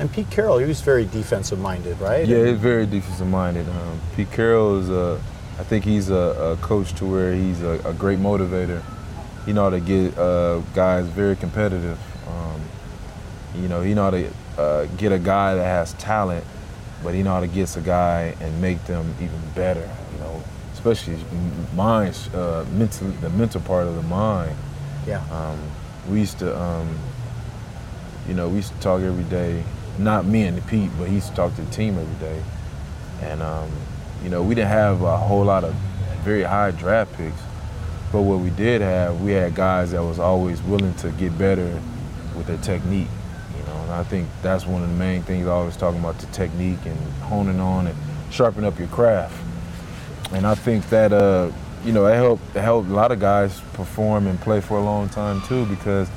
And 0.00 0.12
Pete 0.12 0.28
Carroll, 0.28 0.58
he 0.58 0.66
was 0.66 0.80
very 0.80 1.04
defensive 1.04 1.60
minded, 1.60 2.00
right? 2.00 2.26
Yeah, 2.26 2.46
he's 2.46 2.58
very 2.58 2.86
defensive 2.86 3.28
minded. 3.28 3.68
Um, 3.68 4.00
Pete 4.16 4.32
Carroll 4.32 4.80
is 4.80 4.90
a, 4.90 5.20
I 5.56 5.62
think 5.62 5.84
he's 5.84 6.10
a, 6.10 6.14
a 6.14 6.56
coach 6.56 6.94
to 6.94 7.06
where 7.06 7.32
he's 7.32 7.62
a, 7.62 7.80
a, 7.84 7.92
great 7.92 8.18
motivator. 8.18 8.82
You 9.46 9.52
know 9.52 9.70
to 9.70 9.78
get 9.78 10.18
uh, 10.18 10.58
guys 10.74 11.06
very 11.06 11.36
competitive. 11.36 11.98
You 13.56 13.68
know, 13.68 13.82
he 13.82 13.94
know 13.94 14.04
how 14.04 14.10
to 14.10 14.30
uh, 14.58 14.84
get 14.96 15.12
a 15.12 15.18
guy 15.18 15.54
that 15.54 15.64
has 15.64 15.92
talent, 15.94 16.44
but 17.02 17.14
he 17.14 17.22
know 17.22 17.34
how 17.34 17.40
to 17.40 17.48
get 17.48 17.76
a 17.76 17.80
guy 17.80 18.34
and 18.40 18.60
make 18.60 18.84
them 18.84 19.14
even 19.20 19.40
better. 19.54 19.88
You 20.12 20.18
know, 20.20 20.42
especially 20.72 21.18
minds, 21.74 22.28
uh, 22.34 22.64
mental, 22.72 23.08
the 23.08 23.30
mental 23.30 23.60
part 23.60 23.86
of 23.86 23.94
the 23.96 24.02
mind. 24.02 24.56
Yeah. 25.06 25.24
Um, 25.30 25.58
we 26.08 26.20
used 26.20 26.38
to, 26.40 26.58
um, 26.58 26.98
you 28.28 28.34
know, 28.34 28.48
we 28.48 28.56
used 28.56 28.72
to 28.72 28.80
talk 28.80 29.02
every 29.02 29.24
day 29.24 29.64
not 30.00 30.24
me 30.24 30.44
and 30.44 30.56
the 30.56 30.62
Pete, 30.62 30.90
but 30.98 31.08
he 31.08 31.16
used 31.16 31.28
to 31.28 31.34
talk 31.34 31.54
to 31.56 31.62
the 31.62 31.70
team 31.70 31.98
every 31.98 32.26
day. 32.26 32.42
And, 33.22 33.42
um, 33.42 33.70
you 34.22 34.30
know, 34.30 34.42
we 34.42 34.54
didn't 34.54 34.70
have 34.70 35.02
a 35.02 35.16
whole 35.16 35.44
lot 35.44 35.64
of 35.64 35.74
very 36.24 36.42
high 36.42 36.70
draft 36.70 37.12
picks. 37.14 37.40
But 38.12 38.22
what 38.22 38.40
we 38.40 38.50
did 38.50 38.80
have, 38.80 39.20
we 39.20 39.32
had 39.32 39.54
guys 39.54 39.92
that 39.92 40.02
was 40.02 40.18
always 40.18 40.60
willing 40.62 40.94
to 40.94 41.10
get 41.12 41.36
better 41.38 41.80
with 42.36 42.46
their 42.46 42.58
technique. 42.58 43.08
And 43.90 43.98
I 43.98 44.04
think 44.04 44.28
that's 44.40 44.66
one 44.66 44.84
of 44.84 44.88
the 44.88 44.94
main 44.94 45.24
things 45.24 45.48
I 45.48 45.50
always 45.50 45.76
talking 45.76 45.98
about 45.98 46.16
the 46.18 46.26
technique 46.26 46.78
and 46.86 46.96
honing 47.22 47.58
on 47.58 47.88
and 47.88 47.98
sharpen 48.30 48.62
up 48.62 48.78
your 48.78 48.86
craft. 48.86 49.36
And 50.30 50.46
I 50.46 50.54
think 50.54 50.88
that 50.90 51.12
uh, 51.12 51.50
you 51.84 51.90
know, 51.90 52.06
it 52.06 52.14
helped 52.14 52.54
helped 52.54 52.88
a 52.88 52.92
lot 52.92 53.10
of 53.10 53.18
guys 53.18 53.60
perform 53.72 54.28
and 54.28 54.40
play 54.40 54.60
for 54.60 54.78
a 54.78 54.80
long 54.80 55.08
time 55.08 55.42
too 55.42 55.66
because 55.66 56.08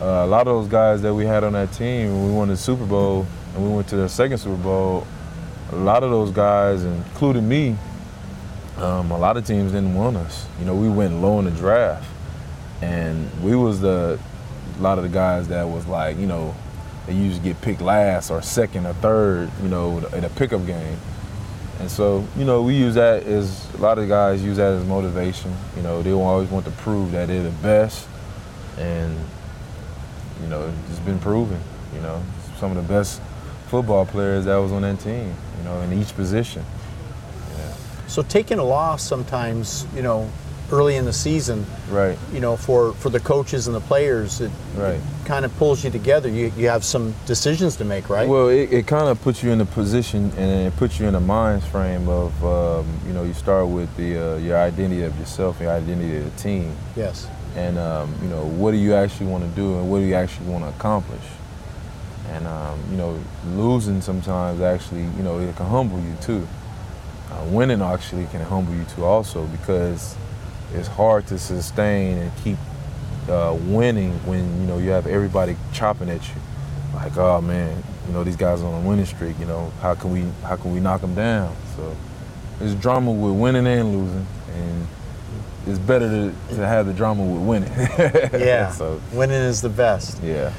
uh, 0.00 0.04
a 0.04 0.26
lot 0.26 0.42
of 0.42 0.54
those 0.54 0.68
guys 0.68 1.02
that 1.02 1.12
we 1.12 1.26
had 1.26 1.42
on 1.42 1.54
that 1.54 1.72
team, 1.72 2.12
when 2.12 2.28
we 2.28 2.32
won 2.32 2.46
the 2.46 2.56
Super 2.56 2.86
Bowl 2.86 3.26
and 3.56 3.64
we 3.68 3.74
went 3.74 3.88
to 3.88 3.96
the 3.96 4.08
second 4.08 4.38
Super 4.38 4.62
Bowl, 4.62 5.04
a 5.72 5.76
lot 5.76 6.04
of 6.04 6.10
those 6.12 6.30
guys, 6.30 6.84
including 6.84 7.48
me, 7.48 7.76
um, 8.76 9.10
a 9.10 9.18
lot 9.18 9.36
of 9.36 9.44
teams 9.44 9.72
didn't 9.72 9.96
want 9.96 10.16
us. 10.16 10.46
You 10.60 10.64
know, 10.64 10.76
we 10.76 10.88
went 10.88 11.20
low 11.20 11.40
in 11.40 11.46
the 11.46 11.50
draft, 11.50 12.08
and 12.82 13.28
we 13.42 13.56
was 13.56 13.80
the 13.80 14.16
a 14.78 14.80
lot 14.80 14.96
of 14.96 15.02
the 15.02 15.10
guys 15.10 15.48
that 15.48 15.68
was 15.68 15.88
like, 15.88 16.16
you 16.16 16.26
know, 16.26 16.54
they 17.06 17.14
usually 17.14 17.42
get 17.42 17.60
picked 17.60 17.80
last 17.80 18.30
or 18.30 18.42
second 18.42 18.86
or 18.86 18.92
third, 18.94 19.50
you 19.62 19.68
know, 19.68 19.98
in 20.12 20.24
a 20.24 20.28
pickup 20.30 20.66
game. 20.66 20.98
And 21.80 21.90
so, 21.90 22.26
you 22.36 22.44
know, 22.44 22.62
we 22.62 22.76
use 22.76 22.94
that 22.96 23.22
as 23.22 23.66
a 23.74 23.78
lot 23.78 23.98
of 23.98 24.06
guys 24.06 24.44
use 24.44 24.58
that 24.58 24.74
as 24.74 24.84
motivation. 24.84 25.54
You 25.76 25.82
know, 25.82 26.02
they 26.02 26.12
always 26.12 26.50
want 26.50 26.66
to 26.66 26.70
prove 26.72 27.12
that 27.12 27.28
they're 27.28 27.42
the 27.42 27.50
best, 27.50 28.06
and 28.76 29.18
you 30.42 30.48
know, 30.48 30.70
it's 30.90 30.98
been 31.00 31.18
proven. 31.18 31.58
You 31.94 32.02
know, 32.02 32.22
some 32.58 32.76
of 32.76 32.76
the 32.76 32.92
best 32.92 33.22
football 33.68 34.04
players 34.04 34.44
that 34.44 34.56
was 34.56 34.72
on 34.72 34.82
that 34.82 35.00
team. 35.00 35.34
You 35.58 35.64
know, 35.64 35.80
in 35.80 35.92
each 35.94 36.14
position. 36.14 36.64
Yeah. 37.56 37.74
So 38.08 38.22
taking 38.22 38.58
a 38.58 38.64
loss 38.64 39.02
sometimes, 39.02 39.86
you 39.94 40.02
know, 40.02 40.30
early 40.72 40.96
in 40.96 41.04
the 41.04 41.12
season, 41.12 41.64
right? 41.88 42.18
You 42.32 42.40
know, 42.40 42.56
for 42.56 42.92
for 42.94 43.10
the 43.10 43.20
coaches 43.20 43.66
and 43.66 43.76
the 43.76 43.80
players, 43.80 44.40
it, 44.40 44.50
right. 44.76 44.94
it 44.94 45.02
kind 45.24 45.44
of 45.44 45.56
pulls 45.56 45.84
you 45.84 45.90
together. 45.90 46.28
You 46.28 46.52
you 46.56 46.68
have 46.68 46.84
some 46.84 47.14
decisions 47.26 47.76
to 47.76 47.84
make, 47.84 48.08
right? 48.08 48.28
Well, 48.28 48.48
it, 48.48 48.72
it 48.72 48.86
kind 48.86 49.08
of 49.08 49.20
puts 49.22 49.42
you 49.42 49.50
in 49.50 49.60
a 49.60 49.66
position 49.66 50.32
and 50.36 50.66
it 50.66 50.76
puts 50.76 51.00
you 51.00 51.06
in 51.06 51.14
a 51.14 51.20
mind 51.20 51.62
frame 51.64 52.08
of, 52.08 52.44
um, 52.44 52.86
you 53.06 53.12
know, 53.12 53.24
you 53.24 53.34
start 53.34 53.68
with 53.68 53.94
the 53.96 54.34
uh, 54.34 54.36
your 54.38 54.58
identity 54.58 55.02
of 55.02 55.18
yourself, 55.18 55.60
your 55.60 55.70
identity 55.70 56.16
of 56.18 56.24
the 56.24 56.42
team. 56.42 56.74
Yes 56.96 57.28
and 57.56 57.78
um, 57.78 58.14
you 58.22 58.28
know 58.28 58.44
what 58.44 58.70
do 58.70 58.76
you 58.76 58.94
actually 58.94 59.26
want 59.26 59.42
to 59.42 59.50
do 59.50 59.76
and 59.78 59.90
what 59.90 59.98
do 59.98 60.04
you 60.04 60.14
actually 60.14 60.46
want 60.46 60.64
to 60.64 60.70
accomplish 60.70 61.22
and 62.28 62.46
um, 62.46 62.78
you 62.90 62.96
know 62.96 63.18
losing 63.54 64.00
sometimes 64.00 64.60
actually 64.60 65.02
you 65.02 65.22
know 65.22 65.38
it 65.40 65.54
can 65.56 65.66
humble 65.66 65.98
you 66.00 66.14
too 66.20 66.46
uh, 67.32 67.44
winning 67.46 67.82
actually 67.82 68.24
can 68.26 68.40
humble 68.42 68.74
you 68.74 68.84
too 68.84 69.04
also 69.04 69.46
because 69.46 70.16
it's 70.74 70.88
hard 70.88 71.26
to 71.28 71.38
sustain 71.38 72.18
and 72.18 72.32
keep 72.42 72.56
uh, 73.28 73.56
winning 73.62 74.12
when 74.26 74.60
you 74.60 74.66
know 74.66 74.78
you 74.78 74.90
have 74.90 75.06
everybody 75.06 75.56
chopping 75.72 76.08
at 76.08 76.22
you 76.28 76.34
like 76.94 77.16
oh 77.16 77.40
man 77.40 77.82
you 78.06 78.12
know 78.12 78.24
these 78.24 78.36
guys 78.36 78.62
are 78.62 78.66
on 78.66 78.84
a 78.84 78.88
winning 78.88 79.06
streak 79.06 79.38
you 79.38 79.46
know 79.46 79.72
how 79.80 79.94
can 79.94 80.10
we 80.12 80.22
how 80.42 80.56
can 80.56 80.72
we 80.72 80.80
knock 80.80 81.00
them 81.00 81.14
down 81.14 81.54
so 81.76 81.96
it's 82.60 82.74
drama 82.74 83.12
with 83.12 83.34
winning 83.34 83.66
and 83.66 83.96
losing 83.96 84.26
and 84.54 84.86
it's 85.66 85.78
better 85.78 86.08
to, 86.08 86.54
to 86.56 86.66
have 86.66 86.86
the 86.86 86.92
drama 86.92 87.24
with 87.24 87.42
winning. 87.42 87.72
yeah. 88.40 88.70
so 88.70 89.00
winning 89.12 89.36
is 89.36 89.60
the 89.60 89.68
best. 89.68 90.22
Yeah. 90.22 90.52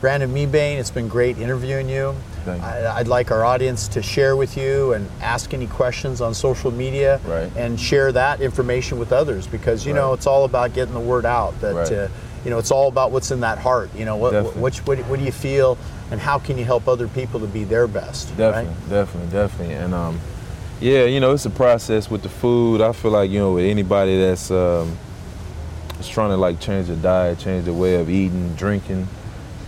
Brandon 0.00 0.32
Mebane, 0.34 0.78
it's 0.78 0.90
been 0.90 1.08
great 1.08 1.38
interviewing 1.38 1.88
you. 1.88 2.14
I, 2.48 2.98
would 2.98 3.08
like 3.08 3.30
our 3.30 3.44
audience 3.44 3.88
to 3.88 4.02
share 4.02 4.36
with 4.36 4.56
you 4.56 4.92
and 4.92 5.08
ask 5.20 5.54
any 5.54 5.66
questions 5.66 6.20
on 6.20 6.34
social 6.34 6.70
media 6.70 7.20
right. 7.26 7.50
and 7.56 7.78
share 7.78 8.12
that 8.12 8.40
information 8.40 8.98
with 8.98 9.12
others 9.12 9.46
because 9.46 9.86
you 9.86 9.92
right. 9.92 10.00
know 10.00 10.12
it's 10.12 10.26
all 10.26 10.44
about 10.44 10.74
getting 10.74 10.94
the 10.94 11.00
word 11.00 11.26
out 11.26 11.58
that 11.60 11.74
right. 11.74 11.92
uh, 11.92 12.08
you 12.44 12.50
know 12.50 12.58
it's 12.58 12.70
all 12.70 12.88
about 12.88 13.10
what's 13.10 13.30
in 13.30 13.40
that 13.40 13.58
heart 13.58 13.90
you 13.94 14.04
know 14.04 14.16
what 14.16 14.32
what, 14.56 14.76
what, 14.76 14.98
what, 14.98 15.18
do 15.18 15.24
you 15.24 15.32
feel 15.32 15.78
and 16.10 16.20
how 16.20 16.38
can 16.38 16.58
you 16.58 16.64
help 16.64 16.86
other 16.88 17.08
people 17.08 17.40
to 17.40 17.46
be 17.46 17.64
their 17.64 17.86
best 17.86 18.36
definitely 18.36 18.74
definitely 18.88 19.30
definitely 19.30 19.74
and 19.74 19.94
um, 19.94 20.20
yeah, 20.80 21.04
you 21.04 21.20
know, 21.20 21.32
it's 21.32 21.46
a 21.46 21.50
process 21.50 22.10
with 22.10 22.22
the 22.22 22.28
food. 22.28 22.80
I 22.80 22.92
feel 22.92 23.12
like, 23.12 23.30
you 23.30 23.38
know, 23.38 23.54
with 23.54 23.64
anybody 23.64 24.18
that's 24.18 24.50
um, 24.50 24.96
is 25.98 26.08
trying 26.08 26.30
to 26.30 26.36
like 26.36 26.60
change 26.60 26.88
their 26.88 26.96
diet, 26.96 27.38
change 27.38 27.64
their 27.64 27.74
way 27.74 27.94
of 27.94 28.10
eating, 28.10 28.54
drinking, 28.54 29.08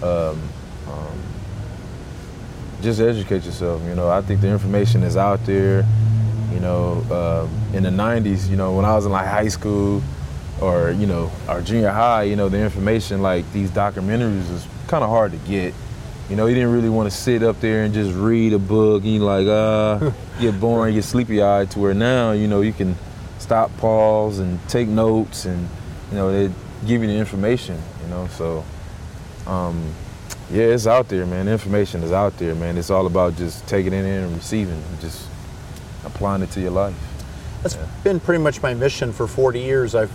um, 0.03 0.41
um, 0.89 1.23
just 2.83 3.01
educate 3.01 3.45
yourself. 3.45 3.83
You 3.85 3.95
know, 3.95 4.09
I 4.09 4.21
think 4.23 4.41
the 4.41 4.49
information 4.49 5.03
is 5.03 5.17
out 5.17 5.45
there. 5.47 5.85
You 6.53 6.61
know, 6.61 7.05
uh, 7.11 7.77
in 7.77 7.83
the 7.83 7.91
90s, 7.91 8.49
you 8.49 8.57
know, 8.57 8.75
when 8.75 8.85
I 8.85 8.95
was 8.95 9.05
in 9.05 9.13
like 9.13 9.27
high 9.27 9.49
school 9.49 10.03
or, 10.61 10.91
you 10.91 11.07
know, 11.07 11.31
our 11.49 11.61
junior 11.61 11.91
high, 11.91 12.23
you 12.23 12.37
know, 12.37 12.49
the 12.49 12.59
information 12.59 13.21
like 13.21 13.51
these 13.53 13.71
documentaries 13.71 14.51
is 14.51 14.67
kind 14.87 15.05
of 15.05 15.11
hard 15.11 15.33
to 15.33 15.39
get. 15.39 15.75
You 16.31 16.37
know, 16.37 16.47
you 16.47 16.55
didn't 16.55 16.73
really 16.73 16.89
want 16.89 17.11
to 17.11 17.17
sit 17.17 17.43
up 17.43 17.61
there 17.61 17.85
and 17.85 17.93
just 17.93 18.15
read 18.17 18.53
a 18.53 18.59
book. 18.59 19.03
He 19.03 19.19
like, 19.19 19.47
uh, 19.47 20.11
get 20.41 20.59
boring, 20.59 20.95
get 20.95 21.05
sleepy 21.05 21.43
eyed. 21.43 21.71
To 21.73 21.79
where 21.79 21.95
now, 21.95 22.33
you 22.33 22.49
know, 22.49 22.63
you 22.63 22.73
can 22.73 22.97
stop, 23.39 23.77
pause, 23.79 24.39
and 24.39 24.59
take 24.69 24.89
notes, 24.89 25.45
and 25.45 25.69
you 26.11 26.17
know, 26.17 26.33
they 26.33 26.53
give 26.87 27.03
you 27.03 27.09
the 27.09 27.17
information. 27.17 27.81
You 28.03 28.09
know, 28.09 28.29
so 28.29 28.65
um, 29.47 29.95
yeah, 30.51 30.65
it's 30.65 30.87
out 30.87 31.09
there, 31.09 31.27
man. 31.27 31.47
The 31.47 31.53
information 31.53 32.03
is 32.03 32.13
out 32.13 32.37
there, 32.39 32.55
man. 32.55 32.79
It's 32.79 32.91
all 32.91 33.07
about 33.07 33.37
just 33.37 33.67
taking 33.67 33.93
it 33.93 34.05
in 34.05 34.25
and 34.25 34.37
receiving, 34.37 34.75
and 34.75 35.01
just 35.01 35.27
applying 36.05 36.43
it 36.43 36.51
to 36.53 36.61
your 36.61 36.71
life. 36.71 36.95
That's 37.63 37.75
yeah. 37.75 37.89
been 38.05 38.21
pretty 38.21 38.43
much 38.43 38.63
my 38.63 38.75
mission 38.75 39.13
for 39.13 39.27
40 39.27 39.61
years. 39.61 39.95
I've 39.95 40.13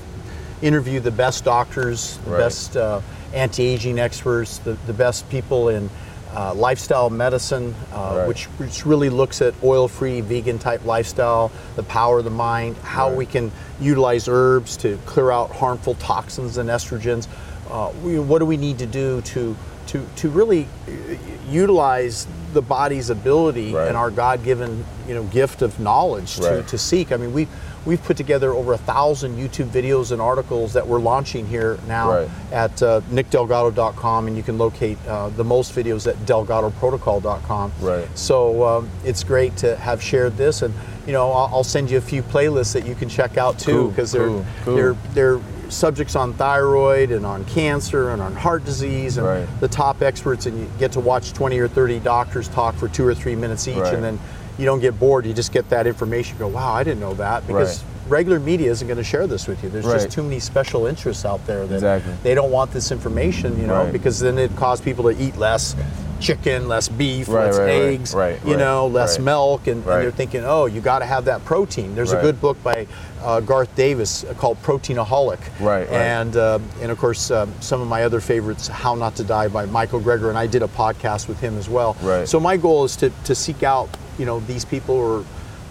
interviewed 0.61 1.03
the 1.03 1.11
best 1.11 1.43
doctors, 1.43 2.17
the 2.19 2.31
right. 2.31 2.37
best 2.37 2.77
uh, 2.77 3.01
anti-aging 3.33 3.99
experts, 3.99 4.59
the, 4.59 4.73
the 4.87 4.93
best 4.93 5.29
people 5.29 5.69
in 5.69 5.89
uh, 6.33 6.53
lifestyle 6.53 7.09
medicine, 7.09 7.75
uh, 7.91 8.13
right. 8.15 8.27
which, 8.27 8.45
which 8.45 8.85
really 8.85 9.09
looks 9.09 9.41
at 9.41 9.53
oil-free, 9.63 10.21
vegan-type 10.21 10.85
lifestyle, 10.85 11.51
the 11.75 11.83
power 11.83 12.19
of 12.19 12.23
the 12.23 12.29
mind, 12.29 12.77
how 12.77 13.09
right. 13.09 13.17
we 13.17 13.25
can 13.25 13.51
utilize 13.81 14.29
herbs 14.29 14.77
to 14.77 14.97
clear 15.05 15.31
out 15.31 15.51
harmful 15.51 15.95
toxins 15.95 16.57
and 16.57 16.69
estrogens. 16.69 17.27
Uh, 17.69 17.91
we, 18.03 18.17
what 18.19 18.39
do 18.39 18.45
we 18.45 18.57
need 18.57 18.79
to 18.79 18.85
do 18.85 19.21
to 19.21 19.55
to 19.87 20.05
to 20.17 20.29
really 20.29 20.67
uh, 20.87 21.15
utilize 21.49 22.27
the 22.53 22.61
body's 22.61 23.09
ability 23.09 23.73
right. 23.73 23.87
and 23.87 23.95
our 23.95 24.11
God-given 24.11 24.85
you 25.07 25.13
know 25.13 25.23
gift 25.23 25.61
of 25.61 25.79
knowledge 25.79 26.35
to, 26.37 26.63
to 26.63 26.77
seek? 26.77 27.11
I 27.11 27.17
mean, 27.17 27.33
we 27.33 27.47
We've 27.83 28.01
put 28.01 28.15
together 28.15 28.53
over 28.53 28.73
a 28.73 28.77
thousand 28.77 29.37
YouTube 29.37 29.69
videos 29.69 30.11
and 30.11 30.21
articles 30.21 30.73
that 30.73 30.85
we're 30.85 30.99
launching 30.99 31.47
here 31.47 31.79
now 31.87 32.11
right. 32.11 32.29
at 32.51 32.83
uh, 32.83 33.01
nickdelgado.com, 33.09 34.27
and 34.27 34.37
you 34.37 34.43
can 34.43 34.59
locate 34.59 34.99
uh, 35.07 35.29
the 35.29 35.43
most 35.43 35.73
videos 35.73 36.07
at 36.07 36.15
delgadoprotocol.com. 36.27 37.71
Right. 37.81 38.07
So 38.15 38.63
um, 38.63 38.89
it's 39.03 39.23
great 39.23 39.57
to 39.57 39.75
have 39.77 39.99
shared 39.99 40.37
this, 40.37 40.61
and 40.61 40.75
you 41.07 41.13
know 41.13 41.31
I'll, 41.31 41.55
I'll, 41.55 41.63
send 41.63 41.89
you 41.89 41.97
a 41.97 42.01
few 42.01 42.21
playlists 42.21 42.73
that 42.73 42.85
you 42.85 42.93
can 42.93 43.09
check 43.09 43.37
out 43.37 43.57
too, 43.57 43.89
because 43.89 44.13
cool, 44.13 44.21
they're 44.21 44.45
cool, 44.63 44.75
they're 44.75 44.93
they're 45.15 45.41
subjects 45.71 46.15
on 46.15 46.33
thyroid 46.33 47.11
and 47.11 47.25
on 47.25 47.45
cancer 47.45 48.09
and 48.11 48.21
on 48.21 48.35
heart 48.35 48.65
disease 48.65 49.17
and 49.17 49.25
Right. 49.25 49.47
the 49.59 49.67
top 49.67 50.01
experts, 50.01 50.45
and 50.45 50.57
you 50.59 50.67
get 50.79 50.91
to 50.93 50.99
watch 50.99 51.33
20 51.33 51.57
or 51.59 51.67
30 51.67 51.99
doctors 51.99 52.47
talk 52.49 52.75
for 52.75 52.87
two 52.87 53.05
or 53.07 53.13
three 53.15 53.35
minutes 53.35 53.67
each, 53.67 53.77
Right. 53.77 53.93
and 53.93 54.03
then 54.03 54.19
you 54.57 54.65
don't 54.65 54.79
get 54.81 54.99
bored. 54.99 55.25
You 55.25 55.33
just 55.33 55.51
get 55.51 55.69
that 55.69 55.87
information. 55.87 56.37
Go, 56.37 56.47
wow, 56.47 56.73
I 56.73 56.83
didn't 56.83 56.99
know 56.99 57.13
that 57.15 57.47
because. 57.47 57.77
Right. 57.79 57.85
Regular 58.09 58.41
media 58.41 58.69
isn't 58.71 58.87
going 58.87 58.97
to 58.97 59.03
share 59.05 59.25
this 59.25 59.47
with 59.47 59.63
you. 59.63 59.69
There's 59.69 59.85
just 59.85 60.11
too 60.11 60.23
many 60.23 60.39
special 60.39 60.85
interests 60.85 61.23
out 61.23 61.45
there 61.47 61.65
that 61.67 61.75
Exactly. 61.75 62.11
they 62.23 62.35
don't 62.35 62.51
want 62.51 62.73
this 62.73 62.91
information, 62.91 63.57
you 63.61 63.67
know, 63.67 63.87
because 63.89 64.19
then 64.19 64.37
it 64.37 64.53
causes 64.57 64.83
people 64.83 65.05
to 65.05 65.17
eat 65.17 65.37
less 65.37 65.75
chicken, 66.21 66.67
less 66.67 66.87
beef, 66.87 67.27
Right, 67.27 67.45
less 67.45 67.57
right, 67.57 67.69
eggs, 67.69 68.13
right, 68.13 68.39
you 68.45 68.57
know, 68.57 68.87
less 68.87 69.19
milk, 69.19 69.67
and, 69.67 69.77
and 69.77 69.85
they're 69.85 70.11
thinking, 70.11 70.43
oh, 70.45 70.65
you 70.65 70.81
got 70.81 70.99
to 70.99 71.05
have 71.05 71.25
that 71.25 71.43
protein. 71.45 71.95
There's 71.95 72.13
a 72.13 72.21
good 72.21 72.39
book 72.39 72.61
by 72.63 72.87
uh, 73.21 73.39
Garth 73.39 73.75
Davis 73.75 74.23
uh, 74.23 74.33
called 74.33 74.61
Proteinaholic, 74.63 75.39
Right, 75.59 75.87
and 75.89 76.35
uh, 76.35 76.59
and 76.81 76.91
of 76.91 76.97
course 76.97 77.31
um, 77.31 77.53
some 77.59 77.81
of 77.81 77.87
my 77.87 78.03
other 78.03 78.19
favorites, 78.21 78.67
How 78.67 78.95
Not 78.95 79.15
to 79.17 79.23
Die 79.23 79.47
by 79.49 79.65
Michael 79.65 79.99
Greger, 79.99 80.29
and 80.29 80.37
I 80.37 80.47
did 80.47 80.63
a 80.63 80.67
podcast 80.67 81.27
with 81.27 81.39
him 81.39 81.57
as 81.57 81.69
well. 81.69 81.97
Right. 82.01 82.27
So 82.27 82.39
my 82.39 82.57
goal 82.57 82.85
is 82.85 82.95
to 82.97 83.09
to 83.25 83.35
seek 83.35 83.63
out, 83.63 83.89
you 84.17 84.25
know, 84.25 84.39
these 84.41 84.65
people 84.65 84.95
who 84.95 85.19
are 85.21 85.25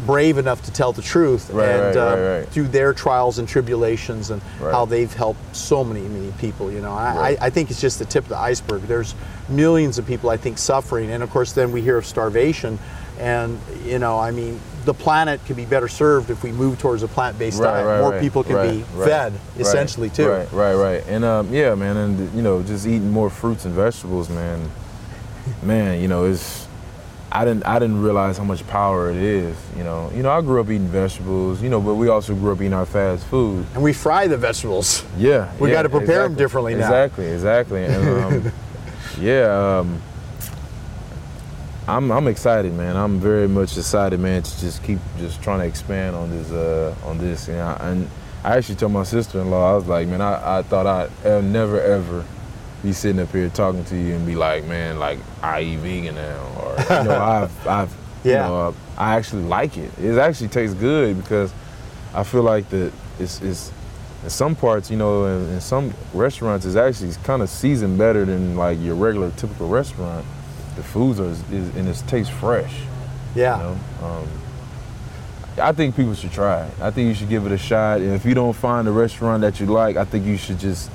brave 0.07 0.39
enough 0.39 0.63
to 0.63 0.73
tell 0.73 0.93
the 0.93 1.03
truth 1.03 1.51
Right, 1.51 1.69
and 1.69 1.97
right, 1.97 1.97
um, 1.97 2.21
right, 2.21 2.49
through 2.49 2.69
their 2.69 2.93
trials 2.93 3.39
and 3.39 3.49
tribulations 3.49 4.31
and 4.31 4.43
how 4.61 4.85
they've 4.85 5.13
helped 5.13 5.55
so 5.55 5.85
many 5.85 6.03
many 6.03 6.33
people 6.33 6.71
you 6.73 6.81
know. 6.81 6.93
I. 6.93 7.37
I, 7.41 7.51
think 7.51 7.71
it's 7.71 7.81
just 7.81 7.99
the 7.99 8.05
tip 8.05 8.25
of 8.25 8.31
the 8.31 8.39
iceberg. 8.39 8.83
There's 8.83 9.15
millions 9.49 9.99
of 9.99 10.07
people 10.07 10.31
i 10.31 10.37
think 10.37 10.59
suffering. 10.59 11.11
And 11.11 11.23
of 11.23 11.31
course 11.31 11.53
then 11.53 11.73
we 11.73 11.83
hear 11.83 11.97
of 11.97 12.07
starvation. 12.07 12.79
And 13.19 13.61
you 13.85 13.99
know 13.99 14.19
i 14.19 14.31
mean 14.31 14.61
the 14.85 14.95
planet 14.95 15.45
could 15.45 15.57
be 15.57 15.67
better 15.67 15.89
served 15.89 16.31
if 16.31 16.43
we 16.43 16.53
move 16.53 16.79
towards 16.79 17.03
a 17.03 17.09
plant-based 17.09 17.61
Right, 17.61 17.73
diet. 17.73 17.87
right, 17.87 18.01
more 18.01 18.21
people 18.21 18.43
can 18.43 18.77
be 18.77 18.83
fed 19.05 19.33
essentially 19.59 20.09
too. 20.11 20.29
Right, 20.29 20.51
right, 20.53 20.75
right. 20.75 21.05
And 21.07 21.25
um, 21.25 21.53
yeah, 21.53 21.75
man, 21.75 21.97
and 21.97 22.35
you 22.35 22.43
know, 22.43 22.63
just 22.63 22.87
eating 22.87 23.11
more 23.11 23.31
fruits 23.31 23.65
and 23.65 23.75
vegetables, 23.75 24.31
man. 24.31 24.71
Man, 25.63 26.01
you 26.01 26.09
know, 26.09 26.25
it's 26.25 26.67
I 27.33 27.45
didn't 27.45 27.65
I 27.65 27.79
didn't 27.79 28.03
realize 28.03 28.39
how 28.39 28.45
much 28.45 28.67
power 28.67 29.11
it 29.11 29.17
is. 29.17 29.57
You 29.77 29.85
know, 29.85 30.11
you 30.15 30.23
know, 30.23 30.31
I 30.31 30.41
grew 30.41 30.61
up 30.61 30.67
eating 30.69 30.89
vegetables, 30.89 31.63
you 31.63 31.69
know, 31.71 31.81
but 31.81 31.95
we 31.95 32.09
also 32.09 32.35
grew 32.35 32.53
up 32.53 32.59
eating 32.61 32.73
our 32.73 32.87
fast 32.87 33.25
food. 33.27 33.65
and 33.75 33.83
we 33.83 33.93
fry 33.93 34.27
the 34.27 34.37
vegetables 34.37 35.05
Yeah, 35.17 35.53
We 35.61 35.69
yeah, 35.69 35.75
gotta 35.77 35.89
prepare 35.91 36.25
exactly, 36.27 36.37
differently 36.37 36.75
now. 36.75 36.81
Exactly, 36.87 37.27
exactly. 37.27 37.85
And 37.85 38.25
um, 38.25 38.53
yeah, 39.21 39.79
um, 39.79 40.03
I'm 41.87 42.11
I'm 42.11 42.27
excited, 42.27 42.73
man. 42.75 42.97
I'm 42.97 43.21
very 43.21 43.47
much 43.49 43.77
excited, 43.79 44.19
man, 44.21 44.43
to 44.43 44.61
just 44.61 44.83
keep 44.83 44.99
just 45.19 45.41
trying 45.43 45.61
to 45.61 45.67
expand 45.67 46.17
on 46.17 46.31
this 46.31 46.51
uh, 46.51 46.95
on 47.05 47.19
this. 47.19 47.47
You 47.49 47.55
know, 47.55 47.77
and 47.81 48.09
I 48.43 48.57
actually 48.57 48.77
told 48.77 48.93
my 48.93 49.05
sister-in-law, 49.05 49.73
I 49.73 49.77
was 49.77 49.87
like, 49.87 50.09
man, 50.09 50.21
I, 50.21 50.59
I 50.59 50.63
thought 50.63 50.87
I'd 50.87 51.45
never 51.45 51.81
ever 51.81 52.25
be 52.83 52.93
sitting 52.93 53.21
up 53.21 53.31
here 53.31 53.49
talking 53.51 53.85
to 53.85 53.97
you 53.97 54.15
and 54.15 54.27
be 54.27 54.35
like, 54.35 54.65
man, 54.67 54.99
like 54.99 55.19
I 55.43 55.63
eat 55.63 55.77
vegan 55.79 56.15
now, 56.15 56.43
or 56.59 56.77
you 56.99 57.05
know, 57.09 57.21
I've 57.23 57.67
I've 57.67 57.97
Yeah. 58.25 58.47
you 58.47 58.53
know, 58.53 58.75
I 58.97 59.17
actually 59.17 59.43
like 59.43 59.77
it. 59.77 59.91
It 59.99 60.19
actually 60.19 60.49
tastes 60.49 60.75
good 60.75 61.17
because 61.17 61.53
I 62.15 62.25
feel 62.25 62.43
like 62.43 62.69
that 62.71 62.93
it's, 63.19 63.41
it's 63.43 63.73
in 64.23 64.31
some 64.31 64.55
parts, 64.57 64.91
you 64.91 64.97
know, 64.97 65.25
in, 65.27 65.51
in 65.51 65.61
some 65.61 65.93
restaurants, 66.13 66.67
it's 66.67 66.77
actually 66.77 67.13
kind 67.25 67.41
of 67.43 67.49
seasoned 67.49 67.99
better 67.99 68.25
than 68.25 68.57
like 68.57 68.79
your 68.81 68.95
regular 68.95 69.31
typical 69.33 69.69
restaurant. 69.69 70.25
The 70.77 70.83
foods 70.83 71.21
are 71.21 71.31
is, 71.31 71.75
and 71.77 71.89
it 71.89 72.03
tastes 72.07 72.33
fresh. 72.33 72.75
yeah 73.35 73.57
You 73.57 73.63
know, 73.63 74.07
um, 74.07 74.29
I 75.59 75.73
think 75.73 75.97
people 75.97 76.15
should 76.15 76.33
try 76.33 76.65
it. 76.67 76.73
I 76.81 76.91
think 76.91 77.09
you 77.09 77.15
should 77.15 77.29
give 77.29 77.45
it 77.45 77.53
a 77.53 77.59
shot. 77.59 78.01
And 78.01 78.13
if 78.15 78.25
you 78.25 78.35
don't 78.35 78.55
find 78.55 78.89
a 78.89 78.91
restaurant 78.93 79.43
that 79.43 79.61
you 79.61 79.67
like, 79.67 79.97
I 79.97 80.05
think 80.05 80.25
you 80.25 80.37
should 80.39 80.59
just 80.59 80.91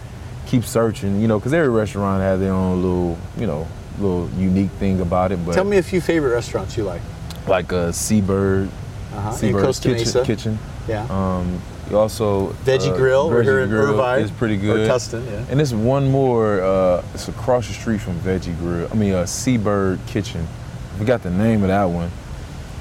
keep 0.45 0.63
searching. 0.63 1.21
You 1.21 1.27
know, 1.27 1.39
because 1.39 1.53
every 1.53 1.69
restaurant 1.69 2.21
has 2.21 2.39
their 2.39 2.53
own 2.53 2.81
little, 2.81 3.17
you 3.37 3.47
know, 3.47 3.67
little 3.99 4.29
unique 4.37 4.71
thing 4.71 5.01
about 5.01 5.31
it. 5.31 5.45
But 5.45 5.53
tell 5.53 5.63
me 5.63 5.77
a 5.77 5.83
few 5.83 6.01
favorite 6.01 6.31
restaurants 6.31 6.77
you 6.77 6.83
like 6.83 7.01
like 7.47 7.71
a 7.71 7.93
Seabird, 7.93 8.69
uh-huh. 9.13 9.31
Seabird 9.31 9.63
costa 9.63 9.89
kitchen, 9.89 10.03
mesa 10.03 10.23
kitchen. 10.25 10.59
yeah 10.87 11.05
Um, 11.09 11.61
you 11.89 11.97
also 11.97 12.47
veggie 12.65 12.91
uh, 12.91 12.97
grill 12.97 13.29
we're 13.29 13.41
Veggie 13.41 13.45
here 13.45 13.59
in 13.61 13.71
irvine 13.71 14.21
is 14.23 14.31
pretty 14.31 14.55
or 14.55 14.73
good. 14.73 14.89
tustin 14.89 15.23
yeah 15.29 15.45
And 15.49 15.59
there's 15.59 15.73
one 15.73 16.09
more. 16.11 16.61
Uh, 16.61 17.03
it's 17.13 17.27
across 17.27 17.67
the 17.67 17.73
street 17.73 18.01
from 18.01 18.19
Veggie 18.21 18.57
Grill. 18.57 18.87
I 18.91 18.95
mean, 18.95 19.13
uh, 19.13 19.25
Seabird 19.27 19.99
Kitchen. 20.07 20.47
I 20.95 20.97
forgot 20.97 21.21
the 21.21 21.29
name 21.29 21.61
of 21.61 21.67
that 21.67 21.85
one. 21.85 22.09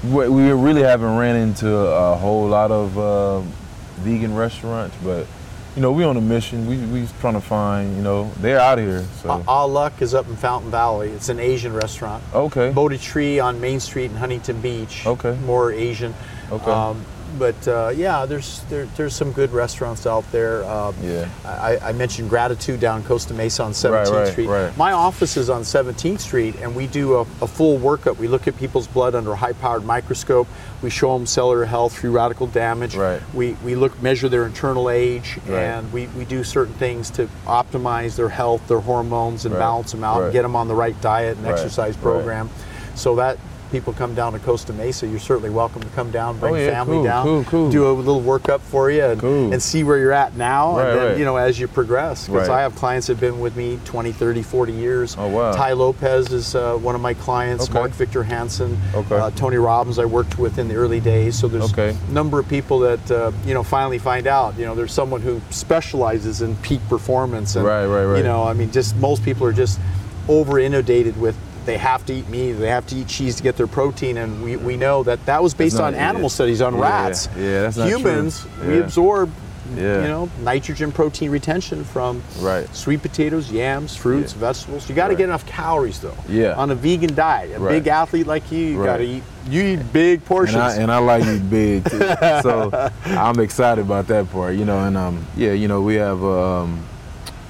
We, 0.04 0.28
we 0.28 0.50
really 0.52 0.82
haven't 0.82 1.16
ran 1.16 1.36
into 1.36 1.68
a 1.76 2.16
whole 2.16 2.46
lot 2.48 2.70
of 2.70 2.98
uh, 2.98 3.40
vegan 4.00 4.34
restaurants, 4.34 4.96
but 5.04 5.26
you 5.74 5.82
know, 5.82 5.90
we 5.90 6.04
on 6.04 6.16
a 6.16 6.20
mission. 6.20 6.66
We 6.66 6.78
we 6.86 7.08
trying 7.20 7.34
to 7.34 7.40
find. 7.40 7.96
You 7.96 8.02
know, 8.02 8.30
they're 8.40 8.60
out 8.60 8.78
here. 8.78 9.04
So 9.22 9.30
Ah 9.30 9.42
Ah 9.48 9.64
Luck 9.64 10.00
is 10.00 10.14
up 10.14 10.28
in 10.28 10.36
Fountain 10.36 10.70
Valley. 10.70 11.10
It's 11.10 11.28
an 11.28 11.40
Asian 11.40 11.72
restaurant. 11.72 12.22
okay. 12.32 12.70
Bodhi 12.70 12.98
Tree 12.98 13.40
on 13.40 13.60
Main 13.60 13.80
Street 13.80 14.10
in 14.10 14.16
Huntington 14.16 14.60
Beach. 14.60 15.06
Okay. 15.06 15.36
More 15.44 15.72
Asian. 15.72 16.14
Okay. 16.50 16.70
Um, 16.70 17.04
but 17.38 17.68
uh, 17.68 17.92
yeah, 17.94 18.24
there's 18.26 18.60
there, 18.70 18.86
there's 18.96 19.14
some 19.14 19.32
good 19.32 19.52
restaurants 19.52 20.06
out 20.06 20.24
there. 20.32 20.64
Um, 20.64 20.94
Yeah. 21.02 21.28
I, 21.44 21.78
I 21.82 21.92
mentioned 21.92 22.30
Gratitude 22.30 22.80
down 22.80 23.02
Costa 23.04 23.34
Mesa 23.34 23.62
on 23.64 23.72
17th 23.72 23.92
Right, 23.92 24.08
right, 24.08 24.28
Street. 24.32 24.46
right. 24.48 24.76
My 24.76 24.92
office 24.92 25.36
is 25.36 25.50
on 25.50 25.62
17th 25.62 26.20
Street, 26.20 26.56
and 26.60 26.74
we 26.74 26.86
do 26.86 27.14
a, 27.16 27.20
a 27.20 27.46
full 27.46 27.78
workup. 27.78 28.16
We 28.18 28.28
look 28.28 28.46
at 28.48 28.56
people's 28.56 28.86
blood 28.86 29.14
under 29.14 29.32
a 29.32 29.36
high-powered 29.36 29.84
microscope. 29.84 30.46
We 30.82 30.90
show 30.90 31.16
them 31.16 31.26
cellular 31.26 31.64
health 31.64 31.96
through 31.98 32.12
radical 32.12 32.46
damage. 32.46 32.94
Right. 32.96 33.20
We, 33.34 33.52
we 33.64 33.74
look 33.74 34.00
measure 34.02 34.28
their 34.28 34.46
internal 34.46 34.90
age, 34.90 35.38
and 35.48 35.90
we, 35.92 36.06
we 36.08 36.24
do 36.24 36.44
certain 36.44 36.74
things 36.74 37.10
to 37.12 37.26
optimize 37.46 38.16
their 38.16 38.28
health, 38.28 38.66
their 38.68 38.80
hormones, 38.80 39.44
and 39.46 39.54
balance 39.54 39.92
them 39.92 40.04
out, 40.04 40.22
and 40.24 40.32
get 40.32 40.42
them 40.42 40.56
on 40.56 40.68
the 40.68 40.74
right 40.74 40.98
diet 41.00 41.36
and 41.36 41.44
Right, 41.46 41.52
exercise 41.54 41.94
right. 41.96 42.02
program. 42.02 42.50
So 42.94 43.16
that 43.16 43.38
people 43.74 43.92
come 43.92 44.14
down 44.14 44.32
to 44.32 44.38
Costa 44.38 44.72
Mesa, 44.72 45.04
you're 45.04 45.18
certainly 45.18 45.50
welcome 45.50 45.82
to 45.82 45.88
come 45.96 46.12
down, 46.12 46.38
bring 46.38 46.54
Oh, 46.54 46.58
yeah, 46.58 46.70
family 46.70 46.98
cool, 46.98 47.04
down, 47.04 47.24
cool, 47.24 47.44
cool. 47.44 47.70
do 47.72 47.90
a 47.90 47.90
little 47.90 48.22
workup 48.22 48.60
for 48.60 48.88
you, 48.88 49.02
and, 49.02 49.20
and 49.52 49.60
see 49.60 49.82
where 49.82 49.98
you're 49.98 50.12
at 50.12 50.36
now, 50.36 50.76
Right, 50.78 50.86
and 50.90 50.96
then 50.98 51.06
right. 51.08 51.18
you 51.18 51.24
know 51.24 51.34
as 51.36 51.58
you 51.58 51.66
progress. 51.66 52.28
Because 52.28 52.48
Right. 52.48 52.58
I 52.58 52.62
have 52.62 52.76
clients 52.76 53.08
that 53.08 53.14
have 53.14 53.20
been 53.20 53.40
with 53.40 53.56
me 53.56 53.80
20, 53.84 54.12
30, 54.12 54.42
40 54.42 54.72
years. 54.72 55.16
Oh, 55.18 55.26
wow. 55.26 55.50
Tai 55.56 55.72
Lopez 55.72 56.32
is 56.32 56.54
uh, 56.54 56.76
one 56.76 56.94
of 56.94 57.00
my 57.00 57.14
clients. 57.14 57.64
Okay. 57.64 57.74
Mark 57.74 57.90
Victor 57.90 58.22
Hansen, 58.22 58.78
Okay. 58.94 59.16
uh, 59.16 59.30
Tony 59.32 59.56
Robbins 59.56 59.98
I 59.98 60.04
worked 60.04 60.38
with 60.38 60.58
in 60.58 60.68
the 60.68 60.76
early 60.76 61.00
days. 61.00 61.36
So 61.36 61.48
there's 61.48 61.72
Okay. 61.72 61.96
a 62.08 62.12
number 62.12 62.38
of 62.38 62.46
people 62.46 62.78
that 62.78 63.10
uh, 63.10 63.32
you 63.44 63.54
know 63.54 63.64
finally 63.64 63.98
find 63.98 64.28
out. 64.28 64.56
You 64.56 64.66
know, 64.66 64.76
there's 64.76 64.92
someone 64.92 65.20
who 65.20 65.40
specializes 65.50 66.42
in 66.42 66.54
peak 66.58 66.80
performance. 66.88 67.56
And, 67.56 67.64
Right, 67.66 67.86
right, 67.86 68.04
right. 68.04 68.18
You 68.18 68.22
know, 68.22 68.44
I 68.44 68.52
mean, 68.52 68.70
just 68.70 68.94
most 68.98 69.24
people 69.24 69.44
are 69.48 69.52
just 69.52 69.80
over 70.28 70.60
inundated 70.60 71.16
with. 71.20 71.34
They 71.64 71.78
have 71.78 72.04
to 72.06 72.12
eat 72.12 72.28
meat. 72.28 72.52
They 72.52 72.68
have 72.68 72.86
to 72.88 72.96
eat 72.96 73.08
cheese 73.08 73.36
to 73.36 73.42
get 73.42 73.56
their 73.56 73.66
protein, 73.66 74.18
and 74.18 74.42
we, 74.42 74.56
we 74.56 74.76
know 74.76 75.02
that 75.04 75.24
that 75.26 75.42
was 75.42 75.54
based 75.54 75.76
not- 75.78 75.84
on 75.88 75.94
animal 75.94 76.22
yeah. 76.22 76.28
studies 76.28 76.60
on 76.62 76.74
Yeah, 76.74 76.80
rats. 76.82 77.28
yeah, 77.36 77.62
that's 77.62 77.76
not 77.76 77.88
true. 77.88 77.98
Humans, 77.98 78.46
we 78.66 78.78
absorb, 78.80 79.30
Yeah. 79.74 80.02
you 80.02 80.08
know, 80.08 80.28
nitrogen 80.42 80.92
protein 80.92 81.30
retention 81.30 81.84
from 81.84 82.22
Right. 82.40 82.68
sweet 82.76 83.00
potatoes, 83.00 83.50
yams, 83.50 83.96
fruits, 83.96 84.34
Yeah. 84.34 84.40
vegetables. 84.40 84.88
You 84.90 84.94
got 84.94 85.04
to 85.06 85.12
Right. 85.12 85.18
get 85.18 85.24
enough 85.24 85.46
calories 85.46 86.00
though. 86.00 86.12
Yeah. 86.28 86.52
On 86.54 86.70
a 86.70 86.74
vegan 86.74 87.14
diet, 87.14 87.56
a 87.56 87.58
Right. 87.60 87.70
big 87.72 87.86
athlete 87.88 88.26
like 88.26 88.52
you, 88.52 88.58
you 88.58 88.78
Right. 88.78 88.86
got 88.86 88.96
to 88.98 89.04
eat. 89.04 89.22
You 89.48 89.62
eat 89.62 89.92
big 89.92 90.24
portions. 90.26 90.56
And 90.56 90.64
I, 90.64 90.76
and 90.76 90.92
I 90.92 90.98
like 90.98 91.24
you 91.24 91.38
big 91.38 91.88
too. 91.90 91.98
so 92.42 92.90
I'm 93.06 93.40
excited 93.40 93.80
about 93.80 94.06
that 94.08 94.30
part, 94.30 94.54
you 94.54 94.66
know. 94.66 94.80
And 94.84 94.96
um, 94.98 95.26
yeah, 95.34 95.52
you 95.52 95.66
know, 95.68 95.80
we 95.80 95.94
have 95.94 96.22
um, 96.22 96.80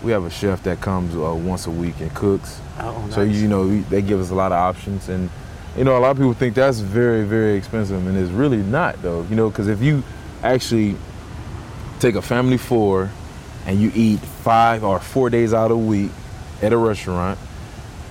we 0.05 0.13
have 0.13 0.25
a 0.25 0.31
chef 0.31 0.63
that 0.65 0.81
comes 0.81 1.15
uh, 1.17 1.35
once 1.35 1.67
a 1.67 1.71
week 1.71 1.95
and 2.01 2.13
cooks. 2.15 2.61
Oh, 2.81 3.09
So 3.11 3.23
you 3.23 3.49
know, 3.49 3.81
they 3.83 4.03
give 4.03 4.21
us 4.21 4.31
a 4.31 4.35
lot 4.35 4.53
of 4.53 4.59
options, 4.59 5.09
and 5.09 5.31
you 5.77 5.85
know, 5.85 5.97
a 5.97 6.01
lot 6.01 6.13
of 6.13 6.17
people 6.19 6.35
think 6.35 6.55
that's 6.55 6.79
very, 6.81 7.25
very 7.25 7.55
expensive, 7.57 8.07
and 8.07 8.17
it's 8.17 8.31
really 8.31 8.59
not 8.63 9.01
though. 9.03 9.23
You 9.31 9.37
know, 9.37 9.51
because 9.51 9.69
if 9.69 9.81
you 9.83 10.03
actually 10.43 10.97
take 12.01 12.15
a 12.17 12.23
family 12.23 12.59
four 12.59 13.11
and 13.67 13.81
you 13.81 13.91
eat 13.95 14.21
five 14.21 14.85
or 14.85 14.99
four 15.01 15.31
days 15.31 15.55
out 15.55 15.71
a 15.71 15.77
week 15.77 16.11
at 16.63 16.73
a 16.73 16.77
restaurant, 16.77 17.39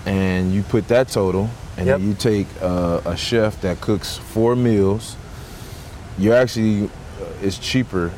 and 0.06 0.52
you 0.54 0.64
put 0.64 0.88
that 0.90 1.08
total, 1.10 1.50
and 1.78 1.88
Yep. 1.88 2.00
then 2.00 2.08
you 2.08 2.14
take 2.16 2.48
uh, 2.62 3.02
a 3.06 3.16
chef 3.16 3.60
that 3.62 3.80
cooks 3.82 4.18
four 4.18 4.56
meals, 4.56 5.16
you're 6.18 6.36
actually 6.36 6.86
uh, 6.86 7.26
it's 7.42 7.58
cheaper 7.58 8.12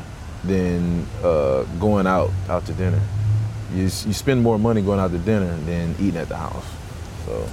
than 0.43 1.05
uh, 1.23 1.63
going 1.79 2.07
out 2.07 2.31
out 2.49 2.65
to 2.67 2.73
dinner. 2.73 3.01
You, 3.75 3.83
you 3.83 3.89
spend 4.13 4.41
more 4.41 4.57
money 4.57 4.81
going 4.81 4.99
out 4.99 5.11
to 5.11 5.17
dinner 5.17 5.55
than 5.65 5.95
eating 5.99 6.17
at 6.17 6.29
the 6.29 6.37
house. 6.37 6.65
So 7.25 7.47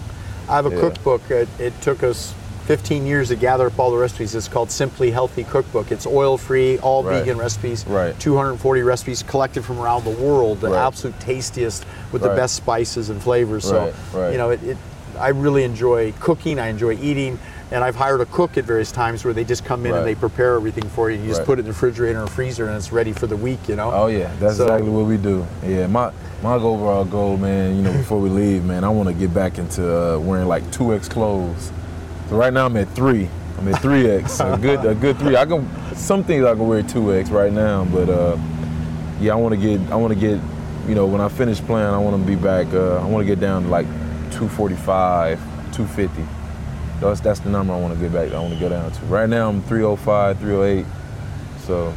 I 0.48 0.56
have 0.56 0.66
a 0.66 0.70
Yeah. 0.70 0.80
cookbook. 0.80 1.30
It, 1.30 1.48
it 1.58 1.78
took 1.80 2.02
us 2.02 2.32
15 2.66 3.04
years 3.06 3.28
to 3.28 3.36
gather 3.36 3.66
up 3.66 3.78
all 3.78 3.90
the 3.90 3.96
recipes. 3.96 4.34
It's 4.36 4.46
called 4.46 4.70
Simply 4.70 5.10
Healthy 5.10 5.42
Cookbook. 5.44 5.90
It's 5.90 6.06
oil-free, 6.06 6.78
all 6.78 7.02
Right. 7.02 7.18
vegan 7.20 7.38
recipes. 7.38 7.84
Right. 7.88 8.16
240 8.20 8.82
recipes 8.82 9.24
collected 9.24 9.64
from 9.64 9.80
around 9.80 10.04
the 10.04 10.10
world, 10.10 10.60
the 10.60 10.70
Right. 10.70 10.78
absolute 10.86 11.18
tastiest 11.18 11.84
with 12.12 12.22
the 12.22 12.28
best 12.28 12.54
spices 12.54 13.10
and 13.10 13.20
flavors. 13.20 13.64
So, 13.64 13.78
Right, 13.80 13.94
right. 14.14 14.32
you 14.32 14.38
know, 14.38 14.50
it, 14.50 14.62
it 14.62 14.76
I 15.18 15.28
really 15.28 15.64
enjoy 15.64 16.12
cooking. 16.20 16.58
I 16.58 16.68
enjoy 16.68 16.96
eating, 17.00 17.38
and 17.72 17.82
I've 17.82 17.96
hired 17.96 18.20
a 18.20 18.26
cook 18.26 18.56
at 18.58 18.64
various 18.64 18.92
times 18.92 19.24
where 19.24 19.32
they 19.34 19.44
just 19.44 19.64
come 19.64 19.86
in 19.86 19.92
Right. 19.92 19.98
and 19.98 20.06
they 20.06 20.14
prepare 20.14 20.54
everything 20.56 20.84
for 20.90 21.10
you. 21.10 21.18
You 21.20 21.26
just 21.28 21.40
Right. 21.40 21.46
put 21.46 21.58
it 21.58 21.60
in 21.60 21.66
the 21.66 21.72
refrigerator 21.72 22.22
or 22.22 22.26
freezer, 22.26 22.66
and 22.66 22.76
it's 22.76 22.92
ready 22.92 23.12
for 23.12 23.26
the 23.26 23.36
week. 23.36 23.60
You 23.68 23.76
know. 23.76 23.90
Oh 23.92 24.06
yeah, 24.08 24.28
that's 24.40 24.56
So- 24.58 24.64
exactly 24.64 24.90
what 24.90 25.06
we 25.06 25.16
do. 25.16 25.44
Yeah, 25.66 25.86
my 25.86 26.10
my 26.42 26.54
overall 26.54 27.04
goal, 27.04 27.36
man. 27.36 27.76
You 27.76 27.82
know, 27.82 27.92
before 27.92 28.18
we 28.18 28.28
leave, 28.42 28.64
man, 28.64 28.84
I 28.84 28.88
want 28.88 29.08
to 29.08 29.14
get 29.14 29.32
back 29.32 29.58
into 29.58 29.82
uh, 29.82 30.18
wearing 30.18 30.48
like 30.48 30.70
two 30.70 30.92
X 30.94 31.08
clothes. 31.08 31.70
So 32.30 32.36
right 32.36 32.52
now 32.52 32.66
I'm 32.66 32.76
at 32.76 32.88
three. 32.90 33.28
I'm 33.58 33.68
at 33.72 33.80
three 33.80 34.08
X. 34.10 34.40
a 34.40 34.58
good 34.60 34.84
a 34.84 34.94
good 34.94 35.18
three. 35.18 35.36
I 35.36 35.44
can 35.46 35.66
some 35.94 36.24
things 36.24 36.44
I 36.44 36.54
can 36.54 36.66
wear 36.66 36.82
two 36.82 37.14
X 37.14 37.30
right 37.30 37.52
now, 37.52 37.84
but 37.92 38.08
uh, 38.08 38.36
yeah, 39.20 39.32
I 39.32 39.36
want 39.36 39.54
to 39.54 39.60
get 39.60 39.80
I 39.90 39.96
want 39.96 40.12
to 40.12 40.18
get 40.18 40.38
you 40.88 40.94
know 40.96 41.06
when 41.06 41.20
I 41.20 41.28
finish 41.28 41.60
playing, 41.60 41.86
I 41.86 41.98
want 41.98 42.20
to 42.20 42.26
be 42.26 42.34
back. 42.36 42.66
Uh, 42.74 42.96
I 42.96 43.06
want 43.06 43.22
to 43.22 43.26
get 43.26 43.38
down 43.40 43.62
to 43.64 43.68
like 43.68 43.86
245, 44.32 45.38
250. 45.72 46.22
That's 47.02 47.20
that's 47.20 47.40
the 47.40 47.50
number 47.50 47.72
I 47.72 47.80
want 47.80 47.94
to 47.94 48.00
get 48.00 48.12
back. 48.12 48.32
I 48.32 48.40
want 48.40 48.54
to 48.54 48.60
go 48.60 48.68
down 48.68 48.90
to. 48.90 49.04
Right 49.06 49.28
now 49.28 49.48
I'm 49.48 49.62
305, 49.62 50.38
308. 50.38 50.86
So 51.66 51.92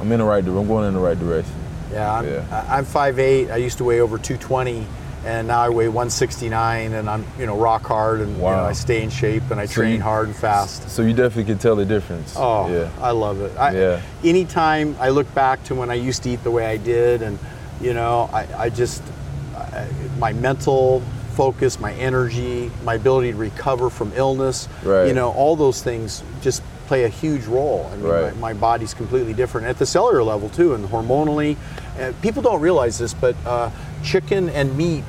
I'm 0.00 0.10
in 0.12 0.18
the 0.18 0.24
right 0.24 0.44
direction. 0.44 0.58
I'm 0.62 0.68
going 0.68 0.88
in 0.88 0.94
the 0.94 1.00
right 1.00 1.18
direction. 1.18 1.54
Yeah, 1.92 2.12
I'm, 2.12 2.26
Yeah. 2.28 2.64
I- 2.68 2.78
I'm 2.78 2.84
5'8". 2.84 3.50
I 3.52 3.56
used 3.56 3.78
to 3.78 3.84
weigh 3.84 4.00
over 4.00 4.18
220, 4.18 4.84
and 5.24 5.46
now 5.46 5.60
I 5.60 5.68
weigh 5.68 5.88
169, 5.88 6.92
and 6.92 7.08
I'm 7.08 7.24
you 7.38 7.46
know 7.46 7.56
rock 7.56 7.86
hard, 7.86 8.20
and 8.20 8.36
you 8.36 8.42
know, 8.42 8.48
I 8.48 8.72
stay 8.72 9.02
in 9.02 9.10
shape, 9.10 9.44
and 9.50 9.60
I 9.60 9.66
So 9.66 9.74
train 9.74 9.96
you- 9.96 10.02
hard 10.02 10.26
and 10.28 10.36
fast. 10.36 10.88
So 10.90 11.02
you 11.02 11.12
definitely 11.12 11.44
can 11.44 11.58
tell 11.58 11.76
the 11.76 11.84
difference. 11.84 12.34
Oh, 12.36 12.68
yeah. 12.72 12.88
I 13.00 13.10
love 13.12 13.40
it. 13.40 13.52
I, 13.58 13.72
Yeah. 13.72 14.00
Anytime 14.24 14.96
I 15.00 15.10
look 15.10 15.32
back 15.34 15.62
to 15.64 15.74
when 15.74 15.90
I 15.90 15.94
used 15.94 16.22
to 16.24 16.30
eat 16.30 16.42
the 16.42 16.50
way 16.50 16.66
I 16.66 16.76
did, 16.76 17.22
and 17.22 17.38
you 17.80 17.92
know, 17.94 18.28
I, 18.32 18.46
I 18.56 18.68
just 18.70 19.02
I, 19.56 19.86
my 20.18 20.32
mental 20.32 21.02
focus, 21.38 21.78
my 21.80 21.92
energy, 21.94 22.70
my 22.84 22.94
ability 22.94 23.32
to 23.32 23.36
recover 23.38 23.90
from 23.90 24.12
illness, 24.14 24.68
Right. 24.82 25.06
you 25.06 25.12
know, 25.14 25.32
all 25.32 25.56
those 25.56 25.82
things 25.82 26.22
just 26.42 26.62
play 26.86 27.04
a 27.04 27.08
huge 27.08 27.44
role. 27.46 27.88
I 27.92 27.96
mean, 27.96 28.06
Right. 28.06 28.36
my, 28.36 28.52
my 28.52 28.60
body's 28.60 28.94
completely 28.94 29.32
different 29.34 29.66
at 29.66 29.78
the 29.78 29.86
cellular 29.86 30.22
level 30.22 30.48
too, 30.48 30.74
and 30.74 30.86
hormonally. 30.88 31.56
Uh, 32.00 32.12
people 32.22 32.42
don't 32.42 32.60
realize 32.60 32.98
this, 32.98 33.14
but 33.14 33.34
uh, 33.46 33.70
chicken 34.04 34.48
and 34.50 34.76
meat, 34.76 35.02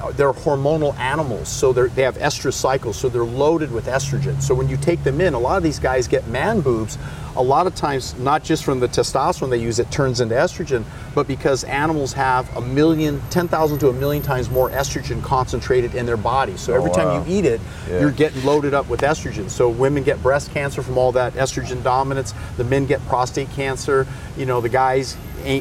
uh, 0.00 0.10
they're 0.12 0.32
hormonal 0.32 0.94
animals, 0.98 1.48
so 1.48 1.72
they're, 1.72 1.88
they 1.88 2.02
have 2.02 2.16
estrous 2.18 2.54
cycles, 2.56 2.96
so 2.98 3.08
they're 3.08 3.22
loaded 3.24 3.70
with 3.72 3.86
estrogen. 3.86 4.42
So 4.42 4.54
when 4.54 4.68
you 4.68 4.76
take 4.76 5.02
them 5.04 5.20
in, 5.20 5.34
a 5.34 5.38
lot 5.38 5.56
of 5.56 5.62
these 5.62 5.78
guys 5.78 6.08
get 6.08 6.26
man 6.28 6.60
boobs. 6.60 6.98
A 7.36 7.42
lot 7.42 7.68
of 7.68 7.76
times, 7.76 8.18
not 8.18 8.42
just 8.42 8.64
from 8.64 8.80
the 8.80 8.88
testosterone 8.88 9.50
they 9.50 9.56
use, 9.58 9.78
it 9.78 9.88
turns 9.92 10.20
into 10.20 10.34
estrogen, 10.34 10.84
but 11.14 11.28
because 11.28 11.62
animals 11.62 12.12
have 12.12 12.54
a 12.56 12.60
million, 12.60 13.22
10,000 13.30 13.78
to 13.78 13.88
a 13.88 13.92
million 13.92 14.20
times 14.22 14.50
more 14.50 14.68
estrogen 14.70 15.22
concentrated 15.22 15.94
in 15.94 16.06
their 16.06 16.16
body. 16.16 16.56
So 16.56 16.72
Oh, 16.72 16.76
every 16.76 16.90
time 16.90 17.24
you 17.28 17.38
eat 17.38 17.44
it, 17.44 17.60
Yeah. 17.88 18.00
you're 18.00 18.10
getting 18.10 18.44
loaded 18.44 18.74
up 18.74 18.88
with 18.88 19.02
estrogen. 19.02 19.48
So 19.48 19.68
women 19.68 20.02
get 20.02 20.20
breast 20.24 20.50
cancer 20.52 20.82
from 20.82 20.98
all 20.98 21.12
that 21.12 21.34
estrogen 21.34 21.84
dominance. 21.84 22.34
The 22.56 22.64
men 22.64 22.86
get 22.86 23.00
prostate 23.06 23.50
cancer. 23.52 24.08
You 24.36 24.46
know, 24.46 24.60
the 24.60 24.68
guys 24.68 25.16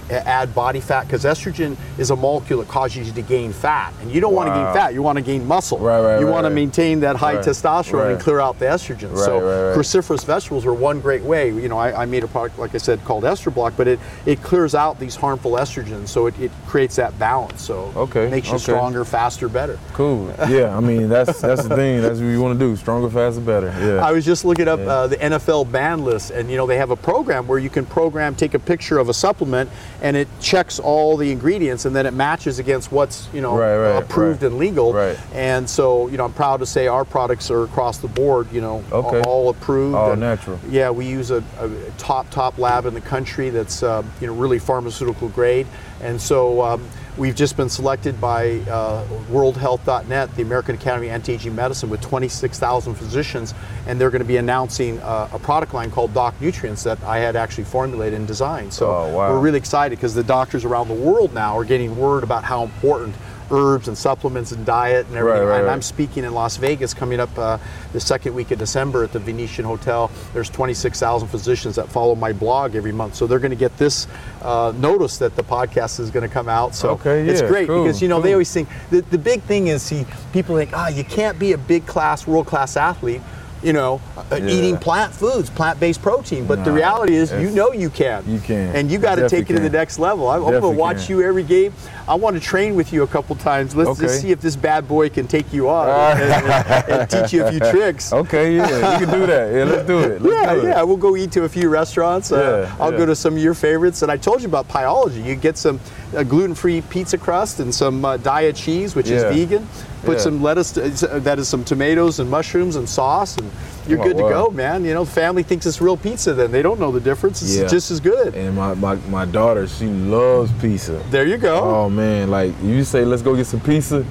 add 0.10 0.54
body 0.54 0.80
fat 0.80 1.04
because 1.06 1.24
estrogen 1.26 1.78
is 1.98 2.12
a 2.12 2.16
molecule 2.16 2.60
that 2.60 2.68
causes 2.68 3.08
you 3.08 3.14
to 3.14 3.22
gain 3.22 3.52
fat, 3.54 3.94
and 4.02 4.12
you 4.12 4.20
don't 4.22 4.34
want 4.34 4.48
to 4.50 4.54
gain 4.54 4.74
fat. 4.74 4.94
You 4.94 5.02
want 5.02 5.18
to 5.18 5.22
gain 5.24 5.46
muscle. 5.48 5.78
Right, 5.80 6.02
right, 6.02 6.20
You 6.20 6.26
right, 6.26 6.32
want 6.32 6.46
to 6.46 6.50
maintain 6.50 7.00
that 7.02 7.16
high 7.16 7.36
testosterone 7.36 8.14
and 8.14 8.22
clear 8.22 8.40
out 8.40 8.60
the 8.60 8.66
estrogen. 8.66 9.12
Right, 9.12 9.20
so 9.26 9.40
cruciferous 9.76 10.26
vegetables 10.26 10.66
are 10.66 10.74
one 10.74 11.00
great 11.00 11.24
way. 11.24 11.50
You 11.50 11.70
know, 11.70 11.78
I, 11.78 12.04
I 12.04 12.06
made 12.06 12.24
a 12.24 12.28
product 12.28 12.60
like 12.60 12.74
I 12.76 12.78
said 12.78 13.04
called 13.06 13.24
Estroblock, 13.24 13.74
but 13.78 13.88
it 13.88 14.00
it 14.26 14.42
clears 14.42 14.76
out 14.76 15.00
these 15.00 15.16
harmful 15.16 15.52
estrogens, 15.54 16.08
so 16.10 16.28
it, 16.28 16.40
it 16.40 16.52
creates 16.68 16.96
that 16.98 17.18
balance. 17.20 17.62
So 17.62 17.92
Okay, 17.96 18.26
it 18.28 18.32
makes 18.32 18.48
you 18.48 18.56
okay. 18.56 18.64
stronger, 18.64 19.06
faster, 19.06 19.50
better. 19.50 19.78
Cool. 19.94 20.34
Yeah, 20.50 20.76
I 20.76 20.80
mean 20.80 21.10
that's 21.10 21.42
that's 21.42 21.64
the 21.64 21.76
thing. 21.76 22.02
That's 22.02 22.20
what 22.20 22.26
you 22.28 22.42
want 22.42 22.60
to 22.60 22.66
do. 22.66 22.76
Stronger, 22.76 23.10
faster, 23.10 23.42
better. 23.42 23.68
Yeah. 23.80 24.06
I 24.06 24.12
was 24.12 24.26
just 24.26 24.46
looking 24.46 24.68
up 24.68 24.80
Yeah. 24.80 24.86
uh, 24.88 25.08
the 25.08 25.18
NFL 25.18 25.72
ban 25.72 26.04
list, 26.04 26.32
and 26.32 26.50
you 26.50 26.58
know 26.58 26.66
they 26.68 26.78
have 26.78 26.92
a 26.92 26.96
program 26.96 27.48
where 27.48 27.60
you 27.60 27.70
can 27.70 27.86
program, 27.86 28.36
take 28.36 28.54
a 28.54 28.60
picture 28.60 28.98
of 28.98 29.10
a 29.10 29.14
supplement, 29.14 29.69
and 30.02 30.16
it 30.16 30.28
checks 30.40 30.80
all 30.80 31.18
the 31.18 31.32
ingredients, 31.32 31.86
and 31.86 31.96
then 31.96 32.06
it 32.06 32.14
matches 32.14 32.60
against 32.60 32.92
what's 32.92 33.28
you 33.34 33.42
know 33.42 33.58
Right, 33.58 33.78
right, 33.78 34.04
approved 34.04 34.44
right. 34.44 34.52
and 34.52 34.60
legal. 34.60 34.94
Right. 34.94 35.18
And 35.34 35.70
so 35.70 36.08
you 36.08 36.18
know 36.18 36.26
I'm 36.26 36.34
proud 36.34 36.58
to 36.62 36.66
say 36.66 36.88
our 36.88 37.06
products 37.06 37.52
are 37.52 37.64
across 37.64 37.98
the 37.98 38.08
board, 38.08 38.52
you 38.52 38.62
know, 38.62 38.84
Okay. 38.92 39.22
all 39.22 39.50
approved. 39.50 39.96
All 39.96 40.12
and, 40.12 40.22
natural. 40.22 40.60
Yeah, 40.70 40.90
we 40.90 41.06
use 41.06 41.32
a, 41.32 41.44
a 41.60 41.70
top 41.98 42.30
top 42.30 42.58
lab 42.58 42.86
in 42.86 42.94
the 42.94 43.02
country 43.02 43.50
that's 43.50 43.84
uh, 43.84 44.04
you 44.22 44.28
know 44.28 44.34
really 44.34 44.60
pharmaceutical 44.60 45.30
grade, 45.30 45.68
and 46.02 46.20
so. 46.20 46.62
Um, 46.62 46.88
We've 47.20 47.36
just 47.36 47.58
been 47.58 47.68
selected 47.68 48.22
by 48.22 48.60
uh, 48.62 49.04
WorldHealth.net, 49.30 50.36
the 50.38 50.42
American 50.42 50.76
Academy 50.76 51.08
of 51.10 51.16
Anti-Aging 51.16 51.54
Medicine, 51.54 51.90
with 51.90 52.00
26,000 52.00 52.96
physicians, 52.96 53.54
and 53.88 54.00
they're 54.00 54.10
going 54.10 54.22
to 54.22 54.26
be 54.28 54.38
announcing 54.38 55.00
uh, 55.02 55.28
a 55.34 55.38
product 55.40 55.74
line 55.74 55.92
called 55.92 56.14
Doc 56.14 56.34
Nutrients 56.40 56.82
that 56.84 56.98
I 57.04 57.18
had 57.18 57.36
actually 57.36 57.66
formulated 57.66 58.18
and 58.18 58.26
designed. 58.26 58.72
So 58.74 58.90
Oh, 58.90 59.10
wow. 59.14 59.34
we're 59.34 59.40
really 59.42 59.58
excited 59.58 59.98
because 59.98 60.14
the 60.14 60.24
doctors 60.24 60.64
around 60.64 60.88
the 60.88 60.94
world 60.94 61.34
now 61.34 61.58
are 61.58 61.66
getting 61.66 61.98
word 61.98 62.24
about 62.24 62.46
how 62.46 62.64
important 62.64 63.14
herbs 63.52 63.88
and 63.88 63.98
supplements 63.98 64.52
and 64.52 64.66
diet 64.66 65.08
and 65.08 65.16
everything. 65.16 65.44
Right, 65.44 65.62
right. 65.62 65.72
I'm 65.72 65.82
speaking 65.82 66.24
in 66.24 66.34
Las 66.34 66.58
Vegas 66.58 66.94
coming 66.94 67.20
up 67.20 67.36
uh, 67.38 67.58
the 67.94 68.00
second 68.00 68.34
week 68.36 68.52
of 68.52 68.60
December 68.60 69.04
at 69.04 69.12
the 69.12 69.20
Venetian 69.20 69.66
Hotel. 69.66 70.12
There's 70.34 70.50
26,000 70.50 71.28
physicians 71.28 71.76
that 71.76 71.90
follow 71.90 72.16
my 72.16 72.34
blog 72.34 72.76
every 72.76 72.92
month, 72.92 73.16
so 73.16 73.28
they're 73.28 73.40
going 73.40 73.52
to 73.52 73.58
get 73.58 73.76
this 73.78 74.08
uh, 74.42 74.74
notice 74.78 75.18
that 75.20 75.36
the 75.36 75.44
podcast 75.44 76.00
is 76.00 76.12
going 76.12 76.28
to 76.28 76.34
come 76.34 76.50
out. 76.50 76.76
So 76.76 76.92
Okay, 76.92 77.28
it's 77.28 77.42
great 77.42 77.68
cool, 77.68 77.84
because 77.84 78.02
you 78.02 78.08
know 78.08 78.22
they 78.22 78.34
always 78.34 78.52
think 78.52 78.70
the, 78.90 79.02
the 79.02 79.18
big 79.18 79.42
thing 79.44 79.68
is 79.68 79.82
see 79.82 80.06
people 80.34 80.56
think 80.56 80.72
ah 80.74 80.88
you 80.88 81.04
can't 81.04 81.38
be 81.40 81.54
a 81.54 81.58
big 81.58 81.86
class 81.86 82.28
world 82.28 82.48
class 82.48 82.78
athlete. 82.78 83.22
You 83.62 83.74
know, 83.74 84.00
uh, 84.18 84.36
Yeah. 84.38 84.48
eating 84.48 84.78
plant 84.78 85.14
foods, 85.14 85.50
plant-based 85.50 86.02
protein. 86.02 86.46
But 86.46 86.64
the 86.64 86.72
reality 86.72 87.16
is, 87.16 87.32
you 87.34 87.50
know 87.52 87.74
you 87.74 87.90
can. 87.90 88.24
You 88.26 88.40
can. 88.40 88.74
And 88.76 88.90
you 88.90 89.00
got 89.00 89.16
to 89.16 89.28
take 89.28 89.50
it 89.50 89.54
to 89.56 89.60
the 89.60 89.70
next 89.70 90.00
level. 90.00 90.30
I'm, 90.30 90.44
I'm 90.46 90.52
going 90.52 90.62
to 90.62 90.70
watch 90.70 91.08
can. 91.08 91.18
you 91.18 91.24
every 91.28 91.44
game. 91.44 91.74
I 92.08 92.16
want 92.16 92.36
to 92.36 92.40
train 92.40 92.76
with 92.76 92.94
you 92.94 93.04
a 93.04 93.08
couple 93.08 93.36
times. 93.36 93.76
Let's 93.76 93.90
Okay. 93.92 94.04
just 94.04 94.22
see 94.22 94.32
if 94.32 94.40
this 94.40 94.56
bad 94.56 94.88
boy 94.88 95.10
can 95.10 95.28
take 95.28 95.52
you 95.52 95.70
on 95.70 95.88
and, 95.90 96.32
and- 96.32 96.90
and 97.02 97.10
teach 97.10 97.34
you 97.34 97.44
a 97.46 97.52
few 97.52 97.60
tricks. 97.72 98.14
Okay, 98.14 98.56
yeah, 98.56 98.98
you 99.00 99.06
can 99.06 99.20
do 99.20 99.26
that. 99.28 99.54
Yeah, 99.54 99.64
let's 99.66 99.86
do 99.88 100.00
it. 100.00 100.22
Let's 100.22 100.36
Yeah, 100.36 100.54
do 100.54 100.60
it. 100.62 100.64
yeah, 100.70 100.82
we'll 100.84 100.98
go 100.98 101.16
eat 101.18 101.32
to 101.34 101.44
a 101.44 101.50
few 101.50 101.68
restaurants. 101.70 102.32
Uh, 102.32 102.66
Yeah, 102.70 102.76
I'll 102.84 102.92
yeah. 102.92 102.98
go 102.98 103.06
to 103.06 103.16
some 103.16 103.34
of 103.36 103.40
your 103.44 103.54
favorites. 103.54 104.02
And 104.04 104.12
I 104.12 104.18
told 104.18 104.42
you 104.42 104.48
about 104.48 104.68
Pieology. 104.70 105.24
You 105.24 105.36
get 105.36 105.58
some 105.58 105.80
uh, 106.16 106.24
gluten-free 106.24 106.82
pizza 106.90 107.18
crust 107.18 107.60
and 107.60 107.74
some 107.74 108.04
uh, 108.04 108.18
diet 108.18 108.56
cheese, 108.56 108.96
which 108.96 109.10
Yeah. 109.10 109.18
is 109.30 109.36
vegan. 109.36 109.68
Put 110.04 110.18
Yeah. 110.18 110.24
some 110.24 110.42
lettuce, 110.42 110.78
uh, 110.78 111.20
that 111.24 111.40
is 111.40 111.48
some 111.48 111.64
tomatoes 111.64 112.20
and 112.20 112.30
mushrooms 112.30 112.76
and 112.76 112.88
sauce, 112.88 113.38
and 113.38 113.50
you're 113.88 114.00
Oh, 114.00 114.04
good 114.04 114.18
to 114.18 114.24
go, 114.24 114.50
man. 114.50 114.86
You 114.86 114.94
know, 114.94 115.06
family 115.06 115.44
thinks 115.44 115.66
it's 115.66 115.82
real 115.82 115.98
pizza. 115.98 116.34
Then 116.34 116.52
they 116.52 116.62
don't 116.62 116.80
know 116.80 116.92
the 116.92 117.00
difference. 117.00 117.42
It's 117.42 117.58
Yeah. 117.58 117.68
just 117.68 117.92
as 117.92 118.00
good. 118.00 118.34
And 118.36 118.56
my, 118.56 118.74
my, 118.76 118.98
my 119.10 119.26
daughter, 119.26 119.68
she 119.68 119.88
loves 119.88 120.52
pizza. 120.62 121.00
there 121.12 121.26
you 121.28 121.38
go. 121.38 121.60
Oh 121.60 121.90
man, 121.90 122.30
like 122.32 122.54
you 122.64 122.84
say, 122.84 123.04
let's 123.06 123.22
go 123.22 123.36
get 123.36 123.46
some 123.48 123.60
pizza. 123.60 124.04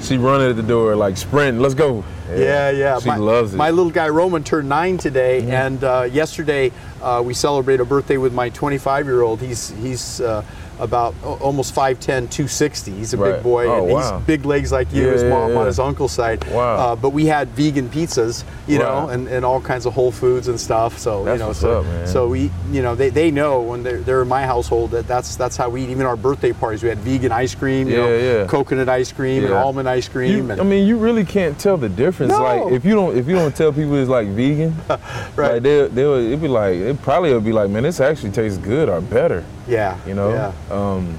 She 0.00 0.16
running 0.18 0.50
at 0.50 0.56
the 0.56 0.62
door 0.64 0.96
like 0.96 1.16
sprint. 1.16 1.60
Let's 1.60 1.74
go. 1.74 2.02
Yeah, 2.34 2.70
yeah. 2.70 2.98
She 2.98 3.06
my, 3.08 3.16
loves 3.16 3.50
it. 3.50 3.52
Mm-hmm. 3.52 3.58
My 3.58 3.70
little 3.70 3.92
guy 3.92 4.08
Roman 4.08 4.42
turned 4.42 4.68
nine 4.68 4.96
today, 4.98 5.48
and 5.48 5.84
uh, 5.84 6.08
yesterday 6.10 6.72
uh, 7.02 7.22
we 7.24 7.34
celebrated 7.34 7.82
a 7.82 7.84
birthday 7.84 8.16
with 8.16 8.32
my 8.32 8.48
25 8.48 9.06
year 9.06 9.22
old. 9.22 9.40
He's 9.40 9.70
he's 9.82 10.20
uh, 10.20 10.42
about 10.82 11.14
almost 11.22 11.74
5'10", 11.74 12.28
260. 12.30 12.90
He's 12.92 13.14
a 13.14 13.16
big 13.18 13.42
boy, 13.42 13.66
Oh, 13.66 13.84
and 13.84 13.92
wow. 13.92 14.18
he's 14.18 14.26
big 14.26 14.44
legs 14.44 14.72
like 14.72 14.92
you. 14.92 15.06
Yeah, 15.06 15.12
his 15.12 15.22
yeah, 15.22 15.28
mom 15.30 15.56
on 15.56 15.66
his 15.66 15.78
uncle's 15.78 16.12
side. 16.12 16.44
Wow. 16.50 16.76
Uh, 16.92 16.96
but 16.96 17.10
we 17.10 17.26
had 17.26 17.48
vegan 17.50 17.88
pizzas, 17.88 18.44
you 18.66 18.78
know, 18.78 19.08
and, 19.08 19.28
and 19.28 19.44
all 19.44 19.60
kinds 19.60 19.86
of 19.86 19.92
whole 19.94 20.10
foods 20.12 20.48
and 20.48 20.58
stuff. 20.60 20.98
So 20.98 21.24
That's 21.24 21.36
you 21.36 21.38
know, 21.40 21.48
what's 21.48 21.60
so, 21.60 21.80
up, 21.80 21.84
man. 21.86 22.06
so 22.06 22.28
we 22.28 22.50
you 22.70 22.82
know 22.82 22.94
they, 22.94 23.10
they 23.10 23.30
know 23.30 23.60
when 23.62 23.82
they're, 23.82 24.00
they're 24.00 24.22
in 24.22 24.28
my 24.28 24.44
household 24.44 24.90
that 24.92 25.06
that's 25.06 25.36
that's 25.36 25.56
how 25.56 25.68
we 25.68 25.84
eat. 25.84 25.90
Even 25.90 26.06
our 26.06 26.16
birthday 26.16 26.52
parties, 26.52 26.82
we 26.82 26.88
had 26.88 26.98
vegan 26.98 27.32
ice 27.32 27.54
cream, 27.54 27.88
you 27.88 27.94
Yeah, 27.96 28.00
know, 28.06 28.16
yeah. 28.40 28.46
coconut 28.46 28.88
ice 28.88 29.12
cream 29.12 29.44
and 29.44 29.52
almond 29.54 29.88
ice 29.88 30.08
cream. 30.08 30.46
You, 30.46 30.50
and, 30.52 30.60
I 30.60 30.64
mean, 30.64 30.86
you 30.88 30.96
really 30.98 31.24
can't 31.24 31.58
tell 31.58 31.76
the 31.76 31.88
difference. 31.88 32.32
No. 32.32 32.42
Like 32.42 32.72
if 32.72 32.84
you 32.84 32.94
don't 32.94 33.16
if 33.16 33.26
you 33.28 33.34
don't 33.36 33.54
tell 33.54 33.72
people 33.72 33.94
it's 33.94 34.10
like 34.10 34.28
vegan, 34.28 34.74
Right. 35.36 35.52
Like 35.54 35.62
they 35.62 35.86
they'll 35.88 36.14
it'd 36.14 36.40
be 36.42 36.48
like 36.48 36.74
it 36.74 37.00
probably 37.02 37.32
would 37.32 37.44
be 37.44 37.52
like, 37.52 37.70
man, 37.70 37.84
this 37.84 38.00
actually 38.00 38.32
tastes 38.32 38.58
good 38.58 38.88
or 38.88 39.00
better. 39.00 39.44
Yeah, 39.68 39.96
You 40.06 40.14
know. 40.14 40.30
yeah. 40.30 40.52
Um, 40.74 41.16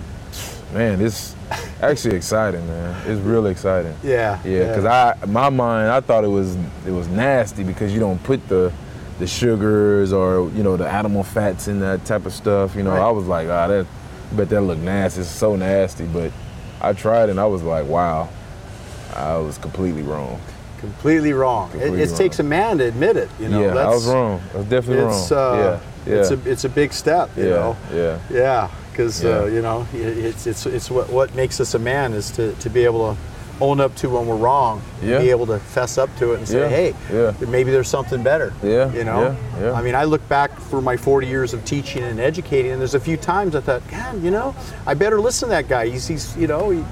man, 0.73 1.01
it's 1.01 1.35
actually 1.81 2.15
exciting, 2.15 2.65
man. 2.67 2.95
It's 3.07 3.21
real 3.21 3.45
exciting. 3.47 3.95
Yeah, 4.03 4.39
Yeah, 4.43 4.67
because 4.67 4.85
I 4.85 5.15
my 5.27 5.49
mind 5.49 5.89
I 5.91 5.99
thought 6.01 6.23
it 6.23 6.29
was 6.29 6.55
it 6.85 6.91
was 6.91 7.07
nasty 7.07 7.63
because 7.63 7.93
you 7.93 7.99
don't 7.99 8.21
put 8.23 8.47
the 8.47 8.71
the 9.19 9.27
sugars 9.27 10.11
or 10.11 10.49
you 10.51 10.63
know 10.63 10.75
the 10.77 10.87
animal 10.87 11.23
fats 11.23 11.67
in 11.67 11.79
that 11.81 12.03
type 12.05 12.25
of 12.25 12.33
stuff. 12.33 12.75
You 12.75 12.83
know, 12.83 12.91
Right. 12.91 13.01
I 13.07 13.11
was 13.11 13.25
like, 13.27 13.47
ah, 13.49 13.67
that 13.67 13.85
bet 14.33 14.49
that 14.49 14.61
look 14.61 14.79
nasty. 14.79 15.21
It's 15.21 15.29
so 15.29 15.55
nasty. 15.55 16.05
But 16.05 16.31
I 16.81 16.93
tried 16.93 17.29
and 17.29 17.39
I 17.39 17.45
was 17.45 17.61
like, 17.63 17.85
wow, 17.87 18.29
I 19.15 19.37
was 19.37 19.57
completely 19.59 20.01
wrong. 20.01 20.39
completely 20.79 21.31
wrong. 21.33 21.69
It, 21.69 21.71
Completely 21.73 22.01
it 22.01 22.15
takes 22.17 22.39
a 22.39 22.43
man 22.43 22.79
to 22.79 22.85
admit 22.85 23.15
it. 23.15 23.29
You 23.39 23.49
know, 23.49 23.61
yeah, 23.61 23.71
I 23.71 23.73
that's, 23.75 23.95
was 23.95 24.07
wrong. 24.07 24.41
I 24.53 24.57
was 24.57 24.65
definitely 24.65 25.05
It's 25.05 25.31
wrong. 25.31 25.59
uh, 25.59 25.61
yeah, 25.63 25.79
yeah, 26.05 26.15
it's 26.15 26.31
a 26.31 26.49
it's 26.51 26.63
a 26.65 26.69
big 26.69 26.93
step. 26.93 27.29
You 27.37 27.43
yeah, 27.43 27.49
know, 27.49 27.77
yeah. 27.93 28.19
yeah, 28.29 28.71
because 28.91 29.23
uh, 29.23 29.45
you 29.45 29.61
know 29.61 29.87
it's 29.93 30.47
it's 30.47 30.65
it's 30.65 30.89
what 30.91 31.09
what 31.09 31.33
makes 31.35 31.59
us 31.59 31.73
a 31.73 31.79
man 31.79 32.13
is 32.13 32.31
to 32.31 32.53
to 32.55 32.69
be 32.69 32.83
able 32.85 33.13
to 33.13 33.19
own 33.61 33.79
up 33.79 33.95
to 33.95 34.09
when 34.09 34.25
we're 34.25 34.35
wrong, 34.35 34.81
Yeah. 35.01 35.19
be 35.19 35.29
able 35.29 35.45
to 35.45 35.59
fess 35.59 35.99
up 35.99 36.09
to 36.17 36.33
it 36.33 36.39
and 36.39 36.47
say, 36.47 36.59
Yeah, 36.61 36.69
hey, 36.69 36.93
yeah. 37.13 37.47
maybe 37.49 37.69
there's 37.71 37.87
something 37.87 38.23
better. 38.23 38.51
Yeah, 38.63 38.91
You 38.91 39.03
know? 39.03 39.37
yeah, 39.59 39.61
yeah. 39.61 39.73
I 39.73 39.81
mean, 39.83 39.93
I 39.93 40.05
look 40.05 40.27
back 40.27 40.59
for 40.59 40.81
my 40.81 40.97
40 40.97 41.27
years 41.27 41.53
of 41.53 41.63
teaching 41.63 42.03
and 42.03 42.19
educating, 42.19 42.71
and 42.71 42.79
there's 42.81 42.95
a 42.95 42.99
few 42.99 43.15
times 43.15 43.55
I 43.55 43.61
thought, 43.61 43.87
God, 43.91 44.21
you 44.23 44.31
know, 44.31 44.55
I 44.87 44.95
better 44.95 45.21
listen 45.21 45.49
to 45.49 45.51
that 45.51 45.67
guy. 45.69 45.87
He's, 45.87 46.07
he's 46.07 46.35
you 46.35 46.47
know, 46.47 46.71
he, 46.71 46.83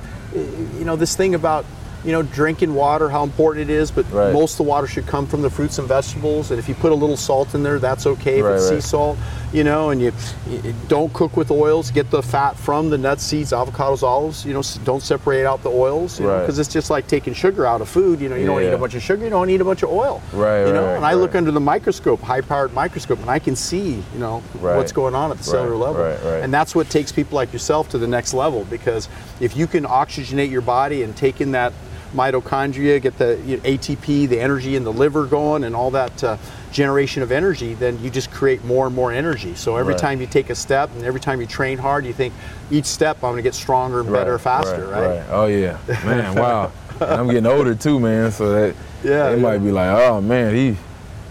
you 0.78 0.86
know, 0.86 0.96
this 0.96 1.16
thing 1.16 1.34
about, 1.34 1.66
you 2.04 2.12
know, 2.12 2.24
drinking 2.24 2.74
water, 2.74 3.10
how 3.10 3.24
important 3.24 3.70
it 3.70 3.74
is, 3.74 3.92
but 3.92 4.06
Right. 4.12 4.34
most 4.34 4.54
of 4.54 4.58
the 4.58 4.64
water 4.64 4.88
should 4.88 5.06
come 5.06 5.28
from 5.28 5.42
the 5.44 5.50
fruits 5.50 5.78
and 5.78 5.88
vegetables. 5.88 6.50
And 6.50 6.58
if 6.60 6.68
you 6.68 6.74
put 6.76 6.92
a 6.92 6.96
little 6.96 7.18
salt 7.18 7.54
in 7.54 7.62
there, 7.64 7.78
that's 7.78 8.08
okay. 8.08 8.40
If 8.40 8.46
Right, 8.46 8.56
it's 8.56 8.70
sea 8.70 8.82
salt, 8.82 9.18
you 9.54 9.64
know, 9.64 9.92
and 9.92 10.02
you, 10.02 10.12
you 10.50 10.74
don't 10.88 11.14
cook 11.14 11.38
with 11.38 11.52
oils. 11.52 11.92
Get 11.92 12.10
the 12.10 12.24
fat 12.24 12.58
from 12.58 12.90
the 12.90 12.98
nuts, 12.98 13.24
seeds, 13.24 13.52
avocados, 13.52 14.02
olives. 14.02 14.46
You 14.46 14.54
know, 14.54 14.64
don't 14.84 15.04
separate 15.04 15.46
out 15.46 15.62
the 15.62 15.70
oils. 15.70 16.20
Right. 16.20 16.40
Because 16.40 16.58
it's 16.58 16.74
just 16.74 16.90
like 16.90 17.06
taking 17.08 17.34
sugar 17.34 17.68
out 17.68 17.82
of 17.82 17.90
food. 17.90 18.20
You 18.20 18.30
know, 18.30 18.36
you 18.36 18.46
don't 18.48 18.64
eat 18.64 18.74
a 18.74 18.78
bunch 18.78 18.96
of 18.96 19.04
sugar. 19.04 19.24
You 19.24 19.30
don't 19.30 19.50
eat 19.50 19.62
a 19.62 19.66
bunch 19.66 19.84
of 19.84 19.90
oil. 19.92 20.22
Right, 20.34 20.66
You 20.66 20.74
know, 20.74 20.86
right, 20.86 20.96
and 20.96 21.06
I 21.06 21.14
look 21.14 21.36
under 21.36 21.52
the 21.52 21.60
microscope, 21.60 22.22
high-powered 22.22 22.74
microscope, 22.74 23.20
and 23.20 23.30
I 23.30 23.38
can 23.40 23.56
see, 23.56 24.04
you 24.14 24.20
know, 24.20 24.42
Right. 24.60 24.76
what's 24.76 24.92
going 24.92 25.14
on 25.14 25.30
at 25.32 25.38
the 25.38 25.44
cellular 25.44 25.72
Right, 25.74 25.80
level. 25.86 26.04
right, 26.04 26.24
right. 26.24 26.44
And 26.44 26.52
that's 26.54 26.74
what 26.74 26.90
takes 26.90 27.12
people 27.12 27.36
like 27.36 27.54
yourself 27.54 27.90
to 27.90 27.98
the 28.00 28.08
next 28.08 28.34
level. 28.34 28.66
Because 28.70 29.08
if 29.40 29.56
you 29.56 29.68
can 29.68 29.84
oxygenate 29.84 30.50
your 30.50 30.62
body 30.62 31.04
and 31.04 31.16
take 31.16 31.42
in 31.42 31.52
that 31.52 31.74
mitochondria, 32.14 33.02
get 33.02 33.18
the 33.18 33.40
you 33.46 33.58
know, 33.58 33.64
ATP, 33.64 34.28
the 34.28 34.40
energy 34.40 34.76
in 34.76 34.84
the 34.84 34.92
liver 34.94 35.26
going, 35.26 35.64
and 35.64 35.76
all 35.76 35.92
that 35.92 36.24
uh, 36.24 36.38
generation 36.72 37.22
of 37.24 37.32
energy, 37.32 37.74
then 37.74 38.02
you 38.04 38.10
just 38.10 38.32
create 38.32 38.64
more 38.64 38.86
and 38.88 38.96
more 38.96 39.12
energy. 39.12 39.56
So 39.56 39.76
every 39.78 39.94
Right. 39.94 40.00
time 40.02 40.22
you 40.22 40.28
take 40.28 40.50
a 40.50 40.56
step 40.56 40.90
and 40.96 41.04
every 41.04 41.20
time 41.20 41.42
you 41.42 41.48
train 41.48 41.78
hard, 41.78 42.06
you 42.06 42.14
think 42.14 42.34
each 42.70 42.86
step 42.86 43.18
I'm 43.18 43.32
going 43.32 43.36
to 43.38 43.42
get 43.42 43.54
stronger 43.56 44.02
and 44.02 44.12
better, 44.12 44.38
faster, 44.40 44.88
right? 44.88 45.22
Oh 45.30 45.46
yeah, 45.48 45.78
man, 46.06 46.36
wow. 46.44 46.72
I'm 47.02 47.28
getting 47.28 47.48
older 47.48 47.76
too, 47.76 48.00
man. 48.00 48.32
So 48.32 48.52
that 48.54 48.76
Yeah, 49.04 49.30
they 49.30 49.36
yeah. 49.36 49.42
might 49.42 49.58
be 49.58 49.72
like, 49.72 49.90
oh 49.90 50.22
man, 50.22 50.54
he 50.56 50.78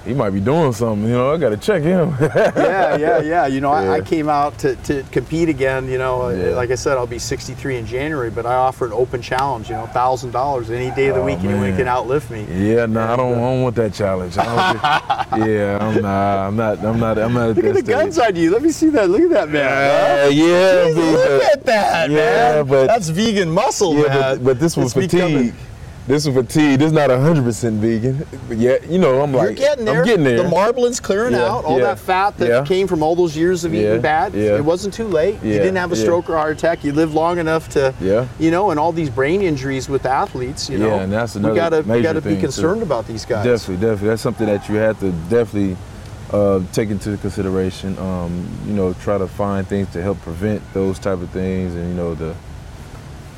he 0.04 0.14
might 0.14 0.30
be 0.30 0.40
doing 0.40 0.72
something. 0.72 1.06
You 1.06 1.14
know, 1.14 1.32
I 1.34 1.36
got 1.36 1.50
to 1.50 1.56
check 1.56 1.82
him. 1.82 2.16
yeah, 2.20 2.96
yeah, 2.96 3.20
yeah. 3.20 3.46
You 3.46 3.60
know, 3.60 3.70
I, 3.70 3.96
I 3.96 4.00
came 4.00 4.28
out 4.28 4.56
to, 4.60 4.74
to 4.76 5.02
compete 5.12 5.48
again. 5.48 5.88
You 5.88 5.98
know, 5.98 6.22
uh, 6.22 6.28
Yeah. 6.30 6.50
like 6.56 6.70
I 6.70 6.74
said, 6.74 6.96
I'll 6.96 7.06
be 7.06 7.18
63 7.18 7.76
in 7.76 7.86
January, 7.86 8.30
but 8.30 8.46
I 8.46 8.54
offer 8.54 8.86
an 8.86 8.92
open 8.92 9.20
challenge. 9.20 9.68
You 9.68 9.76
know, 9.76 9.86
thousand 9.86 10.30
dollars 10.30 10.70
any 10.70 10.90
day 10.94 11.08
of 11.08 11.16
the 11.16 11.20
Oh, 11.22 11.26
week, 11.26 11.38
anyone 11.40 11.60
man. 11.60 11.76
can 11.76 11.86
outlift 11.86 12.30
me. 12.30 12.46
yeah, 12.50 12.86
no, 12.86 13.00
I 13.02 13.16
don't, 13.16 13.34
I 13.34 13.40
don't 13.40 13.62
want 13.62 13.76
that 13.76 13.92
challenge. 13.92 14.36
I 14.38 15.26
think- 15.30 15.46
yeah, 15.48 15.78
I'm 15.80 16.00
not. 16.02 16.38
I'm 16.46 16.56
not. 16.56 16.78
I'm 16.84 16.98
not. 17.00 17.18
I'm 17.18 17.32
not. 17.34 17.56
Look 17.56 17.64
at 17.64 17.74
the 17.74 17.82
guns 17.82 18.18
on 18.18 18.34
you. 18.36 18.50
Let 18.50 18.62
me 18.62 18.70
see 18.70 18.88
that. 18.90 19.10
Look 19.10 19.22
at 19.22 19.30
that 19.30 19.48
man. 19.50 20.26
Uh, 20.26 20.28
yeah, 20.30 20.44
Jeez, 20.44 20.94
but- 20.94 21.30
look 21.30 21.42
at 21.44 21.64
that, 21.64 22.10
yeah, 22.10 22.16
man. 22.16 22.66
but- 22.66 22.86
That's 22.86 23.08
vegan 23.10 23.50
muscle, 23.50 23.94
Yeah, 23.94 24.02
man. 24.08 24.36
but, 24.38 24.44
but 24.44 24.60
this 24.60 24.76
was 24.76 24.86
It's 24.86 24.94
fatigue. 24.94 25.10
becoming- 25.28 25.52
This 26.10 26.26
was 26.26 26.34
fatigue. 26.34 26.80
This 26.80 26.86
is 26.88 26.92
not 26.92 27.08
100% 27.10 27.78
vegan. 27.78 28.26
But 28.48 28.58
yeah, 28.58 28.76
you 28.88 28.98
know, 28.98 29.22
I'm 29.22 29.32
like, 29.32 29.44
You're 29.44 29.52
getting 29.54 29.84
there. 29.84 30.00
I'm 30.00 30.04
getting 30.04 30.24
there. 30.24 30.42
The 30.42 30.48
marblin's 30.48 30.98
clearing 30.98 31.34
Yeah, 31.34 31.46
out. 31.46 31.64
All 31.64 31.78
yeah, 31.78 31.84
that 31.84 31.98
fat 32.00 32.36
that 32.38 32.48
yeah. 32.48 32.64
came 32.64 32.88
from 32.88 33.02
all 33.02 33.14
those 33.14 33.36
years 33.36 33.64
of 33.64 33.72
eating 33.74 34.00
bad. 34.00 34.34
yeah. 34.34 34.56
It 34.56 34.64
wasn't 34.64 34.92
too 34.92 35.06
late. 35.06 35.34
You 35.42 35.52
didn't 35.52 35.76
have 35.76 35.92
a 35.92 35.96
stroke 35.96 36.28
or 36.28 36.36
heart 36.36 36.56
attack. 36.56 36.82
You 36.82 36.92
lived 36.92 37.14
long 37.14 37.38
enough 37.38 37.68
to, 37.70 37.94
Yeah. 38.00 38.26
you 38.40 38.50
know, 38.50 38.70
and 38.70 38.80
all 38.80 38.90
these 38.92 39.08
brain 39.10 39.40
injuries 39.42 39.88
with 39.88 40.04
athletes. 40.04 40.68
You 40.68 40.78
know, 40.78 40.88
Yeah, 40.96 41.02
and 41.02 41.12
that's 41.12 41.34
we 41.36 41.40
another 41.40 41.54
gotta 41.54 41.82
we 41.82 42.02
gotta 42.02 42.20
be 42.20 42.30
thing, 42.30 42.36
too. 42.38 42.42
concerned 42.42 42.82
about 42.82 43.06
these 43.06 43.24
guys. 43.24 43.44
Definitely, 43.44 43.76
definitely. 43.86 44.08
That's 44.08 44.22
something 44.22 44.46
that 44.46 44.68
you 44.68 44.74
have 44.76 44.98
to 45.00 45.12
definitely 45.30 45.76
uh, 46.32 46.60
take 46.72 46.90
into 46.90 47.16
consideration. 47.18 47.96
Um, 47.98 48.48
you 48.66 48.72
know, 48.72 48.92
try 48.94 49.16
to 49.18 49.26
find 49.28 49.66
things 49.66 49.88
to 49.92 50.02
help 50.02 50.20
prevent 50.22 50.60
those 50.74 50.98
type 50.98 51.20
of 51.20 51.30
things, 51.30 51.74
and 51.74 51.88
you 51.88 51.94
know 51.94 52.14
the. 52.14 52.34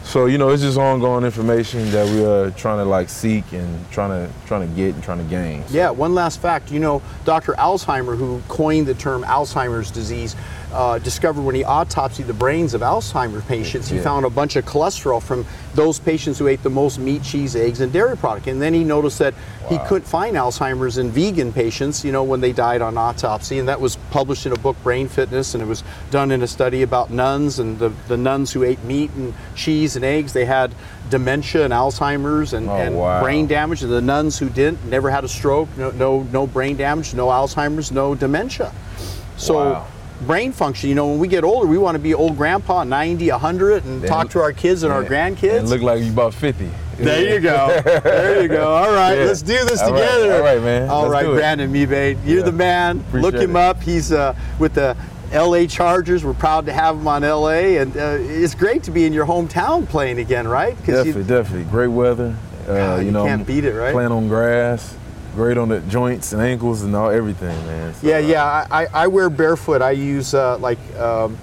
So 0.04 0.26
you 0.26 0.36
know, 0.36 0.50
it's 0.50 0.62
just 0.62 0.78
ongoing 0.78 1.24
information 1.24 1.90
that 1.90 2.06
we 2.06 2.24
are 2.24 2.50
trying 2.50 2.78
to 2.78 2.84
like 2.84 3.08
seek 3.08 3.52
and 3.52 3.90
trying 3.90 4.10
to 4.10 4.32
trying 4.46 4.68
to 4.68 4.76
get 4.76 4.94
and 4.94 5.02
trying 5.02 5.18
to 5.18 5.24
gain. 5.24 5.64
Yeah, 5.70 5.90
one 5.90 6.14
last 6.14 6.40
fact. 6.40 6.70
You 6.70 6.80
know, 6.80 7.02
Dr. 7.24 7.52
Alzheimer, 7.54 8.16
who 8.16 8.42
coined 8.48 8.86
the 8.86 8.94
term 8.94 9.22
Alzheimer's 9.22 9.90
disease, 9.90 10.36
uh, 10.72 10.98
discovered 10.98 11.42
when 11.42 11.54
he 11.54 11.62
autopsied 11.64 12.26
the 12.26 12.32
brains 12.32 12.74
of 12.74 12.80
Alzheimer's 12.80 13.44
patients, 13.44 13.88
he 13.88 13.96
Yeah. 13.96 14.02
found 14.02 14.24
a 14.24 14.30
bunch 14.30 14.56
of 14.56 14.64
cholesterol 14.64 15.22
from 15.22 15.44
those 15.74 15.98
patients 15.98 16.38
who 16.38 16.46
ate 16.48 16.62
the 16.62 16.70
most 16.70 16.98
meat, 16.98 17.22
cheese, 17.22 17.54
eggs, 17.56 17.80
and 17.80 17.92
dairy 17.92 18.16
product. 18.16 18.46
And 18.46 18.60
then 18.60 18.72
he 18.74 18.82
noticed 18.84 19.18
that 19.18 19.34
he 19.68 19.78
couldn't 19.86 20.06
find 20.06 20.36
Alzheimer's 20.36 20.98
in 20.98 21.10
vegan 21.10 21.52
patients, 21.52 22.04
you 22.04 22.12
know, 22.12 22.22
when 22.22 22.40
they 22.40 22.52
died 22.52 22.82
on 22.82 22.96
autopsy. 22.98 23.58
And 23.58 23.68
that 23.68 23.80
was 23.80 23.96
published 24.10 24.44
in 24.46 24.52
a 24.52 24.56
book, 24.56 24.76
Brain 24.82 25.08
Fitness, 25.08 25.54
and 25.54 25.62
it 25.62 25.66
was 25.66 25.82
done 26.10 26.30
in 26.30 26.42
a 26.42 26.46
study 26.46 26.82
about 26.82 27.10
nuns 27.10 27.58
and 27.58 27.78
the, 27.78 27.90
the 28.08 28.16
nuns 28.16 28.52
who 28.52 28.62
ate 28.64 28.82
meat 28.84 29.10
and 29.16 29.34
cheese 29.54 29.96
and 29.96 30.04
eggs. 30.04 30.32
They 30.32 30.44
had 30.46 30.74
dementia 31.10 31.64
and 31.64 31.72
Alzheimer's 31.72 32.52
and, 32.54 32.68
Oh, 32.68 32.76
and 32.76 32.96
wow. 32.96 33.22
brain 33.22 33.46
damage. 33.46 33.82
And 33.82 33.92
the 33.92 34.00
nuns 34.02 34.38
who 34.38 34.48
didn't 34.48 34.84
never 34.86 35.10
had 35.10 35.24
a 35.24 35.28
stroke, 35.28 35.68
no, 35.76 35.90
no, 35.90 36.22
no 36.32 36.46
brain 36.46 36.76
damage, 36.76 37.14
no 37.14 37.26
Alzheimer's, 37.28 37.92
no 37.92 38.14
dementia. 38.14 38.72
So, 39.36 39.54
Wow. 39.54 39.86
Brain 40.26 40.52
function, 40.52 40.88
you 40.88 40.94
know, 40.94 41.08
when 41.08 41.18
we 41.18 41.28
get 41.28 41.44
older, 41.44 41.66
we 41.66 41.78
want 41.78 41.94
to 41.96 41.98
be 41.98 42.14
old 42.14 42.36
grandpa, 42.36 42.84
90, 42.84 43.30
100, 43.30 43.84
and 43.84 44.00
And- 44.00 44.06
talk 44.06 44.30
to 44.30 44.40
our 44.40 44.52
kids 44.52 44.82
and 44.82 44.92
our 44.92 45.04
grandkids. 45.04 45.58
And 45.60 45.68
look 45.68 45.82
like 45.82 46.02
you 46.02 46.10
about 46.10 46.34
50. 46.34 46.68
there 46.98 47.34
you 47.34 47.40
go. 47.40 47.80
There 47.84 48.42
you 48.42 48.48
go. 48.48 48.68
All 48.72 48.92
right, 48.92 49.14
Yeah. 49.18 49.24
let's 49.24 49.42
do 49.42 49.58
this 49.64 49.80
All 49.82 49.92
right. 49.92 50.00
together. 50.00 50.34
All 50.34 50.40
right, 50.42 50.62
man. 50.62 50.88
All 50.88 51.08
right. 51.10 51.26
Brandon 51.26 51.72
Mebane, 51.72 52.16
you're 52.24 52.38
Yeah. 52.38 52.44
the 52.44 52.52
man. 52.52 53.04
Look 53.12 53.34
him 53.34 53.56
it. 53.56 53.60
up. 53.60 53.82
He's 53.82 54.12
uh, 54.12 54.34
with 54.58 54.74
the 54.74 54.96
LA 55.32 55.66
Chargers. 55.66 56.24
We're 56.24 56.34
proud 56.34 56.66
to 56.66 56.72
have 56.72 56.96
him 56.96 57.08
on 57.08 57.22
LA, 57.24 57.78
and 57.80 57.96
uh, 57.96 58.18
it's 58.20 58.54
great 58.54 58.82
to 58.84 58.90
be 58.90 59.04
in 59.06 59.12
your 59.12 59.26
hometown 59.26 59.88
playing 59.88 60.18
again, 60.18 60.46
right? 60.46 60.76
you- 60.86 60.94
Definitely, 60.94 61.24
definitely. 61.24 61.64
Great 61.70 61.88
weather. 61.88 62.34
Uh, 62.68 62.74
God, 62.74 63.00
you 63.00 63.06
you 63.06 63.10
know, 63.12 63.24
can't 63.24 63.44
beat 63.46 63.64
it, 63.64 63.74
right? 63.74 63.92
Playing 63.92 64.12
on 64.12 64.28
grass, 64.28 64.94
great 65.34 65.56
on 65.58 65.68
the 65.68 65.80
joints 65.80 66.32
and 66.32 66.42
ankles 66.42 66.82
and 66.82 66.94
all 66.94 67.10
everything, 67.10 67.56
man. 67.66 67.94
So, 67.94 68.06
Yeah, 68.06 68.16
uh, 68.16 68.18
yeah. 68.20 68.44
I, 68.70 68.84
I- 68.84 68.88
I 69.04 69.06
wear 69.06 69.30
barefoot. 69.30 69.82
I 69.82 69.92
use 69.92 70.34
uh, 70.34 70.58
like 70.58 70.78
um, 70.98 71.36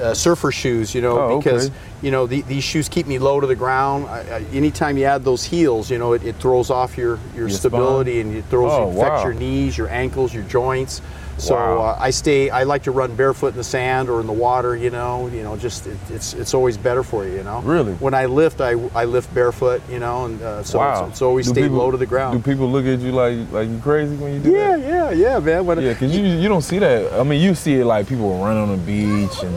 uh, 0.00 0.14
surfer 0.14 0.52
shoes, 0.52 0.94
you 0.94 1.00
know, 1.00 1.18
Oh, 1.18 1.38
because 1.38 1.66
okay. 1.66 1.74
you 2.02 2.10
know 2.10 2.26
the, 2.26 2.42
these 2.42 2.64
shoes 2.64 2.88
keep 2.88 3.06
me 3.06 3.18
low 3.18 3.40
to 3.40 3.46
the 3.46 3.54
ground. 3.56 4.06
I, 4.06 4.20
I, 4.20 4.44
anytime 4.52 4.96
you 4.96 5.04
add 5.04 5.24
those 5.24 5.44
heels, 5.44 5.90
you 5.90 5.98
know, 5.98 6.12
it, 6.12 6.22
it 6.24 6.36
throws 6.36 6.70
off 6.70 6.96
your 6.96 7.18
your, 7.34 7.48
Your 7.48 7.50
stability 7.50 8.20
and 8.20 8.34
it 8.36 8.44
throws 8.46 8.72
Oh, 8.72 8.90
affects 8.90 9.18
wow. 9.18 9.24
your 9.24 9.34
knees, 9.34 9.76
your 9.76 9.88
ankles, 9.88 10.32
your 10.32 10.44
joints. 10.44 11.00
So 11.38 11.54
Wow. 11.56 11.78
uh, 11.82 11.96
I 11.98 12.10
stay. 12.10 12.50
I 12.50 12.62
like 12.64 12.82
to 12.84 12.90
run 12.92 13.14
barefoot 13.16 13.48
in 13.48 13.56
the 13.56 13.64
sand 13.64 14.08
or 14.08 14.20
in 14.20 14.26
the 14.26 14.32
water. 14.32 14.76
You 14.76 14.90
know, 14.90 15.26
you 15.28 15.42
know, 15.42 15.56
just 15.56 15.86
it, 15.86 15.96
it's 16.10 16.34
it's 16.34 16.54
always 16.54 16.76
better 16.76 17.02
for 17.02 17.24
you. 17.26 17.32
You 17.34 17.42
know. 17.42 17.60
Really? 17.62 17.94
When 17.94 18.14
I 18.14 18.26
lift, 18.26 18.60
I, 18.60 18.72
I 18.94 19.04
lift 19.06 19.32
barefoot. 19.34 19.82
You 19.90 19.98
know, 19.98 20.26
and 20.26 20.40
uh, 20.42 20.62
so 20.62 20.78
wow. 20.78 21.04
it's, 21.06 21.12
it's 21.14 21.22
always 21.22 21.46
Do 21.46 21.52
stay 21.52 21.62
people- 21.62 21.78
low 21.78 21.90
to 21.90 21.96
the 21.96 22.06
ground. 22.06 22.42
Do 22.42 22.52
people 22.52 22.68
look 22.70 22.86
at 22.86 23.00
you 23.00 23.12
like 23.12 23.38
like 23.50 23.68
you 23.68 23.78
crazy 23.78 24.14
when 24.16 24.34
you 24.34 24.40
do 24.40 24.50
yeah, 24.52 24.76
that? 24.76 24.80
yeah, 24.80 25.10
yeah, 25.10 25.32
yeah, 25.32 25.38
man. 25.40 25.66
When 25.66 25.80
Yeah, 25.80 25.92
because 25.94 26.16
you 26.16 26.22
you 26.24 26.48
don't 26.48 26.62
see 26.62 26.78
that. 26.78 27.12
I 27.18 27.22
mean, 27.24 27.40
you 27.42 27.54
see 27.54 27.74
it 27.80 27.86
like 27.86 28.06
people 28.06 28.38
run 28.42 28.56
on 28.56 28.68
the 28.70 28.76
beach 28.76 29.42
and 29.42 29.56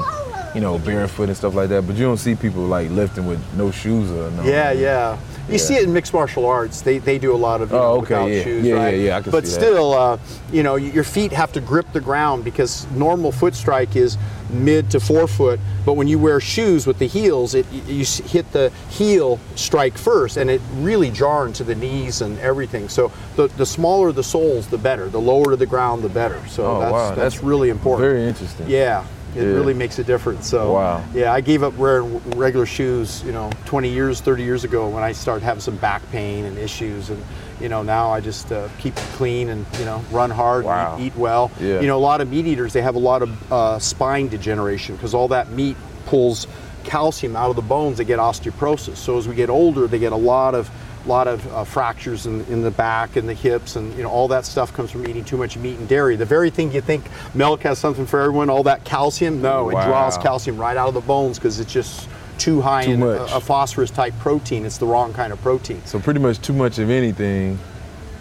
you 0.55 0.61
know 0.61 0.79
barefoot 0.79 1.27
and 1.27 1.35
stuff 1.37 1.53
like 1.53 1.69
that, 1.69 1.85
but 1.85 1.95
you 1.97 2.03
don't 2.05 2.17
see 2.17 2.33
people 2.33 2.63
like 2.63 2.89
lifting 2.89 3.27
with 3.27 3.39
no 3.55 3.69
shoes 3.71 4.09
or 4.09 4.31
no. 4.31 4.43
Yeah, 4.43 4.71
yeah. 4.71 5.17
You 5.47 5.53
Yeah. 5.53 5.57
see 5.59 5.75
it 5.75 5.83
in 5.83 5.93
mixed 5.93 6.11
martial 6.13 6.45
arts. 6.47 6.81
They, 6.81 6.97
they 6.97 7.19
do 7.19 7.35
a 7.35 7.37
lot 7.37 7.61
of 7.61 7.69
you 7.71 7.77
Oh, 7.77 7.97
okay, 7.97 7.99
without 8.01 8.25
yeah. 8.31 8.43
shoes, 8.43 8.65
Yeah, 8.65 8.73
right? 8.75 8.95
yeah, 8.97 9.05
yeah, 9.07 9.17
I 9.17 9.21
can 9.21 9.31
but 9.31 9.45
see 9.45 9.51
that. 9.53 9.59
still, 9.61 9.93
uh, 9.93 10.17
you 10.51 10.63
know, 10.63 10.75
your 10.75 11.03
feet 11.03 11.31
have 11.33 11.51
to 11.53 11.61
grip 11.61 11.85
the 11.93 11.99
ground 12.01 12.43
because 12.43 12.87
normal 12.95 13.31
foot 13.31 13.53
strike 13.53 13.95
is 13.95 14.17
mid 14.49 14.89
to 14.91 14.99
forefoot. 14.99 15.59
But 15.85 15.93
when 15.97 16.07
you 16.07 16.17
wear 16.17 16.39
shoes 16.39 16.87
with 16.87 16.97
the 16.97 17.05
heels, 17.05 17.53
it 17.53 17.65
you- 17.71 17.97
you 17.99 18.05
hit 18.05 18.51
the 18.53 18.71
heel 18.89 19.37
strike 19.55 19.97
first, 19.99 20.37
and 20.37 20.49
it 20.49 20.61
really 20.79 21.11
jar 21.11 21.45
into 21.45 21.63
the 21.63 21.75
knees 21.75 22.21
and 22.21 22.39
everything. 22.39 22.89
So 22.89 23.11
the, 23.35 23.47
the 23.57 23.65
smaller 23.67 24.11
the 24.11 24.23
soles, 24.23 24.65
the 24.67 24.77
better. 24.79 25.09
The 25.09 25.19
lower 25.21 25.51
to 25.51 25.55
the 25.57 25.65
ground, 25.67 26.01
the 26.01 26.09
better. 26.09 26.39
So 26.47 26.65
Oh, 26.65 26.79
that's, 26.79 26.91
wow, 26.91 27.07
that's 27.09 27.35
that's 27.35 27.43
really 27.43 27.69
important. 27.69 28.09
Very 28.09 28.25
interesting. 28.27 28.67
Yeah, 28.67 29.03
it 29.35 29.43
really 29.53 29.73
makes 29.73 29.99
a 29.99 30.03
difference. 30.03 30.47
So 30.47 30.73
Wow. 30.73 31.03
yeah, 31.13 31.33
I 31.33 31.41
gave 31.41 31.61
up 31.63 31.75
wearing 31.75 32.19
regular 32.31 32.65
shoes, 32.65 33.23
you 33.25 33.31
know, 33.31 33.49
20 33.65 33.89
years, 33.89 34.21
30 34.21 34.43
years 34.43 34.63
ago 34.63 34.87
when 34.89 35.03
I 35.03 35.11
started 35.11 35.43
having 35.43 35.61
some 35.61 35.75
back 35.77 36.01
pain 36.11 36.45
and 36.45 36.57
issues, 36.57 37.09
and 37.09 37.21
you 37.59 37.69
know 37.69 37.83
now 37.83 38.11
I 38.11 38.19
just 38.21 38.51
uh, 38.51 38.67
keep 38.79 38.95
clean 39.17 39.49
and 39.49 39.65
you 39.79 39.85
know 39.85 40.03
run 40.11 40.29
hard, 40.29 40.65
Wow. 40.65 40.93
and 40.95 41.01
eat, 41.03 41.07
eat 41.07 41.15
well. 41.15 41.51
Yeah. 41.59 41.79
You 41.81 41.87
know, 41.87 41.97
a 41.97 42.05
lot 42.11 42.21
of 42.21 42.29
meat 42.29 42.45
eaters 42.47 42.73
they 42.73 42.81
have 42.81 42.95
a 42.95 42.99
lot 42.99 43.21
of 43.21 43.51
uh, 43.51 43.79
spine 43.79 44.27
degeneration 44.27 44.95
because 44.95 45.13
all 45.13 45.27
that 45.29 45.51
meat 45.51 45.77
pulls 46.05 46.47
calcium 46.83 47.35
out 47.35 47.49
of 47.49 47.55
the 47.55 47.61
bones. 47.63 47.97
They 47.97 48.05
get 48.05 48.19
osteoporosis. 48.19 48.97
So 48.97 49.17
as 49.17 49.27
we 49.27 49.33
get 49.35 49.49
older, 49.49 49.87
they 49.87 49.97
get 49.99 50.11
a 50.11 50.15
lot 50.17 50.53
of 50.53 50.69
lot 51.07 51.27
of 51.27 51.45
uh, 51.53 51.63
fractures 51.63 52.25
in, 52.25 52.41
in 52.45 52.61
the 52.61 52.71
back 52.71 53.15
and 53.15 53.27
the 53.27 53.33
hips 53.33 53.75
and 53.75 53.95
you 53.95 54.03
know 54.03 54.09
all 54.09 54.27
that 54.27 54.45
stuff 54.45 54.73
comes 54.73 54.91
from 54.91 55.07
eating 55.07 55.23
too 55.23 55.37
much 55.37 55.57
meat 55.57 55.77
and 55.77 55.87
dairy. 55.87 56.15
The 56.15 56.25
very 56.25 56.49
thing 56.49 56.71
you 56.71 56.81
think 56.81 57.05
milk 57.33 57.61
has 57.63 57.79
something 57.79 58.05
for 58.05 58.19
everyone 58.21 58.49
all 58.49 58.63
that 58.63 58.83
calcium 58.83 59.41
no 59.41 59.69
it 59.69 59.73
draws 59.73 60.17
calcium 60.17 60.57
right 60.57 60.77
out 60.77 60.89
of 60.89 60.93
the 60.93 61.01
bones 61.01 61.37
because 61.37 61.59
it's 61.59 61.71
just 61.71 62.09
too 62.37 62.61
high 62.61 62.85
Too 62.85 62.91
in 62.91 63.01
a, 63.01 63.23
a 63.35 63.39
phosphorus 63.39 63.91
type 63.91 64.13
protein. 64.19 64.65
It's 64.65 64.77
the 64.77 64.85
wrong 64.85 65.13
kind 65.13 65.31
of 65.31 65.41
protein. 65.41 65.81
So 65.85 65.99
pretty 65.99 66.19
much 66.19 66.39
too 66.41 66.53
much 66.53 66.79
of 66.79 66.89
anything 66.89 67.57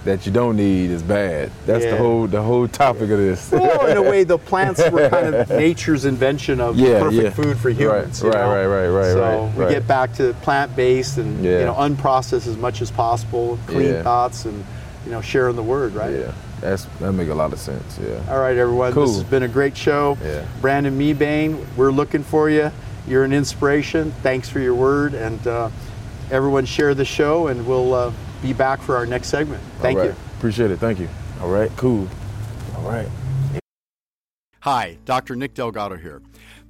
that 0.04 0.26
you 0.26 0.32
don't 0.32 0.56
need 0.56 0.90
is 0.90 1.02
bad. 1.02 1.50
That's 1.66 1.84
Yeah. 1.84 1.92
the 1.92 1.96
whole 1.96 2.26
the 2.26 2.42
whole 2.42 2.68
topic 2.68 3.02
of 3.10 3.18
this. 3.18 3.50
well, 3.50 3.86
in 3.86 3.96
a 3.96 4.02
way, 4.10 4.24
the 4.24 4.38
plants 4.38 4.80
were 4.90 5.08
kind 5.08 5.34
of 5.34 5.48
nature's 5.66 6.04
invention 6.04 6.60
of 6.60 6.76
Yeah, 6.78 7.00
perfect 7.00 7.22
yeah. 7.22 7.30
food 7.30 7.56
for 7.58 7.68
Right, 7.68 7.76
humans. 7.76 8.22
you 8.22 8.28
right, 8.30 8.38
know? 8.40 8.48
right, 8.54 8.66
right, 8.66 8.88
right, 8.88 9.12
So 9.12 9.20
right, 9.46 9.56
we 9.56 9.64
right. 9.64 9.70
get 9.72 9.86
back 9.88 10.12
to 10.14 10.34
plant-based 10.42 11.18
and 11.18 11.42
you 11.44 11.50
know 11.64 11.74
unprocessed 11.74 12.46
as 12.46 12.56
much 12.56 12.82
as 12.82 12.90
possible, 12.90 13.58
clean 13.66 14.02
thoughts, 14.02 14.44
and 14.44 14.64
you 15.06 15.12
know 15.12 15.20
sharing 15.22 15.56
the 15.56 15.62
word, 15.62 15.94
right? 15.94 16.12
Yeah, 16.14 16.32
that's 16.60 16.84
that 17.00 17.12
make 17.12 17.28
a 17.30 17.34
lot 17.34 17.52
of 17.52 17.58
sense. 17.58 17.98
Yeah. 18.02 18.20
All 18.32 18.40
right, 18.40 18.56
everyone. 18.56 18.92
Cool. 18.92 19.06
This 19.06 19.14
has 19.16 19.24
been 19.24 19.42
a 19.44 19.48
great 19.48 19.76
show. 19.76 20.18
Yeah. 20.22 20.44
Brandon 20.60 20.98
Mebane, 20.98 21.64
we're 21.76 21.92
looking 21.92 22.22
for 22.22 22.50
you. 22.50 22.70
You're 23.08 23.24
an 23.24 23.32
inspiration. 23.32 24.12
Thanks 24.22 24.48
for 24.50 24.60
your 24.60 24.74
word, 24.74 25.14
and 25.14 25.46
uh, 25.46 25.68
everyone 26.30 26.64
share 26.66 26.94
the 26.94 27.04
show, 27.04 27.48
and 27.48 27.66
we'll 27.66 27.92
uh, 27.94 28.12
be 28.44 28.52
back 28.52 28.80
for 28.80 28.94
our 28.96 29.06
next 29.06 29.28
segment. 29.28 29.62
Thank 29.78 29.98
All 29.98 30.04
right. 30.04 30.14
you. 30.14 30.20
Appreciate 30.36 30.70
it. 30.70 30.78
Thank 30.78 31.00
you. 31.00 31.08
All 31.40 31.48
right. 31.48 31.70
Cool. 31.76 32.06
All 32.76 32.82
right. 32.82 33.08
Hi, 34.60 34.98
Dr. 35.04 35.34
Nick 35.34 35.54
Delgado 35.54 35.96
here. 35.96 36.22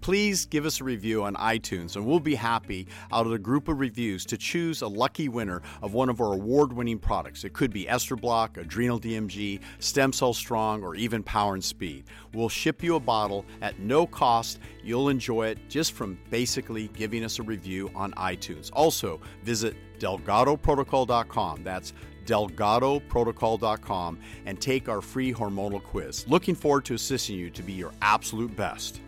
Please 0.04 0.44
give 0.44 0.66
us 0.66 0.82
a 0.82 0.84
review 0.84 1.24
on 1.24 1.34
iTunes, 1.36 1.96
and 1.96 2.04
we'll 2.04 2.20
be 2.20 2.34
happy 2.34 2.86
out 3.10 3.24
of 3.24 3.32
the 3.32 3.38
group 3.38 3.68
of 3.68 3.80
reviews 3.80 4.26
to 4.26 4.36
choose 4.36 4.82
a 4.82 4.86
lucky 4.86 5.30
winner 5.30 5.62
of 5.80 5.94
one 5.94 6.10
of 6.10 6.20
our 6.20 6.34
award 6.34 6.74
winning 6.74 6.98
products. 6.98 7.42
It 7.42 7.54
could 7.54 7.72
be 7.72 7.86
Estroblock, 7.86 8.58
Adrenal 8.58 9.00
DMG, 9.00 9.60
Stem 9.78 10.12
Cell 10.12 10.34
Strong, 10.34 10.82
or 10.84 10.94
even 10.94 11.22
Power 11.22 11.54
and 11.54 11.64
Speed. 11.64 12.04
We'll 12.34 12.50
ship 12.50 12.82
you 12.82 12.96
a 12.96 13.00
bottle 13.00 13.46
at 13.62 13.78
no 13.78 14.06
cost. 14.06 14.58
You'll 14.82 15.08
enjoy 15.08 15.46
it 15.46 15.70
just 15.70 15.92
from 15.92 16.18
basically 16.28 16.88
giving 16.88 17.24
us 17.24 17.38
a 17.38 17.42
review 17.42 17.90
on 17.94 18.12
iTunes. 18.12 18.68
Also, 18.74 19.22
visit 19.42 19.74
DelgadoProtocol.com. 20.00 21.64
That's 21.64 21.94
DelgadoProtocol.com 22.26 24.18
and 24.44 24.60
take 24.60 24.90
our 24.90 25.00
free 25.00 25.32
hormonal 25.32 25.82
quiz. 25.82 26.28
Looking 26.28 26.54
forward 26.54 26.84
to 26.84 26.92
assisting 26.92 27.38
you 27.38 27.48
to 27.48 27.62
be 27.62 27.72
your 27.72 27.92
absolute 28.02 28.54
best. 28.54 29.00